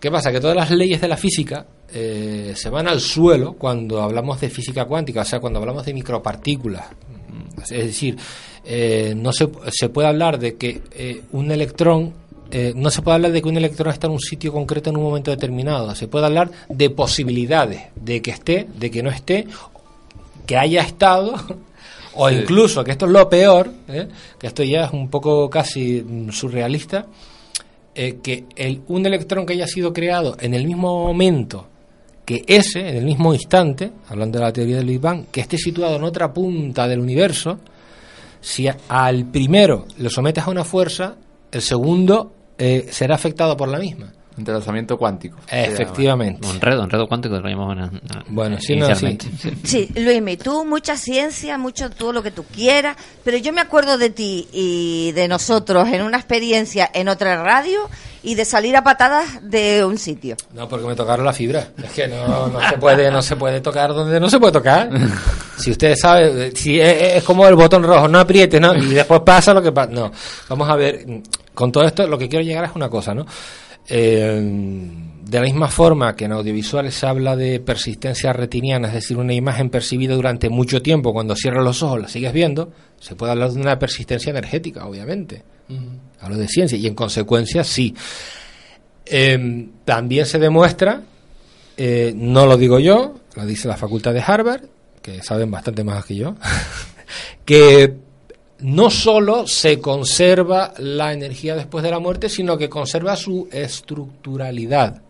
[0.01, 0.33] ¿Qué pasa?
[0.33, 4.51] Que todas las leyes de la física eh, se van al suelo cuando hablamos de
[4.51, 6.85] física cuántica, o sea, cuando hablamos de micropartículas.
[7.63, 8.17] Es decir,
[8.65, 12.13] eh, no se, se puede hablar de que eh, un electrón
[12.53, 14.97] eh, no se puede hablar de que un electrón está en un sitio concreto en
[14.97, 15.95] un momento determinado.
[15.95, 19.47] Se puede hablar de posibilidades, de que esté, de que no esté,
[20.47, 21.35] que haya estado,
[22.15, 22.35] o Sí.
[22.35, 24.09] incluso, que esto es lo peor, ¿eh?
[24.39, 27.07] que esto ya es un poco casi mm, surrealista,
[27.95, 31.67] eh, que el, un electrón que haya sido creado en el mismo momento
[32.25, 35.57] que ese, en el mismo instante, hablando de la teoría del Big Bang, que esté
[35.59, 37.59] situado en otra punta del universo,
[38.41, 41.17] si al primero lo sometes a una fuerza,
[41.51, 44.13] el segundo eh, será afectado por la misma.
[44.41, 45.37] Entrelazamiento cuántico.
[45.51, 46.47] Efectivamente.
[46.49, 47.91] Un enredo, enredo cuántico lo llamamos
[48.29, 49.19] Bueno, sí, no, sí.
[49.65, 53.99] Sí, Luismi, tú mucha ciencia, mucho todo lo que tú quieras, pero yo me acuerdo
[53.99, 57.89] de ti y de nosotros en una experiencia en otra radio
[58.23, 60.37] y de salir a patadas de un sitio.
[60.55, 61.69] No, porque me tocaron la fibra.
[61.83, 64.91] Es que no, no se puede, no se puede tocar donde no se puede tocar.
[65.59, 68.75] Si ustedes saben, si es, es como el botón rojo, no apriete, ¿no?
[68.75, 69.91] Y después pasa lo que pasa.
[69.93, 70.11] No,
[70.49, 71.05] vamos a ver,
[71.53, 73.27] con todo esto lo que quiero llegar es una cosa, ¿no?
[73.89, 74.91] Eh,
[75.31, 79.33] de la misma forma que en audiovisuales se habla de persistencia retiniana, es decir, una
[79.33, 83.53] imagen percibida durante mucho tiempo, cuando cierras los ojos la sigues viendo, se puede hablar
[83.53, 85.45] de una persistencia energética, obviamente.
[86.21, 87.95] Hablo de ciencia y en consecuencia sí.
[89.07, 91.03] Eh, también se demuestra,
[91.77, 94.65] eh, no lo digo yo, lo dice la facultad de Harvard,
[95.01, 96.35] que saben bastante más que yo,
[97.45, 97.95] que
[98.63, 105.03] no solo se conserva la energía después de la muerte, sino que conserva su estructuralidad.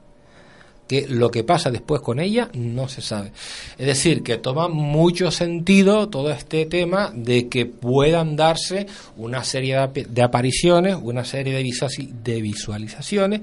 [0.88, 3.30] Que lo que pasa después con ella no se sabe.
[3.78, 8.86] Es decir, que toma mucho sentido todo este tema de que puedan darse
[9.16, 13.40] una serie de, ap- de apariciones, una serie de visualizaciones.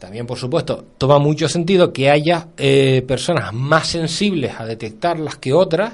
[0.00, 5.52] También, por supuesto, toma mucho sentido que haya eh, personas más sensibles a detectarlas que
[5.52, 5.92] otras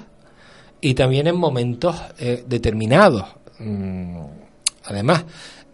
[0.80, 3.26] y también en momentos eh, determinados.
[3.58, 4.20] Mm,
[4.84, 5.24] además,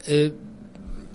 [0.07, 0.33] eh,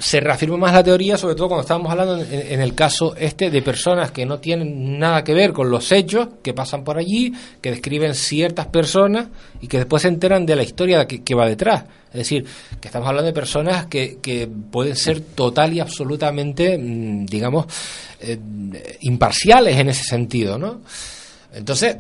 [0.02, 3.62] se reafirma más la teoría, sobre todo cuando estamos hablando en, el caso este de
[3.62, 7.32] personas que no tienen nada que ver con los hechos que pasan por allí,
[7.62, 9.28] que describen ciertas personas
[9.62, 11.84] y que después se enteran de la historia que, va detrás.
[12.08, 12.46] Es decir,
[12.80, 17.68] que estamos hablando de personas que, que pueden ser total y absolutamente, mm, digamos,
[18.22, 18.40] eh,
[19.02, 20.82] imparciales en ese sentido, ¿no?
[21.54, 21.98] Entonces,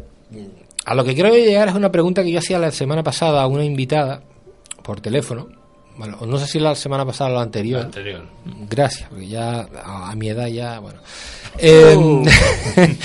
[0.86, 3.48] a lo que quiero llegar es una pregunta que yo hacía la semana pasada a
[3.48, 4.22] una invitada
[4.84, 5.48] por teléfono.
[5.98, 7.80] Bueno, no sé si la semana pasada o la anterior.
[7.82, 8.26] La anterior.
[8.70, 11.00] Gracias, porque ya a, a mi edad ya, bueno.
[11.58, 11.96] Eh,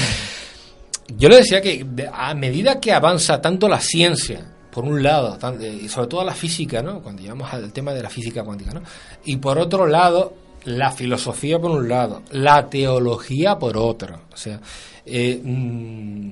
[1.19, 5.61] yo le decía que a medida que avanza tanto la ciencia, por un lado, tan-
[5.63, 7.01] eh, y sobre todo la física, ¿no?
[7.01, 8.83] Cuando llegamos al tema de la física cuántica, ¿no?
[9.25, 10.35] Y por otro lado,
[10.65, 14.21] la filosofía por un lado, la teología por otro.
[14.33, 14.61] O sea,
[15.05, 16.31] eh, mm,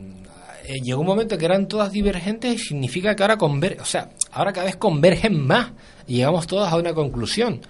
[0.66, 4.11] eh, llegó un momento que eran todas divergentes y significa que ahora conver o sea,
[4.32, 5.73] ahora cada vez convergen más
[6.07, 7.61] y llegamos todas a una conclusión.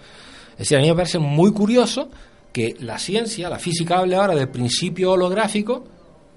[0.52, 2.08] Es decir, a mí me parece muy curioso
[2.52, 5.84] que la ciencia, la física hable ahora del principio holográfico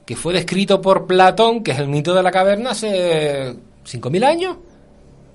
[0.05, 3.53] que fue descrito por Platón, que es el mito de la caverna hace
[3.85, 4.57] 5.000 años.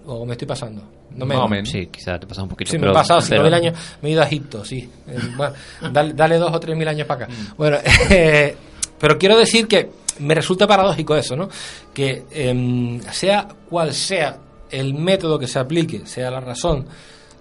[0.06, 0.82] ¿O me estoy pasando?
[1.14, 1.68] No Más o menos.
[1.68, 2.70] Sí, quizás te pasa un poquito.
[2.70, 4.88] Sí, me he pasado 5.000 pero- años, me he ido a Egipto, sí.
[5.06, 5.54] Eh, bueno,
[5.92, 7.32] dale, dale dos o tres mil años para acá.
[7.32, 7.56] Mm.
[7.56, 7.76] Bueno,
[8.10, 8.56] eh,
[8.98, 9.90] pero quiero decir que
[10.20, 11.48] me resulta paradójico eso, ¿no?
[11.92, 14.38] Que em, sea cual sea
[14.70, 16.86] el método que se aplique, sea la razón,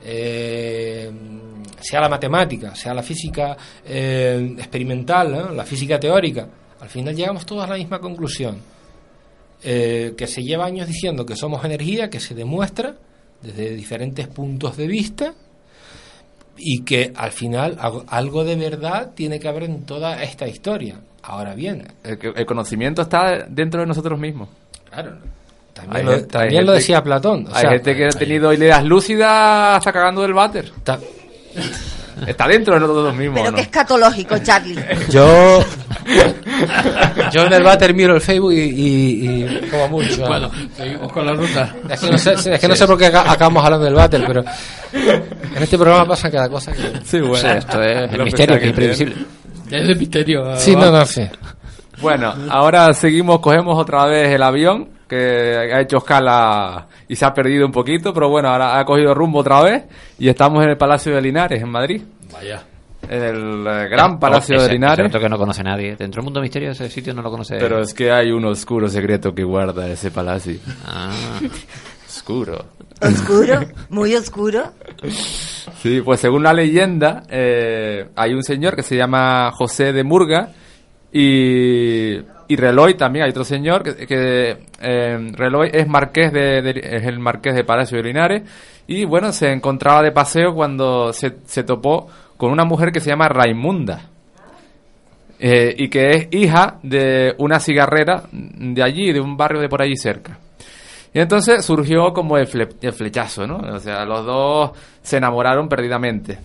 [0.03, 1.11] eh,
[1.79, 6.47] sea la matemática, sea la física eh, experimental, la física teórica,
[6.79, 8.57] al final llegamos todos a la misma conclusión.
[9.63, 12.95] Eh, que se lleva años diciendo que somos energía, que se demuestra
[13.43, 15.35] desde diferentes puntos de vista
[16.57, 17.77] y que al final
[18.07, 20.99] algo de verdad tiene que haber en toda esta historia.
[21.23, 24.49] Ahora bien, El, que- el conocimiento está dentro de nosotros mismos.
[24.91, 25.11] Claro.
[25.73, 27.47] También, lo, gente- también hay lo gente- decía Platón.
[27.49, 30.71] o hay sea, gente que ha tenido ideas lúcidas hasta cagando del váter.
[32.27, 33.39] Está dentro de nosotros mismos.
[33.39, 33.55] Pero ¿no?
[33.55, 34.75] que escatológico, Charlie.
[35.09, 35.63] Yo,
[37.31, 40.25] yo en el váter miro el Facebook y, y- y como mucho.
[40.27, 41.73] Bueno, seguimos con la ruta.
[41.89, 44.23] Es que no sé, es que no sé por qué acá- acabamos hablando del váter,
[44.27, 44.43] pero
[44.93, 46.99] en este programa pasa cada cosa que...
[47.03, 47.49] Sí, bueno.
[47.51, 49.15] Esto es el misterio, que es imprevisible.
[49.71, 50.55] Es de misterio.
[50.57, 51.23] Sí, no, no, sí.
[52.01, 57.33] Bueno, ahora seguimos, cogemos otra vez el avión que ha hecho escala y se ha
[57.33, 59.83] perdido un poquito, pero bueno, ahora ha cogido rumbo otra vez
[60.17, 62.01] y estamos en el Palacio de Linares, en Madrid.
[62.31, 62.63] Vaya.
[63.09, 65.09] En el eh, gran Palacio Ese- de Linares.
[65.09, 65.95] ese que no conoce nadie.
[65.97, 67.57] Dentro del mundo misterio ese sitio no lo conoce.
[67.59, 70.55] Pero es que hay un oscuro secreto que guarda ese palacio.
[70.85, 71.11] Ah.
[72.21, 72.65] Oscuro.
[73.01, 74.71] Oscuro, muy oscuro.
[75.81, 80.49] Sí, pues según la leyenda, eh, hay un señor que se llama José de Murga
[81.11, 82.13] y,
[82.47, 87.03] y Reloy también, hay otro señor que, que eh, Reloy es marqués de, de- es
[87.03, 88.43] el marqués de Palacio de Linares
[88.87, 92.07] y bueno, se encontraba de paseo cuando se, se topó
[92.37, 94.01] con una mujer que se llama Raimunda
[95.39, 99.81] eh, y que es hija de una cigarrera de allí, de un barrio de por
[99.81, 100.37] allí cerca.
[101.13, 103.57] Y entonces surgió como el, fle- el flechazo, ¿no?
[103.57, 104.71] O sea, los dos
[105.01, 106.37] se enamoraron perdidamente.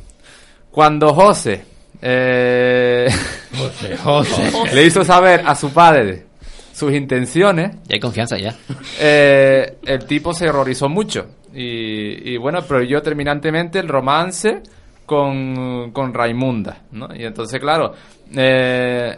[0.70, 1.64] Cuando José,
[2.02, 3.08] eh,
[3.56, 4.52] José, José.
[4.74, 6.26] le hizo saber a su padre
[6.72, 8.54] sus intenciones, Ya hay confianza ya.
[9.00, 11.26] eh, el tipo se horrorizó mucho.
[11.54, 14.62] Y, y bueno, prohibió terminantemente el romance
[15.06, 17.08] con, con Raimunda, ¿no?
[17.16, 17.94] Y entonces, claro,
[18.36, 19.16] eh,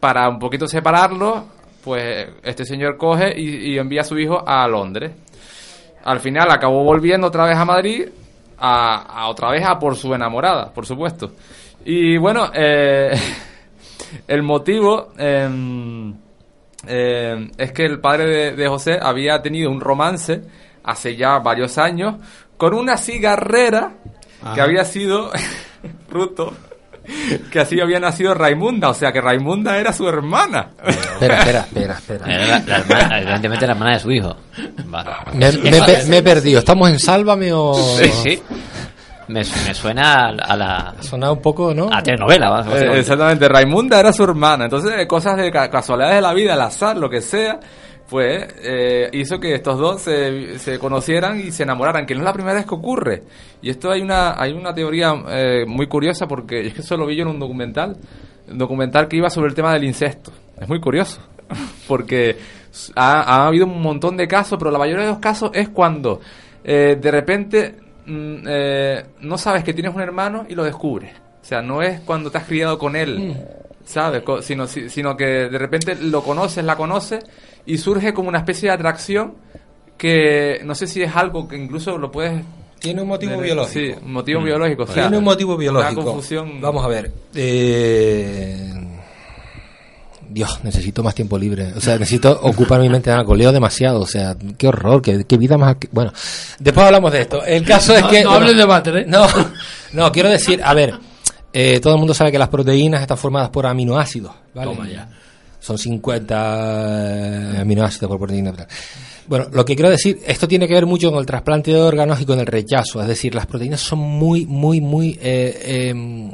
[0.00, 1.46] para un poquito separarlo,
[1.86, 5.12] pues este señor coge y, y envía a su hijo a Londres.
[6.02, 8.08] Al final acabó volviendo otra vez a Madrid,
[8.58, 11.30] a, a otra vez a por su enamorada, por supuesto.
[11.84, 13.16] Y bueno, eh,
[14.26, 16.12] el motivo em,
[16.88, 20.42] eh, es que el padre de, de José había tenido un romance
[20.82, 22.16] hace ya varios años
[22.56, 23.92] con una cigarrera
[24.56, 25.30] que había sido
[26.10, 26.52] Ruto,
[27.50, 30.70] que así había nacido Raimunda, o sea que Raimunda era su hermana.
[30.86, 32.24] Espera, espera, espera, espera.
[32.26, 34.36] Era la, la hermana, evidentemente la hermana de su hijo.
[34.86, 35.10] Vale.
[35.34, 36.58] Me, me- he perdido.
[36.60, 37.74] ¿Estamos en Sálvame o...?
[37.74, 38.42] Sí, sí.
[39.28, 40.94] Me, me suena a, a la...
[41.00, 41.88] Suena un poco, ¿no?
[41.92, 44.64] A telenovela, Eh, exactamente, Raimunda era su hermana.
[44.66, 47.58] Entonces, cosas de ca- casualidades de la vida, el azar, lo que sea,
[48.08, 52.24] pues eh, hizo que estos dos se, se conocieran y se enamoraran, que no es
[52.24, 53.22] la primera vez que ocurre.
[53.62, 57.06] Y esto hay una, hay una teoría eh, muy curiosa porque es que eso lo
[57.06, 57.96] vi yo en un documental,
[58.48, 60.30] un documental que iba sobre el tema del incesto.
[60.60, 61.20] Es muy curioso,
[61.88, 62.36] porque
[62.94, 66.20] ha, ha habido un montón de casos, pero la mayoría de los casos es cuando
[66.64, 67.74] eh, de repente
[68.06, 71.12] mm, eh, no sabes que tienes un hermano y lo descubres.
[71.42, 73.36] O sea, no es cuando te has criado con él,
[73.84, 74.22] ¿sabes?
[74.22, 77.24] Co- Sino, si- sino que de repente lo conoces, la conoces
[77.66, 79.34] y surge como una especie de atracción
[79.98, 82.42] que no sé si es algo que incluso lo puedes...
[82.78, 83.72] Tiene un motivo de- biológico.
[83.80, 84.82] Sí, un motivo biológico.
[84.82, 86.04] o sea, Tiene un motivo una biológico.
[86.04, 86.60] confusión.
[86.60, 87.10] Vamos a ver.
[87.34, 88.72] eh,
[90.28, 91.72] Dios, necesito más tiempo libre.
[91.76, 93.34] O sea, necesito ocupar mi mente en algo.
[93.34, 94.00] Leo demasiado.
[94.00, 95.76] O sea, qué horror, qué, qué vida más.
[95.92, 96.12] Bueno,
[96.58, 97.44] después hablamos de esto.
[97.44, 98.22] El caso es No- que.
[98.24, 99.04] no bueno, hables de váter, ¿eh?
[99.08, 99.26] No,
[99.92, 100.94] no, quiero decir, a ver.
[101.52, 104.32] eh, todo el mundo sabe que las proteínas están formadas por aminoácidos.
[104.54, 104.74] ¿vale?
[104.74, 105.08] Toma ya.
[105.66, 108.52] Son 50 aminoácidos por proteína.
[109.26, 112.20] Bueno, lo que quiero decir, esto tiene que ver mucho con el trasplante de órganos
[112.20, 113.02] y con el rechazo.
[113.02, 116.30] Es decir, las proteínas son muy, muy, muy eh, em,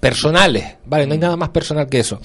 [0.00, 0.64] personales.
[0.86, 2.18] Vale, no hay nada más personal que eso.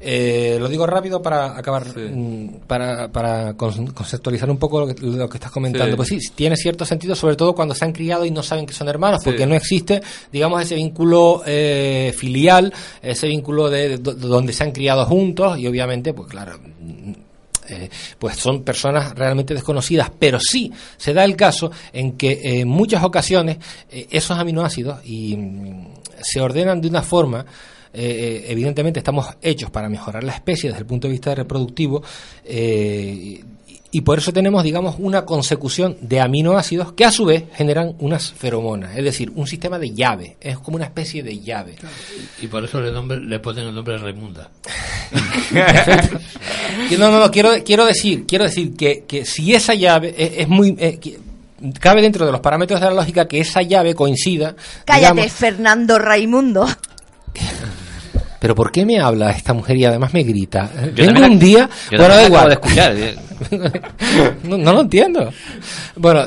[0.00, 5.02] Eh, lo digo rápido para acabar, mm, para, para con- conceptualizar un poco lo que,
[5.04, 5.92] lo que estás comentando.
[5.92, 5.96] Sí.
[5.96, 8.74] Pues sí, tiene cierto sentido, sobre todo cuando se han criado y no saben que
[8.74, 12.72] son hermanos, porque no existe, digamos, ese vínculo eh, filial,
[13.02, 17.12] ese vínculo de, de do- donde se han criado juntos y obviamente, pues claro, mm,
[17.68, 17.88] eh,
[18.18, 22.68] pues son personas realmente desconocidas, pero sí se da el caso en que eh, en
[22.68, 23.58] muchas ocasiones
[23.90, 25.86] eh, esos aminoácidos y mm,
[26.22, 27.44] se ordenan de una forma
[27.96, 32.02] evidentemente estamos hechos para mejorar la especie desde el punto de vista reproductivo
[33.98, 38.32] y- por eso tenemos, digamos, una consecución de aminoácidos que a su vez generan unas
[38.32, 41.76] feromonas, es decir, un sistema de llave, es como una especie de llave.
[42.42, 44.50] Y por eso le, nombre- le ponen el nombre de Raimunda.
[46.98, 50.48] No, no, no, quiero, quiero decir, quiero decir que, que si esa llave es, es
[50.48, 50.74] muy...
[50.78, 51.18] eh, que-
[51.80, 54.54] cabe dentro de los parámetros de la lógica que esa llave coincida...
[54.84, 56.66] Cállate, digamos- Fernando Raimundo.
[58.44, 60.70] pero ¿por qué me habla esta mujer y además me grita?
[60.94, 61.66] Yo Vengo un día...
[61.90, 62.48] yo bueno, da igual.
[62.48, 62.94] de escuchar.
[64.44, 65.32] no, no lo entiendo.
[65.96, 66.26] Bueno,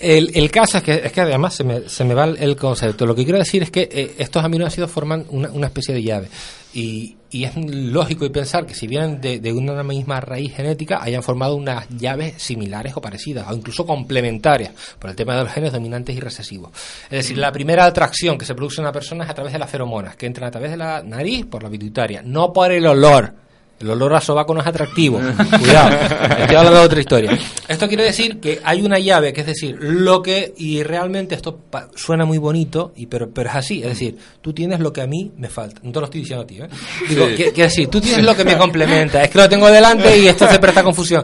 [0.00, 2.56] el, el caso es que, es que además se me, se me va el, el
[2.56, 3.04] concepto.
[3.04, 6.28] Lo que quiero decir es que eh, estos aminoácidos forman una, una especie de llave.
[6.72, 11.02] Y, y es lógico y pensar que si vienen de, de una misma raíz genética,
[11.02, 15.52] hayan formado unas llaves similares o parecidas, o incluso complementarias, por el tema de los
[15.52, 16.70] genes dominantes y recesivos.
[17.04, 19.58] Es decir, la primera atracción que se produce en una persona es a través de
[19.58, 22.86] las feromonas, que entran a través de la nariz por la pituitaria, no por el
[22.86, 23.47] olor.
[23.80, 25.18] El olor a sobaco no es atractivo.
[25.60, 25.90] Cuidado,
[26.38, 27.38] estoy hablando de otra historia.
[27.68, 31.60] Esto quiere decir que hay una llave, que es decir, lo que, y realmente esto
[31.94, 35.06] suena muy bonito, y pero, pero es así, es decir, tú tienes lo que a
[35.06, 35.80] mí me falta.
[35.84, 36.68] No te lo estoy diciendo a ti, ¿eh?
[37.08, 37.34] Digo, Sí.
[37.36, 39.22] que- quiero decir, tú tienes lo que me complementa.
[39.22, 41.22] Es que lo tengo delante y esto se presta confusión.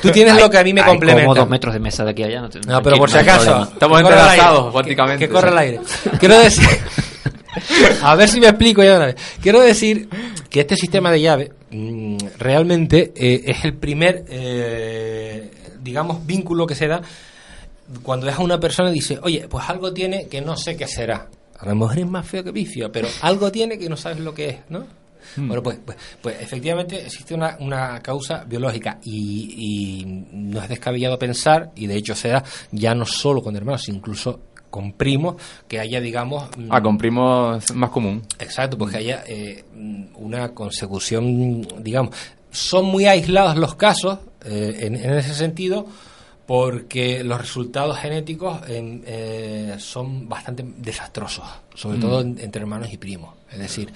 [0.00, 1.22] Tú tienes Hay- lo que a mí me hay complementa.
[1.24, 2.40] como dos metros de mesa de aquí a allá.
[2.40, 3.62] No, te- No, pero por si acaso.
[3.74, 5.26] Estamos entrelazados, prácticamente.
[5.26, 5.80] Que, corre el aire.
[6.18, 6.66] Quiero decir.
[8.02, 9.16] a ver si me explico ya una vez.
[9.42, 10.08] Quiero decir
[10.48, 11.52] que este sistema de llave
[12.38, 15.50] realmente eh, es el primer, eh,
[15.82, 17.00] digamos, vínculo que se da
[18.02, 20.86] cuando deja a una persona y dice, oye, pues algo tiene que no sé qué
[20.86, 21.28] será.
[21.58, 24.32] A lo mejor es más feo que vicio, pero algo tiene que no sabes lo
[24.32, 24.86] que es, ¿no?
[25.36, 25.48] Hmm.
[25.48, 31.18] Bueno, pues, pues, pues efectivamente existe una, una causa biológica y, y no es descabellado
[31.18, 32.42] pensar, y de hecho se da
[32.72, 34.40] ya no solo con hermanos, incluso
[34.70, 35.34] con primos,
[35.68, 36.48] que haya, digamos...
[36.56, 38.22] mm, Ah, con primos más común.
[38.38, 39.64] Exacto, pues que haya eh,
[40.16, 42.14] una consecución, digamos.
[42.50, 45.86] Son muy aislados los casos eh, en, en ese sentido
[46.46, 51.44] porque los resultados genéticos en, eh, son bastante desastrosos,
[51.74, 52.00] sobre Mm.
[52.00, 53.34] todo en- entre hermanos y primos.
[53.52, 53.92] Es decir,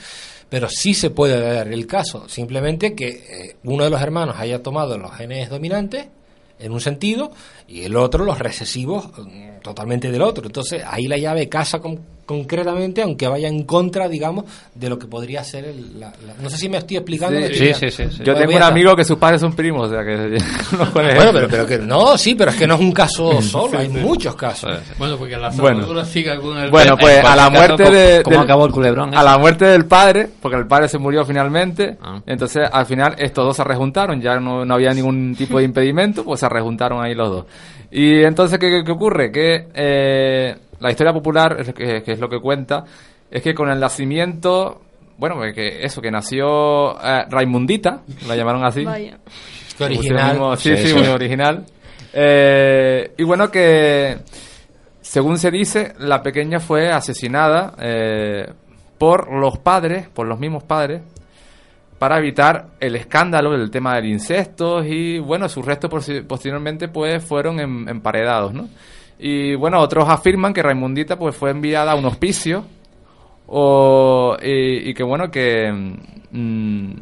[0.49, 4.99] pero sí se puede dar el caso, simplemente que uno de los hermanos haya tomado
[4.99, 6.07] los genes dominantes
[6.59, 7.33] en un sentido
[7.69, 10.47] y el otro los recesivos mm, totalmente del otro.
[10.47, 14.45] Entonces ahí la llave casa con- concretamente, aunque vaya en contra, digamos,
[14.75, 17.39] de lo que podría ser el, la, la- No sé si me estoy explicando.
[17.39, 20.39] Yo tengo un a- amigo que sus padres son primos, o sea que...
[20.73, 23.41] no con Bueno, pero, pero que no, sí, pero es que no es un caso
[23.43, 24.71] solo, hay muchos casos.
[24.99, 25.87] Bueno, porque la Bueno.
[25.87, 26.71] salud siga con el...
[26.71, 29.87] Bueno, pues a la muerte de, ¿cómo del- acabó el culebrón a la muerte del
[29.87, 32.21] padre, porque el padre se murió finalmente, Ah.
[32.27, 36.25] entonces al final estos dos se rejuntaron, ya no, no había ningún tipo de impedimento,
[36.25, 37.45] pues se rejuntaron ahí los dos.
[37.91, 39.31] Y entonces, ¿qué, qué ocurre?
[39.31, 42.85] Que eh, la historia popular, es que, que es lo que cuenta,
[43.31, 44.83] es que con el nacimiento,
[45.17, 48.85] bueno, pues que eso, que nació eh, Raimundita, la llamaron así.
[48.85, 49.19] Vaya.
[49.81, 50.59] Original.
[50.59, 51.65] Sí, Sí, muy original.
[52.13, 54.19] Eh, y bueno, que
[55.01, 58.47] según se dice, la pequeña fue asesinada eh,
[58.99, 61.01] por los padres, por los mismos padres,
[61.99, 65.91] para evitar el escándalo del tema del incesto y bueno, sus restos
[66.29, 68.69] posteriormente pues fueron em- emparedados, ¿no?
[69.19, 72.65] Y bueno, otros afirman que Raimundita pues fue enviada a un hospicio
[73.47, 75.71] o, y, que bueno, que
[76.31, 76.93] mm,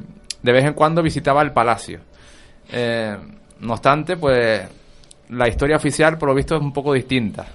[0.43, 2.01] de vez en cuando visitaba el palacio.
[2.71, 3.17] Eh,
[3.61, 4.63] no obstante, pues
[5.31, 7.47] la historia oficial por lo visto es un poco distinta.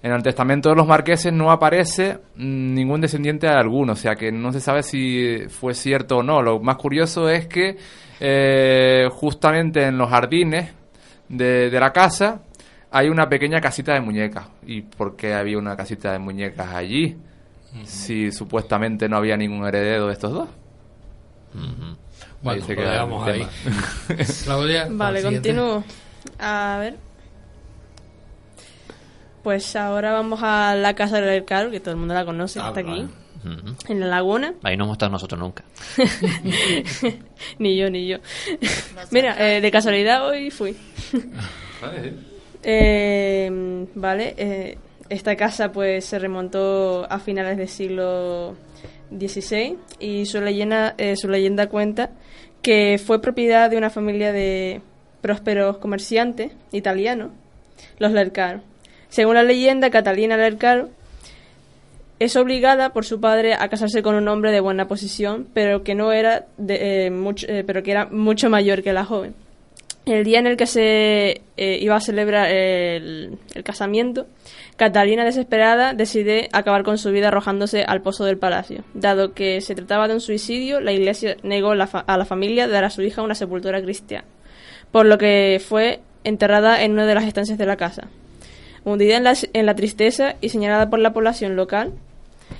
[0.00, 4.14] En el testamento de los marqueses no aparece mm, ningún descendiente de alguno, o sea
[4.14, 6.40] que no se sabe si fue cierto o no.
[6.40, 7.76] Lo más curioso es que
[8.20, 10.72] eh, justamente en los jardines
[11.28, 12.40] de la casa
[12.90, 14.46] hay una pequeña casita de muñecas.
[14.66, 17.16] ¿Y por qué había una casita de muñecas allí?
[17.84, 20.48] Si supuestamente no había ningún heredero de estos dos.
[22.42, 23.40] Bueno, lo ahí.
[23.40, 23.50] tema.
[24.44, 25.84] Claudia, Vale, continúo.
[26.38, 26.96] A ver.
[29.42, 32.68] Pues ahora vamos a la casa del Caro, que todo el mundo la conoce, Ah,
[32.68, 33.06] está aquí,
[33.88, 34.54] en la laguna.
[34.62, 35.64] Ahí no hemos estado nosotros nunca.
[37.58, 38.18] ni yo, ni yo.
[39.10, 40.76] Mira, eh, de casualidad hoy fui.
[42.62, 44.78] Eh, vale, eh,
[45.08, 48.56] esta casa pues se remontó a finales del siglo
[49.10, 52.10] XVI y su leyenda, eh, su leyenda cuenta
[52.62, 54.82] que fue propiedad de una familia de
[55.20, 57.30] prósperos comerciantes italianos,
[57.98, 58.60] los Lercaro.
[59.08, 60.90] Según la leyenda, Catalina Lercaro
[62.18, 65.94] es obligada por su padre a casarse con un hombre de buena posición, pero que
[65.94, 69.34] no era de, eh, mucho, eh, pero que era mucho mayor que la joven.
[70.08, 74.26] El día en el que se eh, iba a celebrar el, casamiento,
[74.76, 78.84] Catalina, desesperada, decide acabar con su vida arrojándose al pozo del palacio.
[78.94, 82.84] Dado que se trataba de un suicidio, la iglesia negó la a la familia dar
[82.84, 84.24] a su hija una sepultura cristiana,
[84.92, 88.08] por lo que fue enterrada en una de las estancias de la casa.
[88.84, 89.20] Hundida
[89.52, 91.92] en la tristeza y señalada por la población local,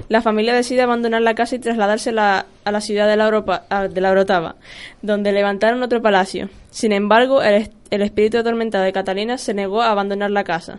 [0.08, 3.64] la familia decide abandonar la casa y trasladarse la- a la ciudad de la, Europa,
[3.90, 4.56] de la Orotava,
[5.02, 6.48] donde levantaron otro palacio.
[6.70, 10.78] Sin embargo, el, el espíritu atormentado de Catalina se negó a abandonar la casa.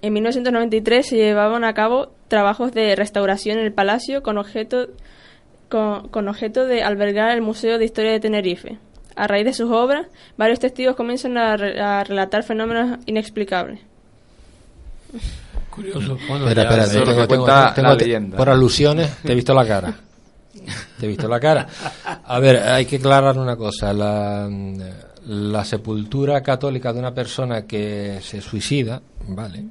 [0.00, 4.86] En 1993 se llevaban a cabo trabajos de restauración en el palacio con objeto,
[5.68, 8.78] con, con objeto de albergar el Museo de Historia de Tenerife.
[9.16, 10.06] A raíz de sus obras,
[10.36, 11.56] varios testigos comienzan a
[12.04, 13.80] relatar fenómenos inexplicables.
[15.78, 16.18] Curioso.
[16.28, 17.26] Bueno, Espera, espera, tengo- tengo-
[17.74, 18.36] tengo- la te- leyenda.
[18.36, 19.94] por alusiones te he visto la cara.
[20.98, 21.66] Te he visto la cara.
[22.24, 23.92] A ver, hay que aclarar una cosa.
[23.92, 24.48] La,
[25.26, 29.64] la sepultura católica de una persona que se suicida, ¿vale?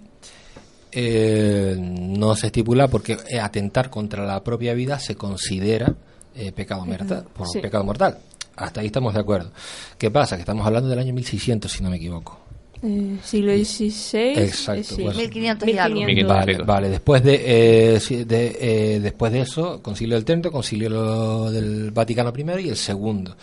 [0.92, 5.94] Eh, no se estipula porque atentar contra la propia vida se considera
[6.36, 7.60] eh, pecado mortal, por Sí.
[7.60, 8.18] pecado mortal.
[8.56, 9.52] Hasta ahí estamos de acuerdo.
[9.98, 10.36] ¿Qué pasa?
[10.36, 12.40] Que estamos hablando del año 1600, si no me equivoco.
[12.84, 14.40] Eh, siglo XVI.
[14.40, 15.04] Exacto, eh, sí.
[15.04, 16.02] pues- 1500 y algo.
[16.06, 16.38] 1500.
[16.38, 16.90] Vale, vale.
[16.90, 22.66] Después de, eh, de, eh, después de eso, Concilio del Trento, Concilio del Vaticano I
[22.66, 23.36] y el segundo.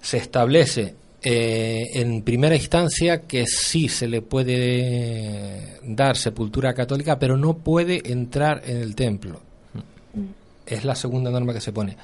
[0.00, 0.94] Se establece
[1.26, 8.02] eh, en primera instancia que sí se le puede dar sepultura católica, pero no puede
[8.12, 9.40] entrar en el templo.
[10.66, 11.96] Es la segunda norma que se pone.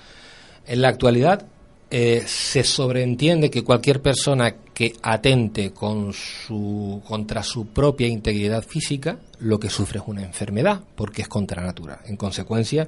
[0.66, 1.46] En la actualidad
[1.90, 9.18] eh, se sobreentiende que cualquier persona que atente con su, contra su propia integridad física,
[9.40, 12.00] lo que sufre es una enfermedad, porque es contra natura.
[12.06, 12.86] En consecuencia,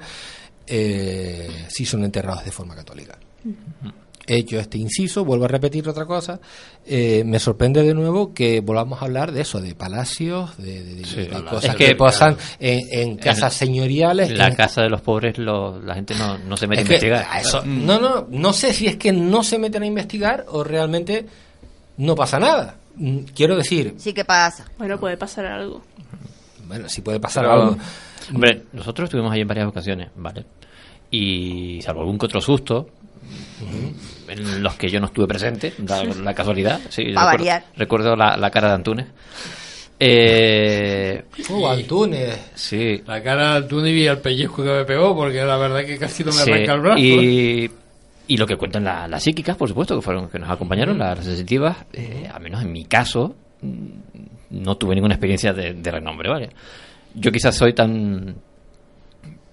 [0.67, 3.19] eh, sí son enterrados de forma católica.
[4.25, 6.39] Hecho este inciso, vuelvo a repetir otra cosa,
[6.87, 10.95] eh, me sorprende de nuevo que volvamos a hablar de eso, de palacios, de, de-
[10.95, 14.31] de- Sí, de cosas Es que, que pasan en, en casas En señoriales.
[14.31, 16.89] La en- casa de los pobres, lo- la gente no, no se mete es a
[16.89, 17.41] que, investigar.
[17.41, 21.27] eso- no, no, no sé si es que no se meten a investigar o realmente
[21.97, 22.77] no pasa nada.
[22.95, 24.67] Mm, Quiero decir, Sí que pasa.
[24.79, 25.83] Bueno, puede pasar algo.
[26.69, 27.77] bueno, si puede pasar Pero, algo.
[28.33, 30.45] Hombre, nosotros estuvimos ahí en varias ocasiones, ¿vale?
[31.11, 32.89] Y salvo algún que otro susto,
[34.29, 35.73] en los que yo no estuve presente,
[36.23, 36.81] la casualidad.
[36.89, 37.65] Sí, recuerdo, variar.
[37.77, 39.07] recuerdo la, la cara de Antunes.
[40.05, 42.37] Eh, Oh, Antunes.
[42.57, 43.01] sí.
[43.07, 46.25] La cara de Antunes y el pellizco que me pegó, porque la verdad que casi
[46.25, 46.99] no me sí, arranca el brazo.
[46.99, 47.71] Y,
[48.27, 51.19] y lo que cuentan la- las psíquicas, por supuesto, que fueron que nos acompañaron, las,
[51.19, 53.87] las sensitivas, eh, al menos en mi caso, mm,
[54.63, 56.51] no tuve ninguna experiencia de, de renombre, ¿vale?
[57.15, 58.35] Yo quizás soy tan,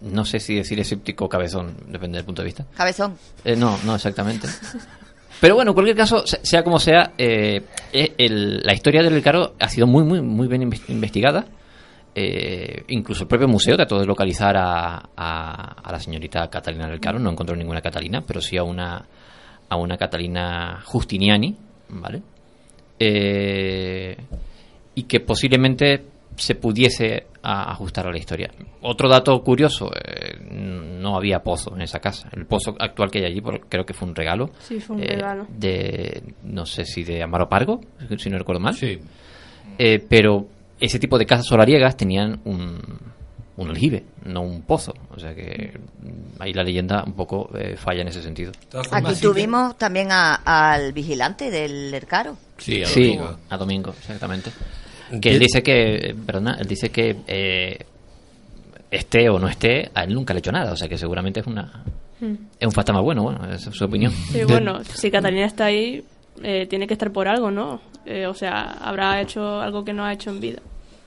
[0.02, 2.66] no sé si decir escéptico o cabezón, depende del punto de vista.
[2.76, 3.18] Cabezón.
[3.44, 4.48] Eh, no, no exactamente.
[5.42, 7.62] Pero bueno, en cualquier caso, se- sea como sea, eh,
[7.94, 11.46] eh, el- la historia del Caro ha sido muy, muy, muy bien inves- investigada.
[12.16, 17.00] Eh, incluso el propio museo trató de localizar a, a- a la señorita Catalina del
[17.00, 17.20] Caro.
[17.20, 19.06] No encontró ninguna Catalina, pero sí a una,
[19.70, 21.56] a una Catalina Justiniani,
[21.90, 22.22] ¿vale?
[23.00, 24.18] Eh,
[24.96, 26.04] y que posiblemente
[26.40, 28.50] se pudiese a- ajustar a la historia.
[28.82, 32.30] Otro dato curioso, eh, no había pozo en esa casa.
[32.34, 34.50] El pozo actual que hay allí por- creo que fue un regalo.
[34.60, 35.48] Sí, fue un eh, regalo.
[35.50, 37.82] De, no sé si de Amaro Pargo,
[38.18, 38.76] si no recuerdo mal.
[39.78, 40.48] Eh, pero
[40.80, 42.80] ese tipo de casas solariegas tenían un,
[43.58, 44.94] un aljibe, no un pozo.
[45.12, 45.80] O sea que
[46.40, 48.52] ahí la leyenda un poco eh, falla en ese sentido.
[48.92, 50.36] Aquí tuvimos también a-
[50.74, 52.38] al vigilante del Ercaro.
[52.58, 53.38] Sí, a sí, Domingo.
[53.50, 54.52] a Domingo, exactamente.
[55.22, 57.78] Que él dice que, perdona, él dice que eh,
[58.92, 61.40] esté o no esté, a él nunca le ha hecho nada, o sea que seguramente
[61.42, 61.84] es una
[62.22, 62.34] Mm.
[62.60, 64.12] es un fantasma bueno, bueno, esa es su opinión.
[64.12, 66.04] Sí, bueno, si Catalina está ahí,
[66.44, 67.80] eh, tiene que estar por algo, ¿no?
[68.06, 70.60] Eh, o sea, habrá hecho algo que no ha hecho en vida.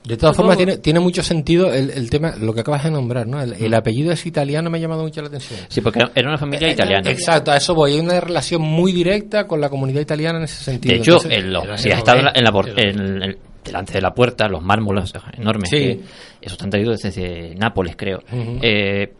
[0.04, 0.52] De todas Supongo.
[0.52, 3.42] formas, tiene, tiene mucho sentido el, el tema, lo que acabas de nombrar, ¿no?
[3.42, 5.60] El, el apellido es italiano, me ha llamado mucho la atención.
[5.68, 7.10] Sí, porque era una familia Eh, italiana.
[7.10, 7.92] Exacto, a eso voy.
[7.92, 10.94] Hay una relación muy directa con la comunidad italiana en ese sentido.
[10.94, 13.93] De hecho, Entonces- en si has estado en la- en la por- en el- delante
[13.94, 15.76] de la puerta, los mármoles enormes, Sí.
[15.76, 15.93] que
[16.40, 18.22] esos están traídos desde Nápoles, creo.
[18.62, 19.12] Eh,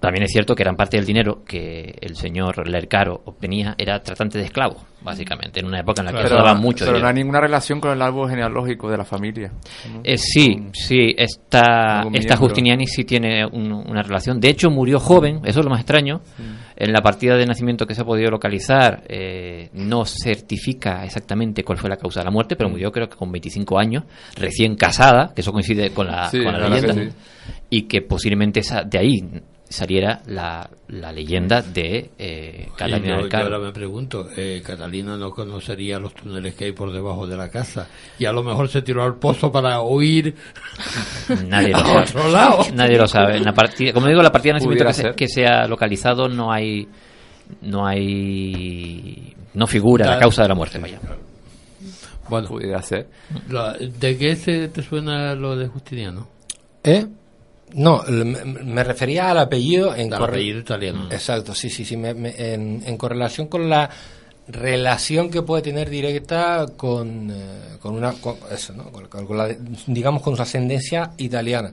[0.00, 4.38] también es cierto que gran parte del dinero que el señor Lercaro obtenía era tratante
[4.38, 6.96] de esclavos, básicamente, en una época en la que Pero, se daba mucho pero no
[6.98, 7.08] dinero.
[7.08, 9.52] hay ninguna relación con el árbol genealógico de la familia.
[9.92, 10.00] ¿no?
[10.02, 12.36] Eh, sí, sí, esta, esta.
[12.36, 14.40] Justiniani sí tiene un- una relación.
[14.40, 16.22] De hecho, murió joven, eso es lo más extraño.
[16.76, 21.76] En la partida de nacimiento que se ha podido localizar, eh, no certifica exactamente cuál
[21.76, 24.04] fue la causa de la muerte, pero murió creo que con 25 años,
[24.34, 27.10] recién casada, que eso coincide con la, Sí, con la leyenda, que
[27.68, 29.20] y que posiblemente esa, de ahí
[29.70, 33.44] saliera la, la leyenda de eh, Sí, Catalina yo, del yo Carro.
[33.44, 37.48] ahora me pregunto, eh, Catalina no conocería los túneles que hay por debajo de la
[37.50, 37.86] casa
[38.18, 40.34] y a lo mejor se tiró al pozo para huir
[41.46, 42.00] Nadie lo a sabe.
[42.02, 42.58] otro lado.
[42.74, 43.36] Nadie lo sabe.
[43.36, 46.28] En la partida, como digo, la partida de nacimiento que se, que se ha localizado
[46.28, 46.88] no hay
[47.62, 50.98] no hay no figura la causa de la muerte, vaya.
[52.28, 53.08] Bueno, Pudiera ser.
[53.48, 56.28] la- ¿de qué se te suena lo de Justiniano?
[56.84, 57.06] ¿Eh?
[57.74, 61.08] No, me, me refería al apellido en Al apellido italiano.
[61.10, 61.96] Exacto, sí, sí, sí.
[61.96, 63.88] me- me- en, en correlación con la
[64.48, 68.12] relación que puede tener directa con, eh, con una.
[68.14, 68.90] con eso, ¿no?
[68.90, 69.54] Con- con la-
[69.86, 71.72] digamos, con su ascendencia italiana.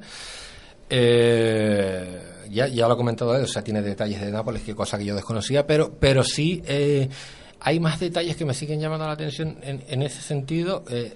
[0.90, 4.98] Eh, ya, ya lo he comentado él, o sea, tiene detalles de Nápoles, que cosa
[4.98, 7.10] que yo desconocía, pero, pero sí eh,
[7.60, 10.84] hay más detalles que me siguen llamando la atención en, en ese sentido.
[10.90, 11.14] Eh,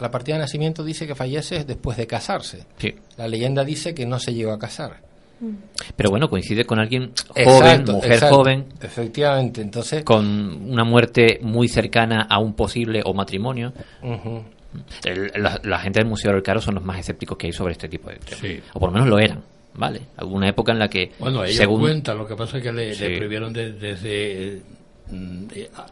[0.00, 2.64] la partida de nacimiento dice que fallece después de casarse.
[2.78, 2.94] Sí.
[3.16, 4.98] La leyenda dice que no se llegó a casar.
[5.96, 8.36] Pero bueno, coincide con alguien joven, Exacto, mujer exacto.
[8.36, 10.04] joven, Efectivamente, entonces.
[10.04, 10.26] con
[10.70, 13.72] una muerte muy cercana a un posible o matrimonio.
[14.02, 14.42] Ujú.
[15.04, 17.72] El- la, la gente del Museo del Caro son los más escépticos que hay sobre
[17.72, 18.38] este tipo de temas.
[18.40, 18.60] Sí.
[18.74, 19.42] O por lo menos lo eran,
[19.74, 20.02] ¿vale?
[20.18, 22.94] Alguna época en la que, Bueno, ellos según cuentan, lo que pasa es que le,
[22.94, 23.04] Sí.
[23.08, 24.62] le prohibieron de- desde mm, de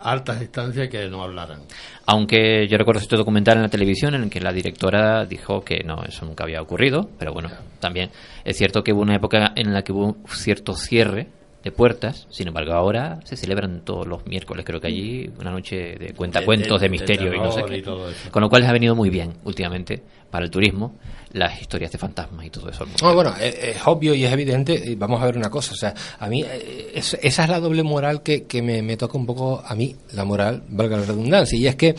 [0.01, 1.61] altas instancias que no hablaran.
[2.07, 5.83] Aunque yo recuerdo este documental en la televisión en el que la directora dijo que
[5.85, 7.51] no, eso nunca había ocurrido, pero bueno,
[7.81, 8.11] también
[8.45, 11.29] es cierto que hubo una época en la que hubo un cierto cierre
[11.63, 15.97] de puertas, sin embargo ahora se celebran todos los miércoles, creo que allí una noche
[15.99, 17.79] de cuentacuentos, de, de misterio y no sé qué.
[17.79, 18.31] y todo eso.
[18.31, 20.95] Con lo cual les ha venido muy bien últimamente para el turismo
[21.33, 22.85] las historias de fantasmas y todo eso.
[22.85, 23.07] al mundo.
[23.07, 24.95] No, bueno, es, obvio y es evidente.
[24.97, 25.73] Vamos a ver una cosa.
[25.73, 28.97] O sea, a mí, eh, es- esa es la doble moral que, que me, me
[28.97, 31.59] toca un poco a mí, la moral, valga la redundancia.
[31.59, 31.95] Y es que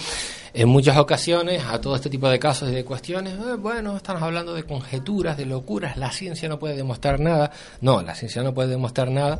[0.53, 4.23] en muchas ocasiones a todo este tipo de casos y de cuestiones, eh, bueno, estamos
[4.23, 7.51] hablando de conjeturas, de locuras, la ciencia no puede demostrar nada.
[7.81, 9.38] No, la ciencia no puede demostrar nada,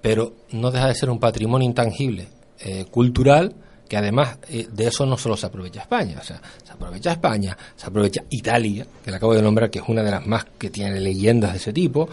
[0.00, 2.28] pero no deja de ser un patrimonio intangible
[2.60, 3.54] eh, cultural
[3.88, 7.56] que además eh, de eso no solo se aprovecha España, o sea, se aprovecha España,
[7.76, 10.70] se aprovecha Italia, que le acabo de nombrar, que es una de las más que
[10.70, 12.08] tiene leyendas de ese tipo,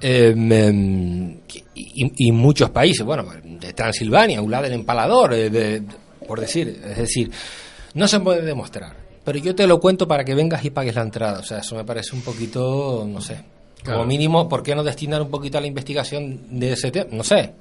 [0.00, 0.34] eh,
[1.74, 5.82] y, y muchos países, bueno, de Transilvania, un lado del empalador, eh, de-
[6.26, 7.30] por decir, es decir,
[7.94, 8.94] no se puede demostrar,
[9.24, 11.74] pero yo te lo cuento para que vengas y pagues la entrada, o sea, eso
[11.76, 13.42] me parece un poquito, no sé,
[13.82, 13.98] Claro.
[14.00, 17.06] como mínimo, ¿por qué no destinar un poquito a la investigación de ese tema?
[17.12, 17.52] No sé,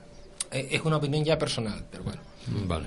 [0.51, 2.19] eh, es una opinión ya personal, pero bueno.
[2.67, 2.85] Vale.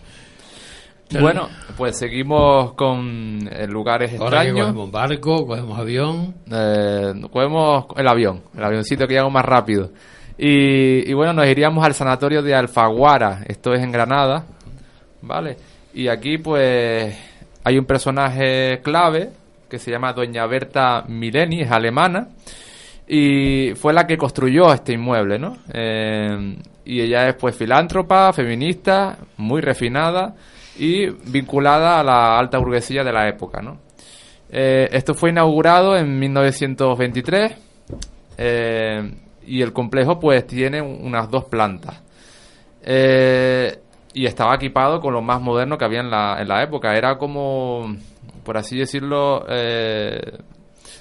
[1.20, 4.66] Bueno, pues seguimos con eh, lugares Ahora extraños.
[4.66, 6.34] cogemos barco, cogemos avión.
[6.50, 9.90] Eh, cogemos el avión, el avioncito que llegamos más rápido.
[10.38, 14.44] Y, y bueno, nos iríamos al sanatorio de Alfaguara, esto es en Granada,
[15.20, 15.56] ¿vale?
[15.94, 17.14] Y aquí pues
[17.64, 19.30] hay un personaje clave
[19.68, 22.28] que se llama Doña Berta Mileni, es alemana,
[23.06, 25.58] y fue la que construyó este inmueble, ¿no?
[25.72, 30.34] Eh, y ella es pues filántropa, feminista, muy refinada
[30.84, 33.78] y vinculada a la alta burguesía de la época, ¿no?
[34.50, 37.52] Eh, esto fue inaugurado en 1923
[38.36, 39.14] eh,
[39.46, 42.02] y el complejo pues tiene un- unas dos plantas.
[42.82, 43.78] Eh,
[44.14, 46.96] y estaba equipado con lo más moderno que había en la, en la época.
[46.96, 47.96] Era como,
[48.44, 49.46] por así decirlo,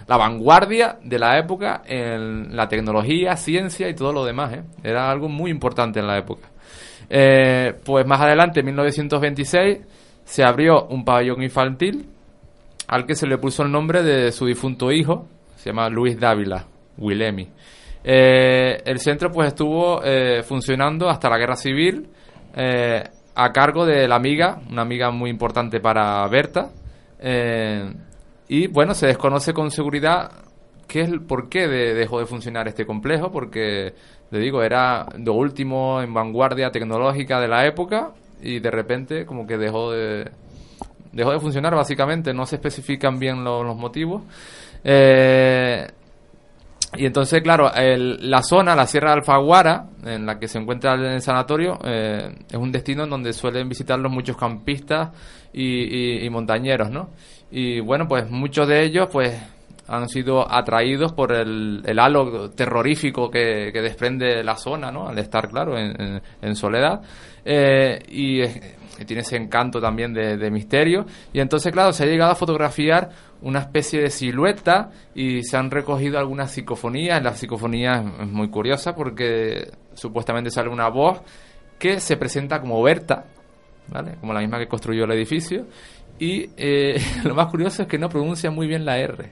[0.08, 4.60] la vanguardia de la época en la tecnología, ciencia y todo lo demás.
[4.84, 6.51] Era algo muy importante en la época.
[7.14, 9.80] Eh, pues más adelante, en 1926,
[10.24, 12.06] se abrió un pabellón infantil
[12.88, 15.28] al que se le puso el nombre de su difunto hijo,
[15.58, 16.66] se llama Luis Dávila,
[16.98, 17.50] Willemi.
[18.04, 22.08] Eh, el centro pues estuvo eh, funcionando hasta la guerra civil
[23.34, 26.70] a cargo de la amiga, una amiga muy importante para Berta.
[28.48, 30.32] y bueno, se desconoce con seguridad
[30.88, 33.94] qué es el por qué de- dejó de funcionar este complejo, porque
[34.32, 39.46] le digo, era lo último en vanguardia tecnológica de la época y de repente como
[39.46, 40.32] que dejó de,
[41.12, 44.24] dejó de funcionar básicamente, no se especifican bien lo- los motivos.
[44.84, 45.88] Eh,
[46.98, 50.96] y entonces, claro, el- la zona, la Sierra de Alfaguara, en la que se encuentra
[50.96, 55.10] el sanatorio, eh, es un destino en donde suelen visitarlos muchos campistas
[55.54, 57.10] y, y- y montañeros, ¿no?
[57.50, 59.42] Y bueno, pues muchos de ellos, pues
[59.88, 65.08] han sido atraídos por el, el halo terrorífico que, que desprende la zona, ¿no?
[65.08, 67.02] Al estar, claro, en, en- en soledad.
[67.44, 68.42] Eh, y
[68.98, 71.06] que tiene ese encanto también de, de misterio.
[71.34, 73.10] Y entonces, claro, se ha llegado a fotografiar
[73.42, 77.22] una especie de silueta y se han recogido algunas psicofonías.
[77.24, 81.22] La psicofonía es muy curiosa porque supuestamente sale una voz
[81.80, 83.26] que se presenta como Berta,
[83.88, 84.18] ¿vale?
[84.20, 85.66] Como la misma que construyó el edificio.
[86.20, 89.32] Y eh, lo más curioso es que no pronuncia muy bien la R,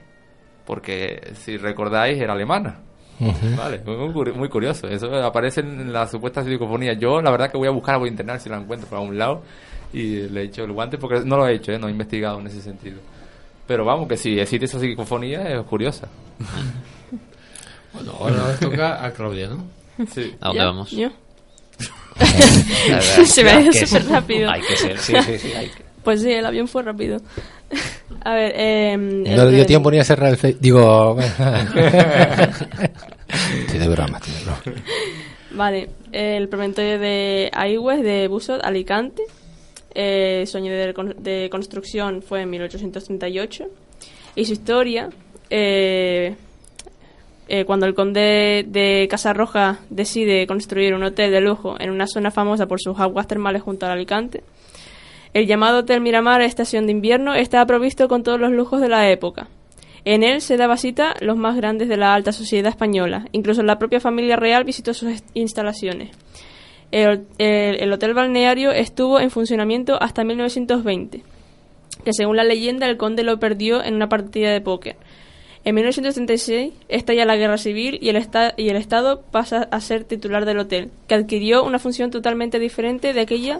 [0.70, 2.78] porque si recordáis era alemana.
[3.56, 4.86] Vale, muy, curi- muy curioso.
[4.86, 6.92] Eso aparece en la supuesta psicofonía.
[6.94, 9.42] Yo, la verdad, que voy a buscar por internet si la encuentro por algún lado
[9.92, 11.78] y le he hecho el guante porque no lo he hecho, ¿eh?
[11.78, 12.98] no he investigado en ese sentido.
[13.66, 16.06] Pero vamos, que si existe esa psicofonía es curiosa.
[17.92, 19.64] Bueno, ahora nos toca a Claudia, ¿no?
[20.14, 20.32] Sí.
[20.40, 20.90] ¿A dónde vamos?
[20.92, 21.08] ¿Yo?
[23.26, 24.48] Se me ha ido súper ser- rápido.
[24.48, 25.52] Hay que ser, sí, sí, sí.
[25.54, 25.82] Hay que...
[26.04, 27.18] Pues sí, el avión fue rápido.
[28.24, 31.16] A ver, eh, No le dio tiempo ni a cerrar el fe- Digo.
[33.70, 34.60] tiene broma, tiene broma.
[35.52, 39.22] Vale, el promontorio de Aigües de Busot, Alicante.
[39.94, 43.64] Eh, su año de, de construcción fue en 1838.
[44.36, 45.08] Y su historia,
[45.48, 46.34] eh,
[47.48, 52.30] eh, cuando el conde de Casarroja decide construir un hotel de lujo en una zona
[52.30, 54.44] famosa por sus aguas termales junto al Alicante,
[55.34, 59.08] el llamado Hotel Miramar Estación de Invierno estaba provisto con todos los lujos de la
[59.10, 59.48] época.
[60.04, 63.26] En él se daba cita los más grandes de la alta sociedad española.
[63.32, 66.10] Incluso la propia familia real visitó sus instalaciones.
[66.90, 71.22] El, el- el hotel balneario estuvo en funcionamiento hasta 1920,
[72.04, 74.96] que según la leyenda el conde lo perdió en una partida de póker.
[75.62, 78.26] En 1936 estalla la guerra civil y el,
[78.56, 83.12] y el Estado pasa a ser titular del hotel, que adquirió una función totalmente diferente
[83.12, 83.58] de aquella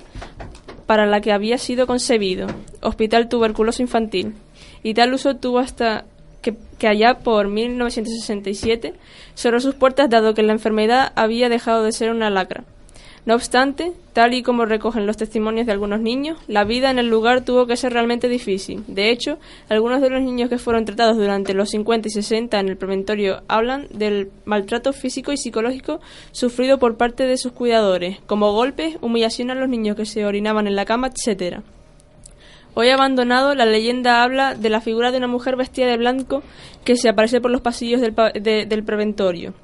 [0.91, 2.49] para la que había sido concebido,
[2.81, 4.35] Hospital Tuberculoso Infantil,
[4.83, 6.05] y tal uso tuvo hasta
[6.43, 8.95] que, que allá por 1967
[9.37, 12.65] cerró sus puertas dado que la enfermedad había dejado de ser una lacra.
[13.31, 17.07] No obstante, tal y como recogen los testimonios de algunos niños, la vida en el
[17.07, 18.83] lugar tuvo que ser realmente difícil.
[18.89, 19.39] De hecho,
[19.69, 23.43] algunos de los niños que fueron tratados durante los 50 y 60 en el preventorio
[23.47, 26.01] hablan del maltrato físico y psicológico
[26.33, 30.67] sufrido por parte de sus cuidadores, como golpes, humillación a los niños que se orinaban
[30.67, 31.63] en la cama, etcétera.
[32.75, 36.43] Hoy abandonado, la leyenda habla de la figura de una mujer vestida de blanco
[36.85, 39.55] que se aparece por los pasillos del, pa- de- del preventorio.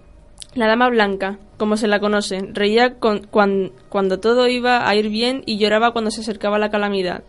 [0.57, 5.09] La dama blanca, como se la conoce, reía con- cuan- cuando todo iba a ir
[5.11, 7.23] bien y lloraba cuando se acercaba la calamidad.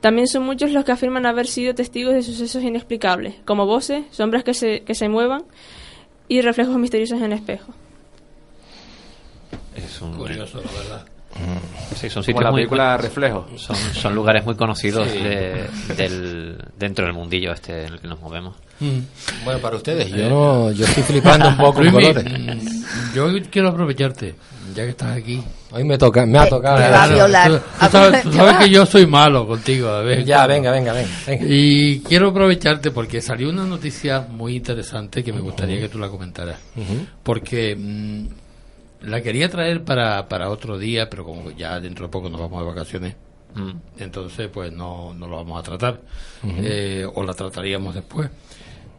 [0.00, 4.44] También son muchos los que afirman haber sido testigos de sucesos inexplicables, como voces, sombras
[4.44, 5.44] que se, que se muevan
[6.28, 7.72] y reflejos misteriosos en el espejo.
[9.74, 10.14] Es un...
[10.16, 11.06] Curioso, la verdad.
[11.94, 13.46] Sí, son Como sitios la muy película Reflejo.
[13.56, 15.18] Son, son lugares muy conocidos Sí.
[15.18, 18.56] de- del, dentro del mundillo este en el que nos movemos.
[19.44, 22.24] Bueno, para ustedes, yo no, yo estoy flipando un poco con Luismi, colores.
[22.32, 24.34] mm, Yo quiero aprovecharte,
[24.74, 25.42] ya que estás aquí.
[25.70, 26.76] Hoy me toca, me ha tocado.
[26.76, 27.50] Claro, Claro, violar.
[27.50, 29.88] Tú, tú sabes, tú sabes que yo soy malo contigo.
[29.88, 31.08] a ver, Ya, venga, venga, venga.
[31.26, 31.44] venga.
[31.48, 36.08] Y quiero aprovecharte porque salió una noticia muy interesante que me gustaría que tú la
[36.08, 36.58] comentaras.
[37.22, 38.26] Porque mm,
[39.08, 42.60] la quería traer para, para otro día, pero como ya dentro de poco nos vamos
[42.60, 43.16] de vacaciones,
[43.54, 43.72] Mm.
[43.98, 46.00] entonces pues no, no lo vamos a tratar.
[46.42, 48.30] Eh, o la trataríamos después.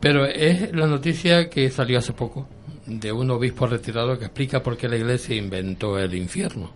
[0.04, 2.48] Pero es la noticia que salió hace poco
[2.86, 6.72] de un obispo retirado que explica por qué la iglesia inventó el infierno.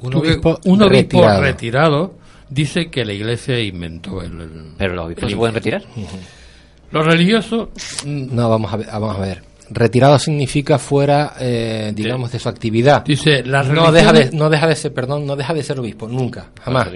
[0.00, 1.40] Un obispo un obispo retirado.
[1.42, 2.14] retirado
[2.48, 4.40] dice que la iglesia inventó el...
[4.40, 5.82] el- Pero los obispos el se pueden retirar.
[6.92, 7.68] Los religiosos
[8.06, 8.86] No, vamos a ver.
[8.86, 9.42] Vamos a ver.
[9.68, 13.04] Retirado significa fuera, eh, digamos, de su actividad.
[13.04, 16.06] Dice, las no deja de, no deja de ser, perdón, no deja de ser obispo,
[16.06, 16.88] nunca, jamás.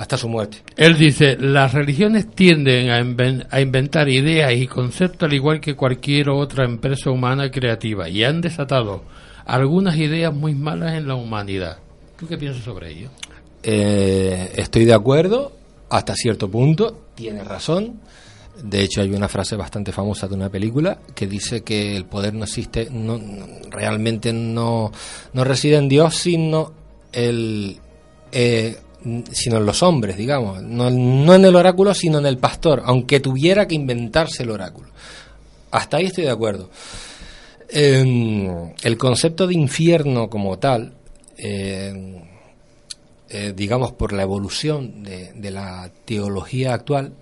[0.00, 0.62] Hasta su muerte.
[0.78, 5.76] Él dice, las religiones tienden a, inven- a inventar ideas y conceptos al igual que
[5.76, 9.02] cualquier otra empresa humana creativa y han desatado
[9.44, 11.76] algunas ideas muy malas en la humanidad.
[12.18, 13.10] ¿Tú qué piensas sobre ello?
[13.62, 15.52] Eh, estoy de acuerdo
[15.90, 18.00] hasta cierto punto, tiene razón.
[18.64, 22.32] De hecho, hay una frase bastante famosa de una película que dice que el poder
[22.32, 23.20] no existe, no,
[23.68, 24.92] realmente no,
[25.34, 26.72] no reside en Dios, sino
[27.12, 27.76] el,
[28.32, 28.78] eh,
[29.32, 33.66] sino en los hombres, digamos, no, en el oráculo, sino en el pastor, aunque tuviera
[33.66, 34.90] que inventarse el oráculo.
[35.70, 36.70] Hasta ahí estoy de acuerdo.
[37.68, 40.94] Eh, el concepto de infierno como tal,
[41.38, 42.22] eh,
[43.28, 47.12] eh, digamos, por la evolución de, de la teología actual,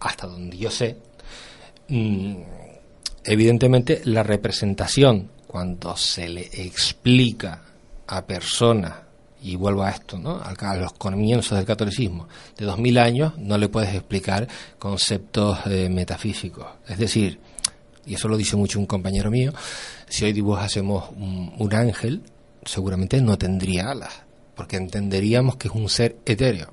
[0.00, 0.96] hasta donde yo sé,
[1.88, 2.36] mm,
[3.24, 7.62] evidentemente la representación, cuando se le explica
[8.06, 9.03] a personas,
[9.44, 10.40] y vuelvo a esto, ¿no?
[10.42, 12.26] a los comienzos del catolicismo,
[12.56, 14.48] de dos mil años, no le puedes explicar
[14.78, 16.66] conceptos eh, metafísicos.
[16.88, 17.38] Es decir,
[18.06, 19.52] y eso lo dice mucho un compañero mío,
[20.08, 22.22] si hoy dibujásemos un, un ángel,
[22.64, 24.22] seguramente no tendría alas,
[24.54, 26.72] porque entenderíamos que es un ser etéreo.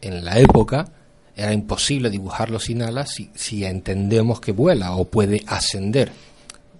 [0.00, 0.90] En la época
[1.36, 6.10] era imposible dibujarlo sin alas si entendemos que vuela o puede ascender.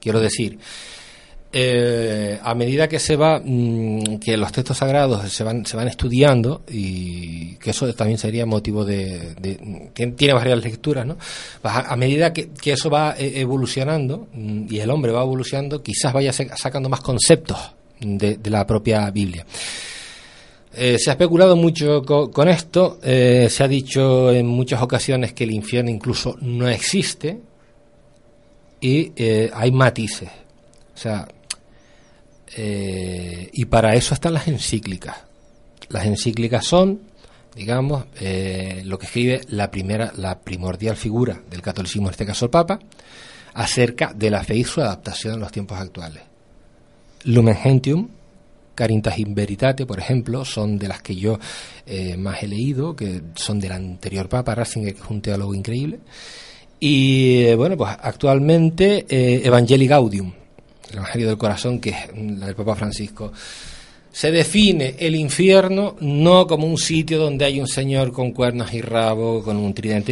[0.00, 0.58] Quiero decir,
[1.52, 5.88] eh, a medida que se va, mm, que los textos sagrados se van, se van
[5.88, 11.16] estudiando y que eso también sería motivo de, de- tiene varias lecturas, ¿no?
[11.60, 16.12] Pues a, medida que, eso va eh, evolucionando mm, y el hombre va evolucionando, quizás
[16.12, 17.58] vaya sa- sacando más conceptos
[17.98, 19.44] de, la propia Biblia.
[20.72, 25.42] Eh, se ha especulado mucho co- con, esto, se ha dicho en muchas ocasiones que
[25.42, 27.40] el infierno incluso no existe
[28.80, 29.12] y
[29.52, 30.28] hay matices.
[30.94, 31.26] O sea,
[32.56, 35.16] eh, y para eso están las encíclicas.
[35.88, 37.00] Las encíclicas son,
[37.54, 42.46] digamos, eh, lo que escribe la primera, la primordial figura del catolicismo, en este caso
[42.46, 42.78] el Papa,
[43.54, 46.22] acerca de la fe y su adaptación a los tiempos actuales.
[47.24, 48.08] Lumen Gentium,
[48.74, 51.38] Carintas in Veritate, por ejemplo, son de las que yo
[51.86, 56.00] eh, más he leído, que son del anterior Papa, Ratzinger, que es un teólogo increíble.
[56.78, 60.32] Y bueno, pues actualmente eh, Evangelii Gaudium,
[60.90, 61.96] el Evangelio del Corazón, que es
[62.38, 63.32] la del Papa Francisco.
[64.12, 68.80] Se define el infierno no como un sitio donde hay un señor con cuernos y
[68.80, 70.10] rabo, con un tridente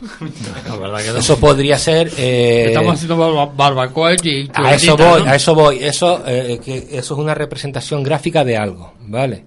[0.78, 1.18] verdad que no.
[1.18, 2.10] Eso podría ser.
[2.16, 4.16] eh, Estamos haciendo barba- barbacoa y
[4.54, 5.30] a eso voy, ¿no?
[5.30, 5.78] a eso voy.
[5.84, 9.44] Eso, eh, que eso es una representación gráfica de algo, ¿vale?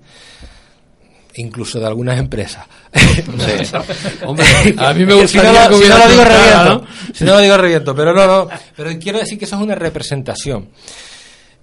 [1.35, 2.65] Incluso de algunas empresas.
[4.26, 4.45] Hombre,
[4.77, 6.85] a mí me si gustaría no, que lo- si no lo digo reviento.
[7.14, 8.49] Si no lo digo reviento, pero no, no.
[8.76, 10.69] Pero quiero decir que eso es una representación.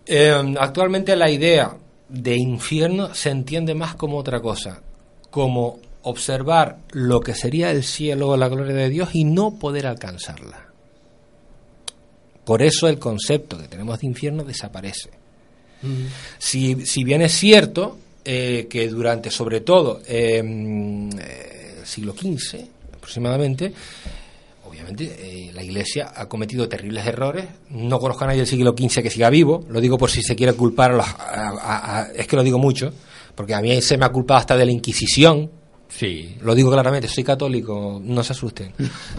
[0.07, 1.77] Eh, actualmente la idea
[2.09, 4.81] de infierno se entiende más como otra cosa,
[5.31, 9.89] como observar lo que sería el cielo o la gloria de Dios y no poder
[9.89, 10.67] alcanzarla.
[12.45, 15.11] Por eso el concepto que tenemos de infierno desaparece.
[16.39, 22.61] Si, si bien es cierto eh, que durante, sobre todo, eh, eh, el siglo XV
[22.97, 23.73] aproximadamente,
[24.69, 27.45] obviamente eh, la Iglesia ha cometido terribles errores.
[27.71, 29.65] No conozco a nadie del siglo XV que siga vivo.
[29.71, 31.07] Lo digo por si se quiere culpar a los...
[31.07, 31.15] a-
[31.61, 32.93] a- a- es que lo digo mucho,
[33.35, 35.51] porque a mí se me ha culpado hasta de la Inquisición.
[35.89, 36.37] Sí.
[36.43, 38.73] Lo digo claramente, soy católico, no se asusten.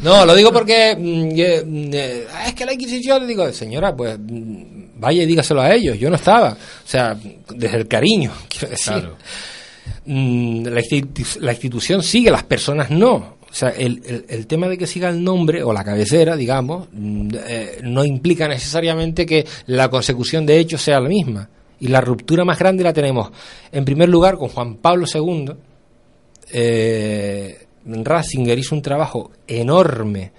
[0.03, 4.19] No, lo digo porque mm, eh, mm, eh, es que la Inquisición, digo, señora, pues
[4.19, 6.51] mm, vaya y dígaselo a ellos, yo no estaba.
[6.51, 7.17] O sea,
[7.55, 8.93] desde el cariño, quiero decir.
[8.93, 9.15] Claro.
[10.05, 13.37] Mm, la, institu- la institución sigue, las personas no.
[13.49, 16.87] O sea, el, el- el tema de que siga el nombre o la cabecera, digamos,
[16.91, 21.49] mm, eh, no implica necesariamente que la consecución de hechos sea la misma.
[21.79, 23.31] Y la ruptura más grande la tenemos,
[23.71, 25.51] en primer lugar, con Juan Pablo II.
[26.51, 30.31] Eh, Ratzinger hizo un trabajo enorme,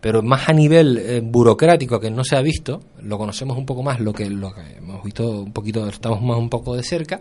[0.00, 2.80] pero más a nivel eh, burocrático que no se ha visto.
[3.02, 6.38] Lo conocemos un poco más, lo que, lo que hemos visto un poquito, estamos más
[6.38, 7.20] un poco de cerca.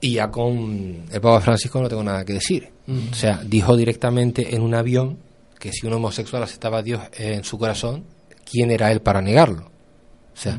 [0.00, 2.68] Y ya con el Papa Francisco no tengo nada que decir.
[3.10, 5.18] O sea, dijo directamente en un avión
[5.58, 8.04] que si un homosexual aceptaba a Dios en su corazón,
[8.50, 9.70] ¿quién era él para negarlo?
[10.34, 10.58] O sea,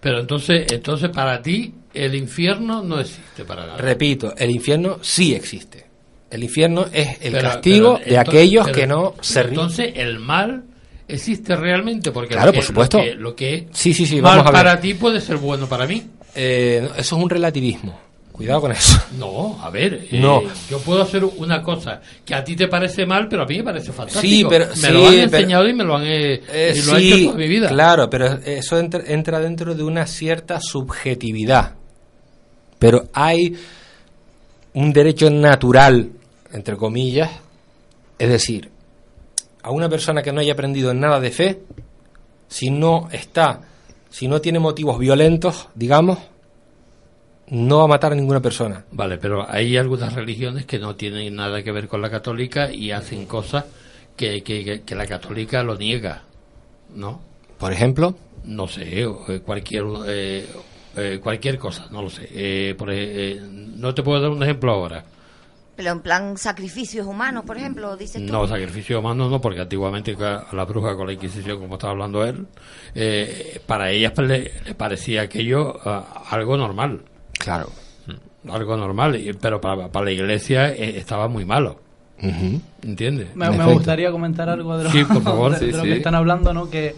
[0.00, 3.78] Pero entonces, entonces para ti el infierno no existe para nada.
[3.78, 5.89] repito, el infierno sí existe.
[6.30, 9.48] El infierno es el Pero- castigo pero de entonces- aquellos pero- que no se rin-
[9.50, 10.62] Entonces el mal
[11.08, 12.98] existe realmente porque Claro, lo que- por supuesto.
[12.98, 14.52] Lo que, lo que es Sí, sí, sí, mal vamos a ver.
[14.64, 16.02] para ti puede ser bueno para mí.
[16.36, 17.98] Eh, eso es un relativismo.
[18.30, 18.98] Cuidado con eso.
[19.18, 20.42] No, a ver, eh, No.
[20.70, 23.64] yo puedo hacer una cosa que a ti te parece mal, pero a mí me
[23.64, 24.22] parece fantástico.
[24.22, 26.82] Sí, pero- me sí, lo han pero- enseñado y me lo han, eh, Eh, y
[26.86, 27.68] lo he sí, hecho toda mi vida.
[27.68, 31.74] Claro, pero eso entra, entra dentro de una cierta subjetividad.
[32.78, 33.56] Pero hay
[34.72, 36.08] un derecho natural,
[36.52, 37.30] entre comillas,
[38.18, 38.70] es decir,
[39.62, 41.60] a una persona que no haya aprendido nada de fe,
[42.48, 43.60] si no está,
[44.10, 46.18] si no tiene motivos violentos, digamos,
[47.48, 48.84] no va a matar a ninguna persona.
[48.92, 52.92] Vale, pero hay algunas religiones que no tienen nada que ver con la católica y
[52.92, 53.64] hacen cosas
[54.16, 56.22] que, que, que- la católica lo niega,
[56.94, 57.20] ¿no?
[57.58, 58.14] Por ejemplo,
[58.44, 60.46] No sé, eh, cualquier eh,
[60.96, 62.26] eh, cualquier cosa, no lo sé.
[62.32, 65.04] Eh, por, eh, no te puedo dar un ejemplo ahora.
[65.80, 68.30] Pero en plan sacrificios humanos, por ejemplo, dices tú.
[68.30, 72.22] No, sacrificio humano no, porque antiguamente a la bruja con la Inquisición, como estaba hablando
[72.22, 72.46] él,
[72.94, 77.00] eh, para ellas le, le parecía aquello ah, algo normal.
[77.32, 77.70] Claro.
[78.50, 81.80] Algo normal, y- pero para, para la iglesia eh, estaba muy malo.
[82.82, 83.34] ¿Entiendes?
[83.34, 85.52] Me, me gustaría comentar algo de lo, Sí, por favor.
[85.58, 85.88] de- de Sí, lo sí.
[85.88, 86.68] que están hablando, ¿no?
[86.68, 86.94] Que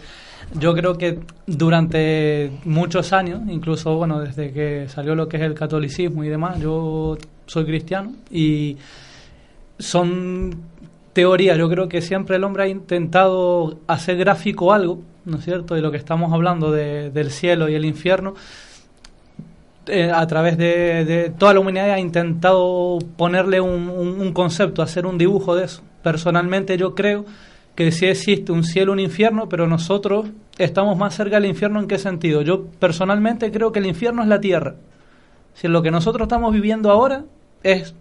[0.55, 5.55] yo creo que durante muchos años, incluso bueno, desde que salió lo que es el
[5.55, 8.77] catolicismo y demás, yo soy cristiano y
[9.79, 10.55] son
[11.13, 11.59] teorías.
[11.59, 15.75] Yo creo que siempre el hombre ha intentado hacer gráfico algo, ¿no es cierto?
[15.75, 18.35] De lo que estamos hablando de- del cielo y el infierno.
[19.87, 25.07] Eh, a través de, toda la humanidad ha intentado ponerle un, un- un concepto, hacer
[25.07, 25.83] un dibujo de eso.
[26.05, 27.25] Personalmente yo creo
[27.75, 30.27] que sí existe un cielo, un infierno, pero nosotros
[30.59, 32.43] estamos más cerca del infierno en qué sentido.
[32.43, 34.77] Yo personalmente creo que el infierno es la tierra.
[35.55, 37.25] Si lo que nosotros estamos viviendo ahora
[37.63, 37.95] es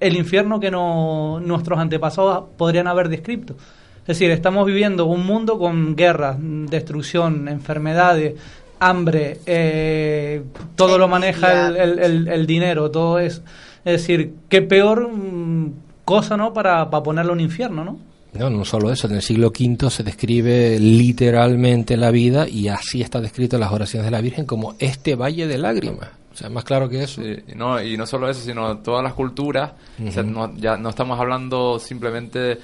[0.00, 3.54] el infierno que no, nuestros antepasados podrían haber descrito.
[4.02, 8.34] Es decir, estamos viviendo un mundo con guerras, destrucción, enfermedades,
[8.80, 10.42] hambre, eh,
[10.76, 13.42] todo lo maneja el, el- el- el dinero, todo eso.
[13.84, 15.72] Es decir, qué peor mm,
[16.04, 16.52] cosa, ¿no?
[16.52, 17.98] Para, para ponerle un infierno, ¿no?
[18.34, 23.00] No, no solo eso, en el siglo V se describe literalmente la vida y así
[23.00, 26.08] está descrito en las oraciones de la Virgen como este valle de lágrimas.
[26.34, 27.22] O sea, más claro que eso.
[27.22, 29.72] Sí, y no, y no solo eso, sino todas las culturas.
[30.04, 32.58] o sea, no, ya no estamos hablando simplemente, de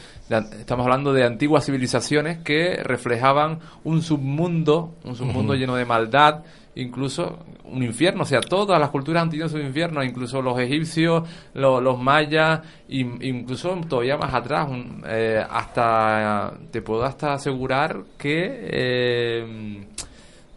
[0.59, 6.43] estamos hablando de antiguas civilizaciones que reflejaban un submundo, un submundo lleno de maldad,
[6.75, 8.23] incluso un infierno.
[8.23, 12.61] O sea, todas las culturas han tenido su infierno, incluso los egipcios, lo- los mayas,
[12.89, 19.85] incluso todavía más atrás, un- eh, hasta te puedo hasta asegurar que eh,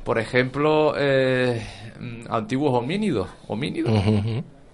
[0.04, 1.62] por ejemplo, eh,
[2.30, 3.28] antiguos homínidos.
[3.48, 3.94] Homínidos.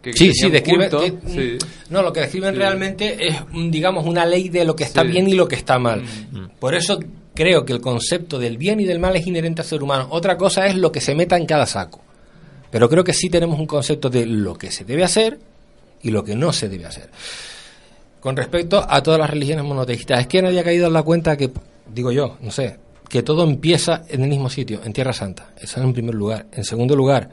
[0.02, 1.58] Que sí, que- sí.
[1.90, 2.58] No, lo que describen Sí.
[2.60, 5.08] realmente es, mm, digamos, una ley de lo que está Sí.
[5.10, 6.04] bien y lo que está mal.
[6.32, 6.46] Mm.
[6.60, 7.00] Por eso
[7.36, 10.08] creo que el concepto del bien y del mal es inherente al ser humano.
[10.12, 12.02] Otra cosa es lo que se meta en cada saco.
[12.72, 15.40] Pero creo que sí tenemos un concepto de lo que se debe hacer
[16.02, 17.10] y lo que no se debe hacer.
[18.22, 21.36] Con respecto a todas las religiones monoteístas, es que nadie ha caído en la cuenta
[21.38, 21.50] que,
[21.94, 22.78] digo yo, no sé,
[23.10, 25.50] que todo empieza en el mismo sitio, en Tierra Santa.
[25.60, 26.46] Eso en primer lugar.
[26.52, 27.30] En segundo lugar,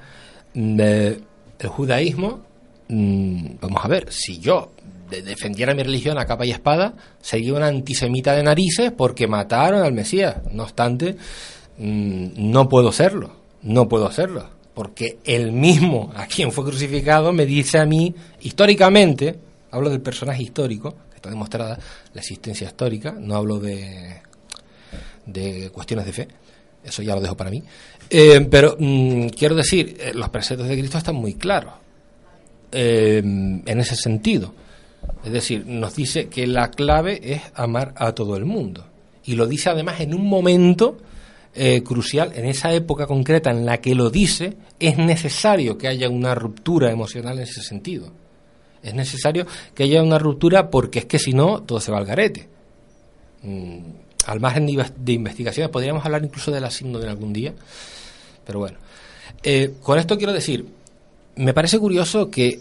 [0.55, 1.21] mm, eh,
[1.59, 2.41] el judaísmo,
[2.89, 4.73] mm, vamos a ver, si yo
[5.11, 9.83] de- defendiera mi religión a capa y espada, sería una antisemita de narices porque mataron
[9.83, 10.37] al Mesías.
[10.51, 11.17] No obstante,
[11.79, 13.31] mm, no puedo serlo,
[13.63, 19.39] no puedo hacerlo, porque el mismo a quien fue crucificado me dice a mí, históricamente,
[19.71, 21.79] hablo del personaje histórico, que está demostrada
[22.15, 24.23] la existencia histórica, no hablo de,
[25.27, 26.29] de cuestiones de fe,
[26.85, 27.63] eso ya lo dejo para mí,
[28.09, 31.75] Eh, pero mm, quiero decir, eh, los preceptos de Cristo están muy claros.
[32.73, 34.53] eh, en ese sentido.
[35.25, 38.85] Es decir, nos dice que la clave es amar a todo el mundo.
[39.25, 40.99] Y lo dice además en un momento
[41.85, 46.35] crucial, en esa época concreta en la que lo dice, es necesario que haya una
[46.35, 48.13] ruptura emocional en ese sentido.
[48.83, 52.05] Es necesario que haya una ruptura porque es que si no, todo se va al
[52.05, 52.47] garete.
[53.43, 53.79] Mm,
[54.27, 57.55] al margen de, inves- de investigaciones, podríamos hablar incluso de la signo de algún día,
[58.45, 58.79] pero bueno.
[59.43, 60.67] Eh, con esto quiero decir,
[61.37, 62.61] me parece curioso que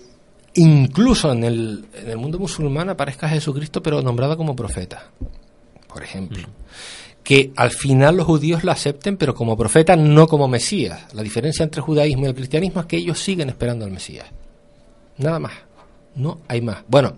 [0.55, 5.09] incluso en el, en el mundo musulmán aparezca Jesucristo, pero nombrado como profeta,
[5.87, 6.47] por ejemplo.
[7.23, 11.11] Que al final los judíos lo acepten, pero como profeta, no como Mesías.
[11.15, 14.27] La diferencia entre el judaísmo y el cristianismo es que ellos siguen esperando al Mesías.
[15.17, 15.53] Nada más.
[16.13, 16.83] No hay más.
[16.87, 17.15] Bueno,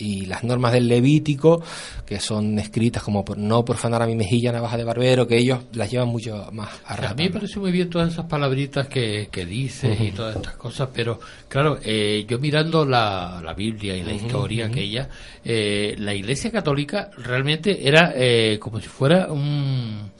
[0.00, 1.62] y las normas del Levítico,
[2.06, 5.60] que son escritas como por no profanar a mi mejilla navaja de barbero, que ellos
[5.72, 9.28] las llevan mucho más a A mí me parece muy bien todas esas palabritas que,
[9.30, 14.02] que dices y todas estas cosas, pero claro, eh, yo mirando la, la Biblia y
[14.02, 14.72] la historia ujú.
[14.72, 15.08] aquella,
[15.44, 20.10] eh, la Iglesia Católica realmente era eh, como si fuera un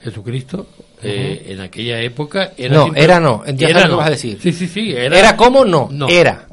[0.00, 0.66] Jesucristo.
[1.02, 4.38] eh, en aquella época era No, era no, sabes lo que vas a decir.
[4.40, 4.92] Sí, sí, sí.
[4.92, 5.64] Era, ¿Era cómo?
[5.64, 6.46] No, era.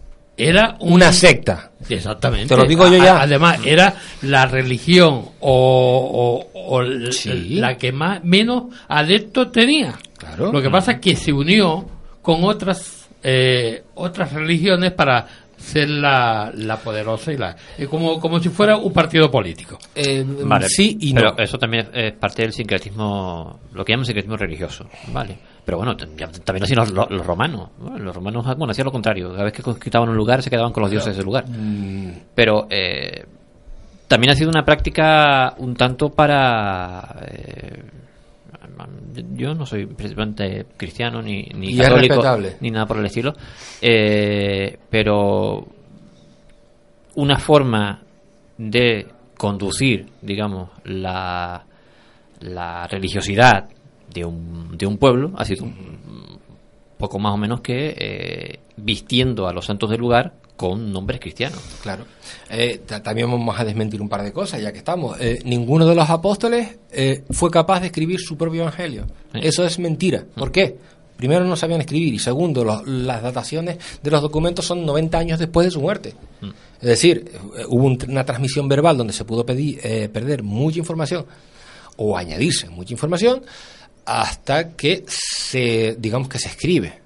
[0.50, 1.72] Era un- Una secta.
[1.90, 2.48] Exactamente.
[2.54, 3.22] Te lo digo yo A- ya.
[3.22, 3.94] Además, era
[4.24, 9.94] la religión o, o- la que más menos adeptos tenía.
[10.18, 10.52] Claro.
[10.52, 11.86] Lo que pasa es que se unió
[12.22, 15.28] con otras eh, otras religiones para
[15.58, 19.78] ser la, la poderosa y la es como como si fuera un partido político.
[20.44, 21.44] Vale, sí y pero no.
[21.44, 25.38] eso también es parte del sincretismo, lo que llaman sincretismo religioso, ¿vale?
[25.64, 27.98] Pero bueno, también hacían los, romanos, ¿no?
[27.98, 29.32] Los romanos, bueno, hacían lo contrario.
[29.32, 31.46] Cada vez que conquistaban un lugar se quedaban con los dioses del lugar.
[32.34, 33.24] Pero eh,
[34.08, 37.16] también ha sido una práctica un tanto para...
[37.28, 37.84] eh,
[39.34, 42.22] yo no soy precisamente cristiano ni, ni católico
[42.60, 43.34] ni nada por el estilo,
[43.82, 45.68] eh, pero
[47.16, 48.02] una forma
[48.58, 49.08] de
[49.38, 51.64] conducir, digamos, la,
[52.40, 53.70] la religiosidad
[54.14, 55.76] de un, de un pueblo ha sido un
[56.98, 61.60] poco más o menos que eh, vistiendo a los santos del lugar con nombres cristianos.
[61.82, 62.06] Claro.
[62.50, 65.20] Eh, ta- también vamos a desmentir un par de cosas, ya que estamos.
[65.20, 69.08] Eh, ninguno de los apóstoles eh, fue capaz de escribir su propio evangelio.
[69.34, 70.24] Eso es mentira.
[70.36, 70.78] ¿Por qué?
[71.18, 75.66] Primero, no sabían escribir y segundo, las dataciones de los documentos son 90 años después
[75.66, 76.14] de su muerte.
[76.80, 77.32] Es decir,
[77.68, 81.26] hubo un- una transmisión verbal donde se pudo pedir, eh, perder mucha información
[81.98, 83.44] o añadirse mucha información
[84.06, 87.00] hasta que se, digamos que se escribe.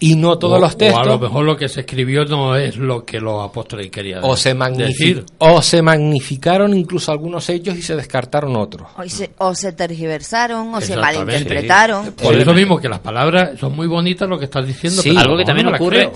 [0.00, 0.98] Y no todos O- los textos.
[0.98, 4.18] O a lo mejor lo que se escribió no es lo que los apóstoles querían
[4.24, 5.24] o se, decir.
[5.38, 8.88] o se magnificaron incluso algunos hechos y se descartaron otros.
[8.98, 12.12] O se, o se tergiversaron, o se malinterpretaron.
[12.14, 15.02] Por eso mismo que las palabras son muy bonitas lo que estás diciendo.
[15.04, 16.10] pero algo que también ocurre.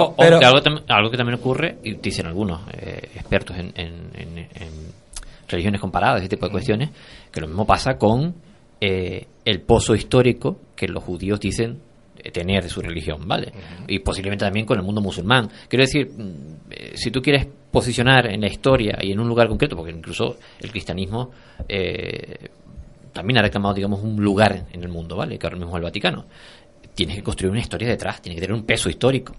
[0.00, 3.66] Ojo, ojo, que algo, tam- algo que también ocurre, y dicen algunos eh, expertos en,
[3.76, 4.92] en- en- en
[5.46, 6.90] religiones comparadas, ese tipo de cuestiones,
[7.30, 8.34] que lo mismo pasa con
[8.84, 11.78] eh, el pozo histórico que los judíos dicen
[12.32, 13.52] tener de su religión, ¿vale?
[13.88, 15.48] Y posiblemente también con el mundo musulmán.
[15.68, 16.30] Quiero decir, mm,
[16.70, 20.36] eh, si tú quieres posicionar en la historia y en un lugar concreto, porque incluso
[20.60, 21.30] el cristianismo
[21.68, 22.48] eh,
[23.12, 25.38] también ha reclamado, digamos, un lugar en el mundo, ¿vale?
[25.38, 26.24] Que ahora mismo es el Vaticano.
[26.94, 29.34] Tienes que construir una historia detrás, tiene que tener un peso histórico.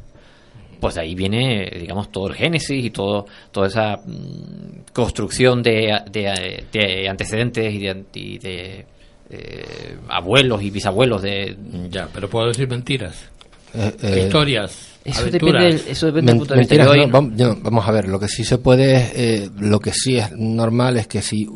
[0.79, 5.99] Pues de ahí viene, digamos, todo el génesis y todo, toda esa mm, construcción de,
[6.11, 8.85] de- de antecedentes y de, y de,
[9.29, 11.57] eh, abuelos y bisabuelos de...
[11.89, 13.15] Ya, pero puedo decir mentiras.
[13.73, 15.63] Eh, eh, Historias, Eso aventuras.
[15.63, 16.75] depende, eso depende del punto de vista.
[16.75, 19.79] mentiras, no, no- vam- yo- vamos a ver, lo que sí se puede, eh, lo
[19.79, 21.47] que sí es normal es que si,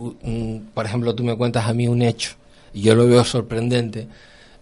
[0.74, 2.32] por ejemplo, tú me cuentas a mí un hecho
[2.74, 4.08] y yo lo veo sorprendente,